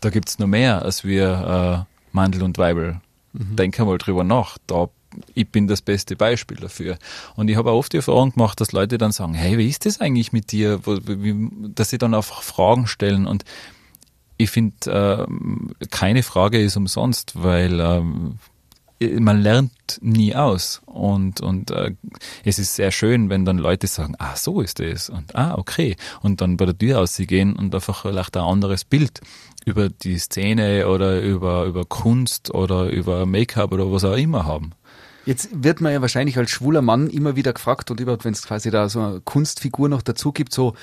da 0.00 0.10
gibt's 0.10 0.38
noch 0.38 0.46
mehr 0.46 0.82
als 0.82 1.04
wir 1.04 1.86
äh, 1.86 2.16
Mandel 2.16 2.42
und 2.42 2.58
Weibel. 2.58 3.00
Denk 3.34 3.78
einmal 3.78 3.98
drüber 3.98 4.24
nach. 4.24 4.56
Da 4.66 4.88
ich 5.34 5.48
bin 5.48 5.66
das 5.68 5.82
beste 5.82 6.16
Beispiel 6.16 6.56
dafür. 6.58 6.98
Und 7.36 7.48
ich 7.48 7.56
habe 7.56 7.70
auch 7.70 7.78
oft 7.78 7.92
die 7.92 7.98
Erfahrung 7.98 8.32
gemacht, 8.32 8.60
dass 8.60 8.72
Leute 8.72 8.98
dann 8.98 9.12
sagen, 9.12 9.34
hey, 9.34 9.58
wie 9.58 9.68
ist 9.68 9.86
das 9.86 10.00
eigentlich 10.00 10.32
mit 10.32 10.52
dir? 10.52 10.80
Dass 11.74 11.90
sie 11.90 11.98
dann 11.98 12.14
einfach 12.14 12.42
Fragen 12.42 12.86
stellen. 12.86 13.26
Und 13.26 13.44
ich 14.36 14.50
finde, 14.50 15.26
ähm, 15.28 15.72
keine 15.90 16.22
Frage 16.22 16.60
ist 16.60 16.76
umsonst, 16.76 17.42
weil 17.42 17.80
ähm, 17.80 18.38
man 19.00 19.40
lernt 19.40 19.72
nie 20.00 20.34
aus. 20.34 20.80
Und, 20.86 21.40
und 21.40 21.70
äh, 21.70 21.94
es 22.44 22.58
ist 22.58 22.74
sehr 22.74 22.90
schön, 22.90 23.30
wenn 23.30 23.44
dann 23.44 23.58
Leute 23.58 23.86
sagen, 23.86 24.14
ah, 24.18 24.36
so 24.36 24.60
ist 24.60 24.80
es. 24.80 25.08
Und 25.08 25.34
ah, 25.34 25.54
okay. 25.56 25.96
Und 26.20 26.40
dann 26.40 26.56
bei 26.56 26.66
der 26.66 26.76
Tür 26.76 27.00
ausgehen 27.00 27.54
und 27.54 27.74
einfach 27.74 28.02
vielleicht 28.02 28.36
ein 28.36 28.42
anderes 28.42 28.84
Bild 28.84 29.20
über 29.64 29.88
die 29.88 30.18
Szene 30.18 30.88
oder 30.88 31.20
über, 31.20 31.64
über 31.64 31.84
Kunst 31.84 32.52
oder 32.54 32.90
über 32.90 33.26
Make-up 33.26 33.72
oder 33.72 33.90
was 33.92 34.04
auch 34.04 34.16
immer 34.16 34.44
haben. 34.44 34.72
Jetzt 35.26 35.50
wird 35.52 35.80
man 35.80 35.92
ja 35.92 36.00
wahrscheinlich 36.00 36.38
als 36.38 36.50
schwuler 36.50 36.80
Mann 36.80 37.10
immer 37.10 37.36
wieder 37.36 37.52
gefragt 37.52 37.90
und 37.90 38.00
überhaupt, 38.00 38.24
wenn 38.24 38.32
es 38.32 38.46
quasi 38.46 38.70
da 38.70 38.88
so 38.88 39.00
eine 39.00 39.20
Kunstfigur 39.20 39.88
noch 39.88 40.00
dazu 40.00 40.32
gibt, 40.32 40.54
so, 40.54 40.74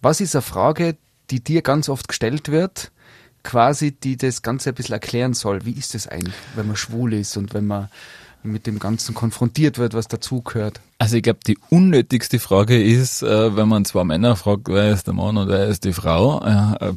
was 0.00 0.20
ist 0.20 0.36
eine 0.36 0.42
Frage, 0.42 0.96
die 1.30 1.42
dir 1.42 1.62
ganz 1.62 1.88
oft 1.88 2.06
gestellt 2.06 2.48
wird, 2.50 2.92
quasi, 3.42 3.92
die 3.92 4.16
das 4.16 4.42
Ganze 4.42 4.70
ein 4.70 4.74
bisschen 4.74 4.94
erklären 4.94 5.34
soll. 5.34 5.64
Wie 5.64 5.72
ist 5.72 5.94
es 5.94 6.06
eigentlich, 6.06 6.34
wenn 6.54 6.66
man 6.66 6.76
schwul 6.76 7.12
ist 7.14 7.36
und 7.36 7.54
wenn 7.54 7.66
man 7.66 7.88
mit 8.42 8.66
dem 8.66 8.78
Ganzen 8.78 9.14
konfrontiert 9.14 9.78
wird, 9.78 9.94
was 9.94 10.08
dazugehört? 10.08 10.80
Also 10.98 11.16
ich 11.16 11.22
glaube, 11.22 11.40
die 11.46 11.58
unnötigste 11.70 12.38
Frage 12.38 12.82
ist, 12.82 13.22
äh, 13.22 13.56
wenn 13.56 13.68
man 13.68 13.84
zwei 13.84 14.04
Männer 14.04 14.36
fragt, 14.36 14.68
wer 14.68 14.92
ist 14.92 15.06
der 15.06 15.14
Mann 15.14 15.36
und 15.36 15.48
wer 15.48 15.66
ist 15.66 15.84
die 15.84 15.92
Frau, 15.92 16.44
äh, 16.44 16.92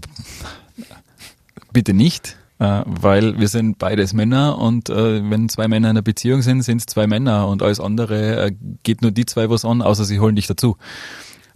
bitte 1.71 1.93
nicht. 1.93 2.38
Äh, 2.60 2.84
weil 2.86 3.39
wir 3.39 3.47
sind 3.47 3.80
beides 3.80 4.13
Männer 4.13 4.58
und 4.60 4.89
wenn 4.89 5.49
zwei 5.49 5.67
Männer 5.67 5.88
in 5.88 5.97
einer 5.97 6.04
Beziehung 6.04 6.43
sind, 6.43 6.62
sind 6.62 6.77
es 6.77 6.86
zwei 6.86 7.08
Männer 7.08 7.47
und 7.47 7.63
alles 7.63 7.80
andere 7.80 8.51
geht 8.84 9.01
nur 9.01 9.12
die 9.12 9.25
zwei 9.25 9.49
was 9.49 9.65
an, 9.65 9.82
außer 9.82 10.06
sie 10.06 10.19
holen 10.19 10.36
dich 10.36 10.45
dazu. 10.45 10.77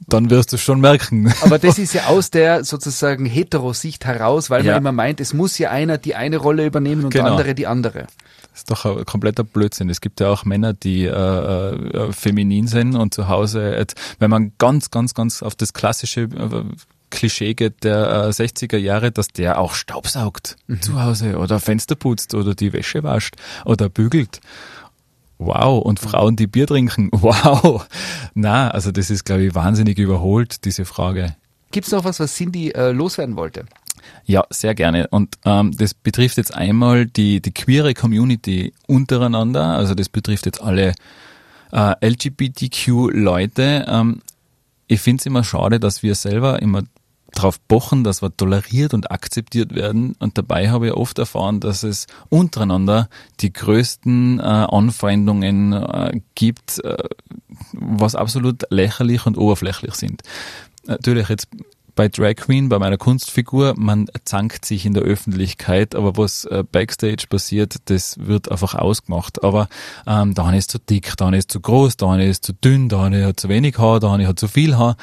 Dann 0.08 0.29
wirst 0.29 0.51
du 0.53 0.58
schon 0.58 0.81
merken. 0.81 1.34
Aber 1.41 1.58
das 1.58 1.77
ist 1.79 1.93
ja 1.93 2.05
aus 2.08 2.29
der 2.29 2.63
sozusagen 2.63 3.25
Heterosicht 3.25 4.05
heraus, 4.05 4.49
weil 4.49 4.65
Ja. 4.65 4.73
man 4.73 4.81
immer 4.81 4.91
meint, 4.91 5.19
es 5.21 5.34
muss 5.34 5.58
ja 5.58 5.71
einer 5.71 5.97
die 5.97 6.15
eine 6.15 6.38
Rolle 6.38 6.65
übernehmen 6.65 7.05
und 7.05 7.13
der 7.13 7.21
Genau. 7.23 7.34
andere 7.36 7.55
die 7.55 7.65
andere. 7.67 8.08
Das 8.51 8.60
ist 8.62 8.71
doch 8.71 8.86
ein 8.86 9.05
kompletter 9.05 9.43
Blödsinn. 9.43 9.89
Es 9.89 10.01
gibt 10.01 10.19
ja 10.19 10.29
auch 10.29 10.45
Männer, 10.45 10.73
die 10.73 11.05
äh, 11.05 11.10
äh, 11.10 12.12
feminin 12.13 12.67
sind 12.67 12.95
und 12.95 13.13
zu 13.13 13.27
Hause, 13.27 13.75
jetzt, 13.75 13.97
wenn 14.19 14.29
man 14.29 14.53
ganz, 14.58 14.91
ganz, 14.91 15.13
ganz 15.13 15.41
auf 15.43 15.55
das 15.55 15.73
klassische 15.73 16.21
äh, 16.21 16.63
Klischee 17.12 17.53
geht 17.53 17.84
der 17.84 18.25
äh, 18.27 18.29
60er 18.31 18.77
Jahre, 18.77 19.12
dass 19.12 19.29
der 19.29 19.60
auch 19.60 19.73
Staubsaugt 19.75 20.58
zu 20.81 21.01
Hause 21.01 21.38
oder 21.38 21.60
Fenster 21.60 21.95
putzt 21.95 22.34
oder 22.34 22.55
die 22.55 22.73
Wäsche 22.73 23.03
wascht 23.03 23.36
oder 23.63 23.88
bügelt. 23.89 24.41
Wow, 25.37 25.83
und 25.83 25.99
Frauen, 25.99 26.35
die 26.35 26.47
Bier 26.47 26.67
trinken. 26.67 27.09
Wow. 27.21 27.87
Na, 28.33 28.69
also 28.69 28.91
das 28.91 29.09
ist, 29.09 29.25
glaube 29.25 29.43
ich, 29.43 29.55
wahnsinnig 29.55 29.97
überholt, 29.97 30.65
diese 30.65 30.85
Frage. 30.85 31.35
Gibt's 31.71 31.91
noch 31.91 32.05
was, 32.05 32.19
was 32.19 32.35
Cindy 32.35 32.71
äh, 32.71 32.91
loswerden 32.91 33.35
wollte? 33.35 33.65
Ja, 34.25 34.45
sehr 34.49 34.75
gerne. 34.75 35.07
Und 35.09 35.35
ähm, 35.45 35.75
das 35.75 35.93
betrifft 35.93 36.37
jetzt 36.37 36.55
einmal 36.55 37.05
die, 37.05 37.41
die 37.41 37.51
queere 37.51 37.93
Community 37.93 38.73
untereinander. 38.87 39.65
Also 39.75 39.95
das 39.95 40.09
betrifft 40.09 40.45
jetzt 40.45 40.61
alle 40.61 40.93
äh, 41.71 42.07
LGBTQ-Leute. 42.07 43.85
Ähm, 43.87 44.21
ich 44.87 45.01
finde 45.01 45.21
es 45.21 45.25
immer 45.25 45.43
schade, 45.43 45.79
dass 45.79 46.03
wir 46.03 46.15
selber 46.15 46.61
immer 46.61 46.83
drauf 47.35 47.59
pochen, 47.67 48.03
dass 48.03 48.21
wir 48.21 48.35
toleriert 48.35 48.93
und 48.93 49.11
akzeptiert 49.11 49.75
werden. 49.75 50.15
Und 50.19 50.37
dabei 50.37 50.69
habe 50.69 50.87
ich 50.87 50.93
oft 50.93 51.19
erfahren, 51.19 51.59
dass 51.59 51.83
es 51.83 52.07
untereinander 52.29 53.09
die 53.41 53.53
größten 53.53 54.39
äh, 54.39 54.43
Anfeindungen 54.43 55.73
äh, 55.73 56.21
gibt, 56.33 56.83
äh, 56.83 56.97
was 57.73 58.15
absolut 58.15 58.63
lächerlich 58.69 59.25
und 59.25 59.37
oberflächlich 59.37 59.95
sind. 59.95 60.21
Natürlich 60.85 61.29
jetzt 61.29 61.47
bei 61.95 62.09
Drag 62.09 62.35
Queen, 62.35 62.69
bei 62.69 62.77
meiner 62.77 62.97
Kunstfigur, 62.97 63.73
man 63.77 64.07
zankt 64.25 64.65
sich 64.65 64.85
in 64.85 64.93
der 64.93 65.03
Öffentlichkeit, 65.03 65.95
aber 65.95 66.17
was 66.17 66.45
äh, 66.45 66.63
Backstage 66.69 67.25
passiert, 67.29 67.77
das 67.85 68.17
wird 68.19 68.51
einfach 68.51 68.75
ausgemacht. 68.75 69.43
Aber 69.43 69.69
ähm, 70.05 70.33
da 70.33 70.45
eine 70.45 70.57
ist 70.57 70.71
zu 70.71 70.79
dick, 70.79 71.13
da 71.17 71.27
eine 71.27 71.37
ist 71.37 71.51
zu 71.51 71.61
groß, 71.61 71.97
da 71.97 72.11
eine 72.11 72.27
ist 72.27 72.45
zu 72.45 72.53
dünn, 72.53 72.89
da 72.89 73.05
eine 73.05 73.25
hat 73.25 73.39
zu 73.39 73.49
wenig 73.49 73.77
Haar, 73.77 73.99
da 73.99 74.13
eine 74.13 74.27
hat 74.27 74.39
zu 74.39 74.47
viel 74.47 74.77
Haar. 74.77 74.97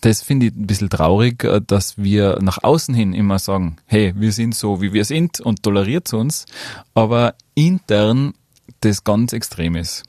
Das 0.00 0.22
finde 0.22 0.46
ich 0.46 0.54
ein 0.54 0.66
bisschen 0.66 0.90
traurig, 0.90 1.44
äh, 1.44 1.60
dass 1.66 1.96
wir 1.98 2.38
nach 2.40 2.62
außen 2.62 2.94
hin 2.94 3.12
immer 3.12 3.38
sagen, 3.38 3.76
hey, 3.86 4.12
wir 4.16 4.32
sind 4.32 4.54
so, 4.54 4.80
wie 4.80 4.92
wir 4.92 5.04
sind 5.04 5.40
und 5.40 5.62
toleriert 5.62 6.12
uns, 6.12 6.46
aber 6.94 7.34
intern 7.54 8.34
das 8.80 9.04
ganz 9.04 9.32
extrem 9.32 9.76
ist. 9.76 10.04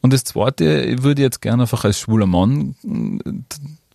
Und 0.00 0.12
das 0.12 0.24
Zweite 0.24 0.82
ich 0.82 1.02
würde 1.02 1.22
jetzt 1.22 1.40
gerne 1.40 1.62
einfach 1.62 1.84
als 1.84 1.98
schwuler 1.98 2.26
Mann 2.26 2.74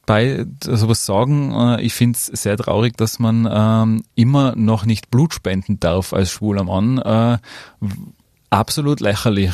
bei 0.07 0.45
sowas 0.63 1.05
sagen. 1.05 1.51
Äh, 1.51 1.81
Ich 1.83 1.93
finde 1.93 2.17
es 2.17 2.25
sehr 2.27 2.57
traurig, 2.57 2.97
dass 2.97 3.19
man 3.19 3.47
ähm, 3.51 4.03
immer 4.15 4.55
noch 4.55 4.85
nicht 4.85 5.11
Blut 5.11 5.35
spenden 5.35 5.79
darf 5.79 6.13
als 6.13 6.31
schwuler 6.31 6.63
Mann. 6.63 6.97
Äh, 6.97 7.37
absolut 8.49 9.01
lächerlich. 9.01 9.53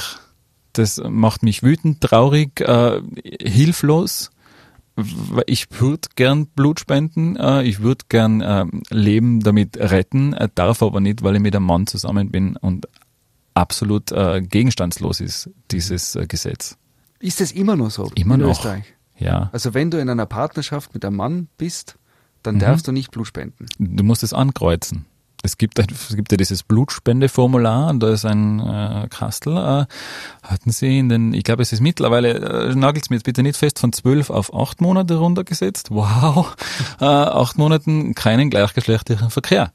Das 0.73 1.01
macht 1.07 1.43
mich 1.43 1.63
wütend, 1.63 2.01
traurig, 2.01 2.61
äh, 2.61 3.01
hilflos. 3.41 4.31
Ich 5.47 5.67
würde 5.81 6.07
gern 6.15 6.45
Blut 6.47 6.79
spenden, 6.79 7.35
äh, 7.35 7.63
ich 7.63 7.79
würde 7.79 8.05
gern 8.09 8.41
äh, 8.41 8.65
Leben 8.91 9.39
damit 9.39 9.77
retten, 9.77 10.33
äh, 10.33 10.49
darf 10.53 10.83
aber 10.83 10.99
nicht, 10.99 11.23
weil 11.23 11.35
ich 11.35 11.41
mit 11.41 11.55
einem 11.55 11.65
Mann 11.65 11.87
zusammen 11.87 12.29
bin 12.29 12.57
und 12.57 12.87
absolut 13.55 14.11
äh, 14.11 14.41
gegenstandslos 14.41 15.19
ist, 15.19 15.49
dieses 15.71 16.15
äh, 16.15 16.27
Gesetz. 16.27 16.77
Ist 17.19 17.41
es 17.41 17.51
immer 17.51 17.75
noch 17.75 17.89
so 17.91 18.11
Immer 18.15 18.35
in 18.35 18.41
noch. 18.41 18.51
Österreich? 18.51 18.83
Ja. 19.17 19.49
Also 19.53 19.73
wenn 19.73 19.89
du 19.89 19.99
in 19.99 20.09
einer 20.09 20.25
Partnerschaft 20.25 20.93
mit 20.93 21.03
einem 21.05 21.15
Mann 21.15 21.47
bist, 21.57 21.95
Mhm. 21.95 22.43
dann 22.43 22.59
darfst 22.59 22.87
du 22.87 22.91
nicht 22.91 23.11
Blut 23.11 23.25
spenden. 23.27 23.67
Du 23.79 24.03
musst 24.03 24.21
es 24.21 24.33
ankreuzen. 24.33 25.05
Es 25.45 25.57
gibt, 25.57 25.77
ein- 25.77 25.87
es 25.91 26.15
gibt 26.15 26.31
ja 26.31 26.37
dieses 26.37 26.63
Blutspendeformular 26.63 27.89
und 27.89 27.99
da 28.01 28.13
ist 28.13 28.23
ein 28.25 28.61
äh, 28.61 29.07
Kastel. 29.09 29.57
Äh, 29.57 29.85
hatten 30.41 30.71
Sie 30.71 30.97
in 30.99 31.09
den, 31.09 31.33
ich 31.33 31.43
glaube, 31.43 31.61
es 31.61 31.73
ist 31.73 31.81
mittlerweile, 31.81 32.69
äh, 32.69 32.75
nagelt 32.75 33.09
mir 33.09 33.17
jetzt 33.17 33.25
bitte 33.25 33.43
nicht 33.43 33.57
fest, 33.57 33.79
von 33.79 33.91
zwölf 33.91 34.29
auf 34.29 34.53
acht 34.55 34.79
Monate 34.79 35.17
runtergesetzt. 35.17 35.89
Wow. 35.91 36.55
Äh, 37.01 37.05
acht 37.05 37.57
Monaten 37.57 38.15
keinen 38.15 38.49
gleichgeschlechtlichen 38.49 39.29
Verkehr. 39.29 39.71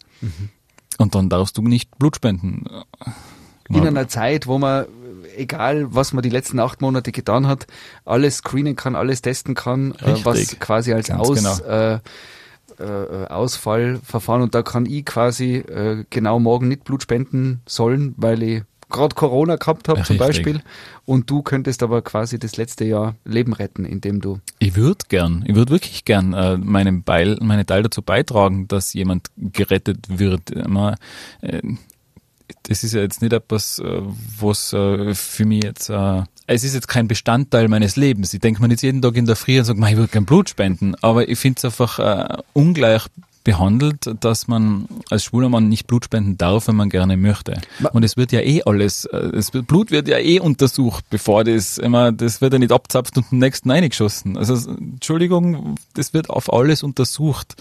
Und 0.97 1.15
dann 1.15 1.29
darfst 1.29 1.59
du 1.59 1.63
nicht 1.63 1.99
Blut 1.99 2.17
spenden. 2.17 2.65
In 3.69 3.87
einer 3.87 4.09
Zeit, 4.09 4.47
wo 4.47 4.57
man, 4.59 4.87
egal 5.37 5.95
was 5.95 6.15
man 6.15 6.23
die 6.23 6.31
letzten 6.31 6.59
acht 6.59 6.81
Monate 6.81 7.13
getan 7.13 7.47
hat, 7.47 7.67
alles 8.07 8.39
screenen 8.39 8.75
kann, 8.75 8.97
alles 8.97 9.21
testen 9.21 9.55
kann, 9.55 9.93
äh, 9.97 10.15
was 10.25 10.59
quasi 10.59 10.95
als 10.95 11.09
Ganz 11.09 11.21
Aus, 11.21 11.37
genau. 11.37 11.57
äh, 11.59 11.99
äh, 12.79 13.27
Ausfallverfahren 13.29 14.43
und 14.43 14.55
da 14.55 14.63
kann 14.63 14.87
ich 14.87 15.05
quasi 15.05 15.57
äh, 15.57 16.05
genau 16.11 16.39
morgen 16.39 16.69
nicht 16.69 16.85
Blut 16.85 17.03
spenden 17.03 17.61
sollen, 17.67 18.15
weil 18.17 18.43
ich 18.43 18.63
gerade 18.91 19.15
Corona 19.15 19.57
gehabt 19.57 19.89
habe 19.89 20.03
zum. 20.03 20.17
Beispiel 20.19 20.63
und 21.05 21.31
du 21.31 21.43
könntest 21.43 21.83
aber 21.83 22.03
quasi 22.03 22.39
das 22.39 22.57
letzte 22.57 22.85
Jahr 22.85 23.15
Leben 23.25 23.53
retten, 23.53 23.85
indem 23.85 24.21
du 24.21 24.41
Ich 24.59 24.77
würde 24.77 25.05
gern, 25.09 25.45
ich 25.47 25.55
würde 25.55 25.73
wirklich 25.73 26.05
gern 26.05 26.33
äh, 26.33 26.57
meinen 26.57 27.03
Beil, 27.03 27.39
meine 27.41 27.67
Teil 27.67 27.83
dazu 27.83 28.03
beitragen, 28.03 28.69
dass 28.69 28.95
jemand 28.95 29.29
gerettet 29.37 30.19
wird. 30.19 30.51
Immer, 30.51 30.97
äh, 31.41 31.61
das 32.65 32.85
ist 32.85 32.95
ja 32.95 33.03
jetzt 33.03 33.23
nicht 33.23 33.33
etwas, 33.33 33.79
äh, 33.79 34.03
was 34.41 34.73
äh, 34.73 35.15
für 35.15 35.45
mich 35.45 35.65
jetzt, 35.65 35.91
äh, 35.91 36.23
es 36.49 36.65
ist 36.65 36.75
jetzt 36.75 36.89
kein 36.89 37.09
Bestandteil 37.09 37.69
meines 37.69 37.97
Lebens. 37.97 38.33
Ich 38.33 38.41
denke 38.41 38.63
mir 38.63 38.71
jetzt 38.71 38.83
jeden 38.83 39.03
Tag 39.03 39.15
in 39.17 39.27
der 39.27 39.37
Früh 39.37 39.59
und 39.59 39.65
sage, 39.65 39.79
ich 39.79 39.97
würde 39.97 40.09
gern 40.09 40.25
Blut 40.25 40.49
spenden, 40.49 40.95
aber 41.03 41.29
ich 41.29 41.39
finde 41.39 41.59
es 41.59 41.65
einfach 41.67 41.99
äh, 41.99 42.43
ungleich 42.55 43.05
behandelt, 43.45 44.11
dass 44.21 44.49
man 44.49 44.89
als 45.11 45.25
schwuler 45.25 45.51
Mann 45.51 45.69
nicht 45.69 45.87
Blut 45.87 46.07
spenden 46.07 46.39
darf, 46.39 46.69
wenn 46.69 46.77
man 46.77 46.89
gerne 46.89 47.17
möchte. 47.17 47.61
Und 47.93 48.03
es 48.03 48.17
wird 48.17 48.33
ja 48.33 48.41
eh 48.41 48.63
alles, 48.65 49.05
äh, 49.05 49.17
es 49.17 49.53
wird, 49.53 49.67
Blut 49.67 49.91
wird 49.91 50.09
ja 50.09 50.19
eh 50.19 50.41
untersucht, 50.41 51.05
bevor 51.11 51.45
das 51.45 51.77
immer, 51.77 52.13
das 52.13 52.41
wird 52.41 52.55
ja 52.55 52.59
nicht 52.59 52.73
abzapft 52.73 53.17
und 53.19 53.31
den 53.31 53.41
nächsten 53.41 53.71
eingeschossen. 53.71 54.39
Also 54.39 54.71
Entschuldigung, 54.71 55.77
das 55.95 56.15
wird 56.15 56.31
auf 56.31 56.53
alles 56.53 56.83
untersucht 56.83 57.57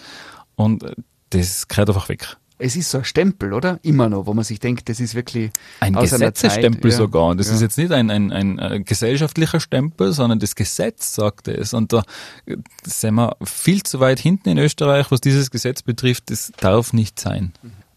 und 0.55 0.83
äh, 0.83 0.95
das 1.31 1.67
gehört 1.67 1.89
einfach 1.89 2.07
weg. 2.07 2.37
Es 2.59 2.75
ist 2.75 2.89
so 2.89 2.99
ein 2.99 3.03
Stempel, 3.05 3.53
oder? 3.53 3.79
Immer 3.83 4.09
noch, 4.09 4.25
wo 4.25 4.33
man 4.33 4.43
sich 4.43 4.59
denkt, 4.59 4.89
das 4.89 4.99
ist 4.99 5.15
wirklich 5.15 5.51
Ein 5.79 5.95
aus 5.95 6.11
einer 6.13 6.31
Gesetzesstempel 6.31 6.91
Zeit, 6.91 6.91
ja. 6.91 6.97
sogar. 7.05 7.25
Und 7.27 7.39
das 7.39 7.47
Ja. 7.49 7.55
ist 7.55 7.61
jetzt 7.61 7.77
nicht 7.77 7.91
ein, 7.91 8.09
ein, 8.09 8.31
ein 8.31 8.59
äh, 8.59 8.79
gesellschaftlicher 8.79 9.59
Stempel, 9.59 10.11
sondern 10.13 10.39
das 10.39 10.55
Gesetz 10.55 11.13
sagt 11.13 11.47
es. 11.47 11.73
Und 11.73 11.93
da 11.93 12.03
äh, 12.45 12.57
sind 12.83 13.15
wir 13.15 13.35
viel 13.43 13.83
zu 13.83 13.99
weit 13.99 14.19
hinten 14.19 14.49
in 14.49 14.57
Österreich, 14.57 15.11
was 15.11 15.21
dieses 15.21 15.51
Gesetz 15.51 15.81
betrifft. 15.83 16.31
Das 16.31 16.51
darf 16.57 16.93
nicht 16.93 17.19
sein. 17.19 17.53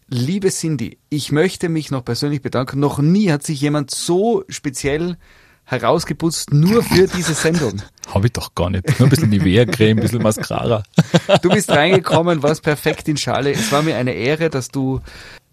Liebe 0.09 0.49
Cindy, 0.49 0.97
ich 1.09 1.31
möchte 1.31 1.69
mich 1.69 1.89
noch 1.89 2.03
persönlich 2.03 2.41
bedanken. 2.41 2.79
Noch 2.79 2.99
nie 2.99 3.31
hat 3.31 3.43
sich 3.43 3.61
jemand 3.61 3.91
so 3.91 4.43
speziell 4.49 5.17
herausgeputzt, 5.71 6.51
nur 6.51 6.83
für 6.83 7.07
diese 7.07 7.33
Sendung. 7.33 7.81
Habe 8.13 8.27
ich 8.27 8.33
doch 8.33 8.53
gar 8.55 8.69
nicht. 8.69 8.99
Nur 8.99 9.07
ein 9.07 9.09
bisschen 9.09 9.29
Nivea-Creme, 9.29 9.97
ein 9.97 10.01
bisschen 10.01 10.21
Mascara. 10.21 10.83
Du 11.41 11.49
bist 11.49 11.69
reingekommen, 11.69 12.43
warst 12.43 12.61
perfekt 12.61 13.07
in 13.07 13.17
Schale. 13.17 13.51
Es 13.51 13.71
war 13.71 13.81
mir 13.81 13.95
eine 13.95 14.13
Ehre, 14.13 14.49
dass 14.49 14.67
du 14.69 14.99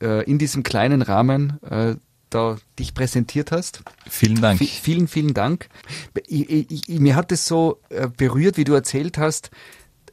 äh, 0.02 0.24
in 0.24 0.38
diesem 0.38 0.64
kleinen 0.64 1.02
Rahmen 1.02 1.62
äh, 1.62 1.94
da 2.30 2.56
dich 2.78 2.94
präsentiert 2.94 3.52
hast. 3.52 3.82
Vielen 4.08 4.40
Dank. 4.40 4.58
V 4.58 4.64
vielen, 4.64 5.08
vielen 5.08 5.34
Dank. 5.34 5.68
Ich, 6.26 6.50
ich, 6.50 6.88
ich, 6.88 7.00
mir 7.00 7.16
hat 7.16 7.32
es 7.32 7.46
so 7.46 7.80
äh, 7.88 8.08
berührt, 8.08 8.56
wie 8.56 8.64
du 8.64 8.74
erzählt 8.74 9.18
hast, 9.18 9.50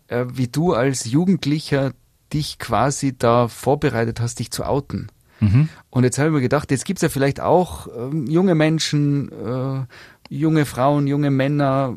äh, 0.08 0.26
wie 0.32 0.48
du 0.48 0.74
als 0.74 1.06
Jugendlicher 1.06 1.94
dich 2.32 2.60
quasi 2.60 3.18
da 3.18 3.48
vorbereitet 3.48 4.20
hast, 4.20 4.39
dich 4.39 4.52
zu 4.52 4.65
outen. 4.65 5.10
Mhm. 5.39 5.69
Und 5.89 6.04
jetzt 6.04 6.17
habe 6.17 6.30
ich 6.30 6.34
mir 6.34 6.41
gedacht, 6.41 6.71
jetzt 6.71 6.86
gibt's 6.86 7.02
ja 7.02 7.10
vielleicht 7.10 7.39
auch 7.41 7.88
ähm, 7.95 8.28
junge 8.28 8.56
Menschen, 8.56 9.30
äh, 9.32 9.86
junge 10.34 10.65
Frauen, 10.65 11.08
junge 11.08 11.30
Männer, 11.32 11.95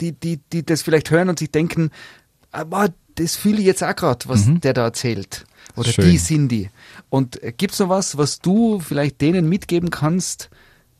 die, 0.00 0.12
die, 0.12 0.40
die 0.52 0.64
das 0.64 0.82
vielleicht 0.82 1.10
hören 1.10 1.28
und 1.28 1.38
sich 1.38 1.50
denken, 1.50 1.90
aber 2.52 2.88
das 3.16 3.36
fühle 3.36 3.58
ich 3.58 3.66
jetzt 3.66 3.84
auch 3.84 3.94
gerade, 3.94 4.28
was 4.28 4.46
Mhm. 4.46 4.60
der 4.60 4.72
da 4.72 4.84
erzählt. 4.84 5.44
Oder 5.76 5.90
Schön. 5.90 6.10
die 6.10 6.18
sind 6.18 6.48
die. 6.48 6.70
Und 7.10 7.42
äh, 7.42 7.52
gibt's 7.52 7.78
noch 7.78 7.88
was, 7.88 8.18
was 8.18 8.40
du 8.40 8.80
vielleicht 8.80 9.20
denen 9.20 9.48
mitgeben 9.48 9.90
kannst, 9.90 10.50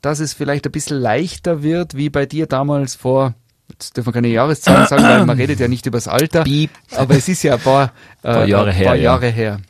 dass 0.03 0.21
es 0.21 0.33
vielleicht 0.33 0.67
ein 0.67 0.73
bisschen 0.73 0.99
leichter 0.99 1.63
wird, 1.63 1.97
wie 1.97 2.09
bei 2.11 2.25
dir 2.27 2.47
damals 2.47 2.95
vor, 2.95 3.35
jetzt 3.69 3.97
dürfen 3.97 4.09
wir 4.09 4.13
keine 4.13 4.29
Jahreszahlen 4.29 4.87
sagen, 4.87 5.03
weil 5.03 5.27
man 5.27 5.37
redet 5.39 5.59
ja 5.61 5.69
nicht 5.69 5.87
übers 5.87 6.07
Alter, 6.09 6.45
Piep. 6.45 6.71
aber 6.97 7.17
es 7.17 7.29
ist 7.29 7.43
ja 7.43 7.55
ein 7.55 7.61
paar, 7.61 7.93
äh, 8.23 8.33
Paar 8.33 8.47
Jahre 8.47 8.73
her, 8.73 8.87
paar 8.87 8.97
ja. 8.97 9.03
Jahre 9.03 9.29
her. 9.29 9.61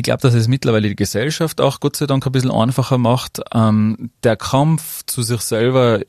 Ich 0.00 0.04
glaube, 0.04 0.22
dass 0.22 0.32
es 0.32 0.48
mittlerweile 0.48 0.88
die 0.88 0.96
Gesellschaft 0.96 1.60
auch 1.60 1.78
Gott 1.78 1.94
sei 1.94 2.06
Dank 2.06 2.24
ein 2.24 2.32
bisschen 2.32 2.50
einfacher 2.50 2.96
macht. 2.96 3.42
Ähm, 3.52 4.10
der 4.24 4.34
Kampf 4.34 5.02
zu 5.04 5.20
sich 5.20 5.42
selber 5.42 6.00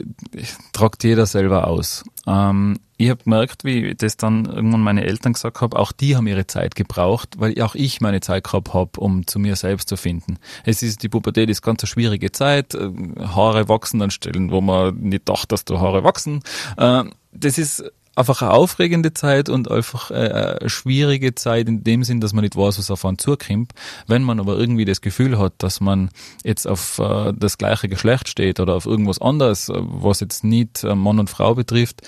tragt 0.71 1.03
jeder 1.03 1.25
selber 1.25 1.67
aus. 1.67 2.05
Ähm, 2.25 2.79
ich 2.95 3.09
habe 3.09 3.21
gemerkt, 3.25 3.65
wie 3.65 3.93
das 3.93 4.15
dann 4.15 4.45
irgendwann 4.45 4.79
meine 4.79 5.03
Eltern 5.03 5.33
gesagt 5.33 5.59
haben, 5.59 5.73
auch 5.73 5.91
die 5.91 6.15
haben 6.15 6.25
ihre 6.25 6.47
Zeit 6.47 6.75
gebraucht, 6.75 7.31
weil 7.37 7.61
auch 7.61 7.75
ich 7.75 7.99
meine 7.99 8.21
Zeit 8.21 8.45
gehabt 8.45 8.73
habe, 8.73 8.97
um 8.97 9.27
zu 9.27 9.39
mir 9.39 9.57
selbst 9.57 9.89
zu 9.89 9.97
finden. 9.97 10.37
Es 10.63 10.81
ist 10.83 11.03
die 11.03 11.09
Pubertät 11.09 11.49
ist 11.49 11.61
ganz 11.61 11.83
eine 11.83 11.87
schwierige 11.87 12.31
Zeit. 12.31 12.73
Äh, 12.73 12.91
Haare 13.19 13.67
wachsen 13.67 14.01
an 14.01 14.09
Stellen, 14.09 14.51
wo 14.51 14.61
man 14.61 14.95
nicht 15.01 15.27
dachte, 15.27 15.47
dass 15.49 15.65
da 15.65 15.81
Haare 15.81 16.05
wachsen. 16.05 16.43
Äh, 16.77 17.03
das 17.33 17.57
ist 17.57 17.83
einfach 18.15 18.41
eine 18.41 18.51
aufregende 18.51 19.13
Zeit 19.13 19.49
und 19.49 19.71
einfach 19.71 20.11
eine 20.11 20.69
schwierige 20.69 21.33
Zeit 21.35 21.67
in 21.67 21.83
dem 21.83 22.03
Sinn, 22.03 22.21
dass 22.21 22.33
man 22.33 22.43
nicht 22.43 22.55
weiß, 22.55 22.77
was 22.77 22.91
auf 22.91 23.05
einen 23.05 23.17
zukommt. 23.17 23.73
Wenn 24.07 24.23
man 24.23 24.39
aber 24.39 24.57
irgendwie 24.57 24.85
das 24.85 25.01
Gefühl 25.01 25.39
hat, 25.39 25.53
dass 25.59 25.79
man 25.79 26.09
jetzt 26.43 26.67
auf 26.67 26.99
äh, 26.99 27.33
das 27.35 27.57
gleiche 27.57 27.87
Geschlecht 27.87 28.27
steht 28.27 28.59
oder 28.59 28.75
auf 28.75 28.85
irgendwas 28.85 29.21
anderes, 29.21 29.71
was 29.73 30.19
jetzt 30.19 30.43
nicht 30.43 30.83
Mann 30.83 31.19
und 31.19 31.29
Frau 31.29 31.55
betrifft, 31.55 32.01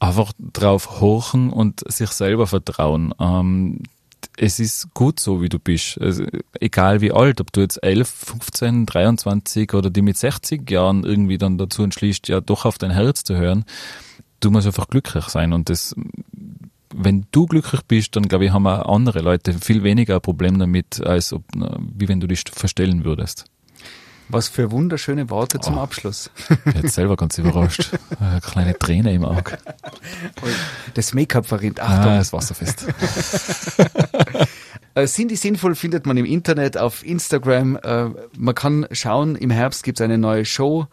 einfach 0.00 0.32
drauf 0.38 1.00
horchen 1.00 1.50
und 1.50 1.80
sich 1.90 2.10
selber 2.10 2.46
vertrauen. 2.46 3.14
Ähm, 3.20 3.82
es 4.36 4.58
ist 4.58 4.92
gut 4.94 5.20
so, 5.20 5.42
wie 5.42 5.48
du 5.48 5.58
bist. 5.58 6.00
Also, 6.00 6.24
egal 6.60 7.00
wie 7.00 7.12
alt, 7.12 7.40
ob 7.40 7.52
du 7.52 7.60
jetzt 7.60 7.82
11, 7.82 8.08
15, 8.08 8.86
23 8.86 9.74
oder 9.74 9.90
die 9.90 10.02
mit 10.02 10.16
60 10.16 10.68
Jahren 10.70 11.04
irgendwie 11.04 11.38
dann 11.38 11.58
dazu 11.58 11.82
entschließt, 11.82 12.28
ja 12.28 12.40
doch 12.40 12.64
auf 12.64 12.78
dein 12.78 12.90
Herz 12.90 13.24
zu 13.24 13.36
hören. 13.36 13.64
Du 14.42 14.50
musst 14.50 14.66
einfach 14.66 14.88
glücklich 14.88 15.24
sein 15.26 15.52
und 15.52 15.70
das, 15.70 15.94
wenn 16.92 17.26
du 17.30 17.46
glücklich 17.46 17.80
bist, 17.82 18.16
dann 18.16 18.28
glaube 18.28 18.44
ich, 18.44 18.52
haben 18.52 18.66
auch 18.66 18.92
andere 18.92 19.20
Leute 19.20 19.54
viel 19.54 19.84
weniger 19.84 20.16
ein 20.16 20.20
Problem 20.20 20.58
damit, 20.58 21.00
als 21.00 21.32
ob, 21.32 21.44
wie 21.54 22.08
wenn 22.08 22.18
du 22.20 22.26
dich 22.26 22.42
verstellen 22.52 23.04
würdest. 23.04 23.46
Was 24.28 24.48
für 24.48 24.70
wunderschöne 24.70 25.28
Worte 25.30 25.60
zum 25.60 25.76
oh, 25.76 25.82
Abschluss. 25.82 26.30
Jetzt 26.74 26.94
selber 26.94 27.16
ganz 27.16 27.36
überrascht. 27.38 27.90
Eine 28.18 28.40
kleine 28.40 28.78
Träne 28.78 29.12
im 29.12 29.24
Auge. 29.26 29.58
Das 30.94 31.12
Make-up 31.12 31.46
verrinnt. 31.46 31.80
Achtung. 31.80 32.12
Ah, 32.12 32.16
das 32.16 32.32
Wasserfest. 32.32 32.86
Äh, 34.94 35.06
Cindy 35.06 35.36
Sinnvoll 35.36 35.74
findet 35.74 36.06
man 36.06 36.16
im 36.16 36.24
Internet, 36.24 36.76
auf 36.76 37.04
Instagram. 37.04 37.76
Äh, 37.76 38.10
man 38.36 38.54
kann 38.54 38.86
schauen, 38.92 39.36
im 39.36 39.50
Herbst 39.50 39.84
gibt 39.84 40.00
es 40.00 40.04
eine 40.04 40.18
neue 40.18 40.44
Show, 40.44 40.86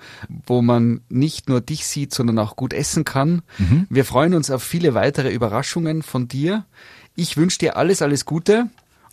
wo 0.46 0.62
man 0.62 1.02
nicht 1.10 1.50
nur 1.50 1.62
dich 1.62 1.86
sieht, 1.86 2.14
sondern 2.14 2.40
auch 2.40 2.56
gut 2.56 2.74
essen 2.74 3.04
kann. 3.04 3.42
Mhm. 3.58 3.88
Wir 3.90 4.06
freuen 4.06 4.34
uns 4.34 4.52
auf 4.52 4.64
viele 4.64 4.94
weitere 4.94 5.32
Überraschungen 5.32 6.02
von 6.04 6.28
dir. 6.28 6.66
Ich 7.16 7.38
wünsche 7.38 7.60
dir 7.60 7.78
alles, 7.78 8.02
alles 8.02 8.26
Gute. 8.26 8.68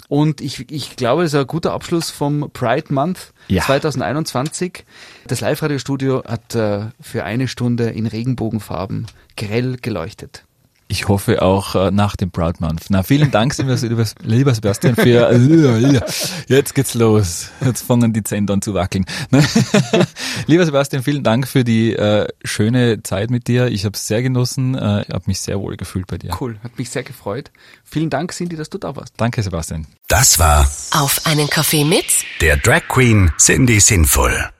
Und 0.08 0.40
ich, 0.40 0.70
ich 0.70 0.94
glaube, 0.94 1.24
es 1.24 1.34
ist 1.34 1.40
ein 1.40 1.46
guter 1.46 1.72
Abschluss 1.72 2.10
vom 2.10 2.50
Pride 2.52 2.94
Month 2.94 3.32
ja. 3.48 3.64
2021. 3.64 4.84
Das 5.26 5.40
Live-Radio-Studio 5.40 6.22
hat 6.24 6.54
äh, 6.54 6.86
für 7.00 7.24
eine 7.24 7.48
Stunde 7.48 7.90
in 7.90 8.06
Regenbogenfarben 8.06 9.06
grell 9.36 9.76
geleuchtet. 9.76 10.45
Ich 10.88 11.08
hoffe 11.08 11.42
auch 11.42 11.74
äh, 11.74 11.90
nach 11.90 12.14
dem 12.14 12.30
Proud 12.30 12.60
Month. 12.60 12.86
Na, 12.90 13.02
vielen 13.02 13.32
Dank, 13.32 13.56
lieber 13.58 14.54
Sebastian, 14.54 14.94
für 14.94 15.32
jetzt 16.48 16.74
geht's 16.74 16.94
los. 16.94 17.48
Jetzt 17.64 17.82
fangen 17.82 18.12
die 18.12 18.22
Zähne 18.22 18.52
an 18.52 18.62
zu 18.62 18.72
wackeln. 18.74 19.04
lieber 20.46 20.64
Sebastian, 20.64 21.02
vielen 21.02 21.24
Dank 21.24 21.48
für 21.48 21.64
die 21.64 21.92
äh, 21.92 22.28
schöne 22.44 23.02
Zeit 23.02 23.30
mit 23.30 23.48
dir. 23.48 23.66
Ich 23.66 23.84
habe 23.84 23.94
es 23.94 24.06
sehr 24.06 24.22
genossen. 24.22 24.76
Äh, 24.76 25.02
ich 25.02 25.08
habe 25.08 25.24
mich 25.26 25.40
sehr 25.40 25.58
wohl 25.58 25.76
gefühlt 25.76 26.06
bei 26.06 26.18
dir. 26.18 26.36
Cool, 26.40 26.58
hat 26.62 26.78
mich 26.78 26.90
sehr 26.90 27.02
gefreut. 27.02 27.50
Vielen 27.82 28.10
Dank, 28.10 28.32
Cindy, 28.32 28.54
dass 28.54 28.70
du 28.70 28.78
da 28.78 28.94
warst. 28.94 29.14
Danke, 29.16 29.42
Sebastian. 29.42 29.86
Das 30.06 30.38
war 30.38 30.70
Auf 30.92 31.22
einen 31.24 31.50
Kaffee 31.50 31.84
mit 31.84 32.06
der 32.40 32.56
Drag 32.58 32.82
Queen 32.88 33.32
Cindy 33.38 33.80
Sinful. 33.80 34.50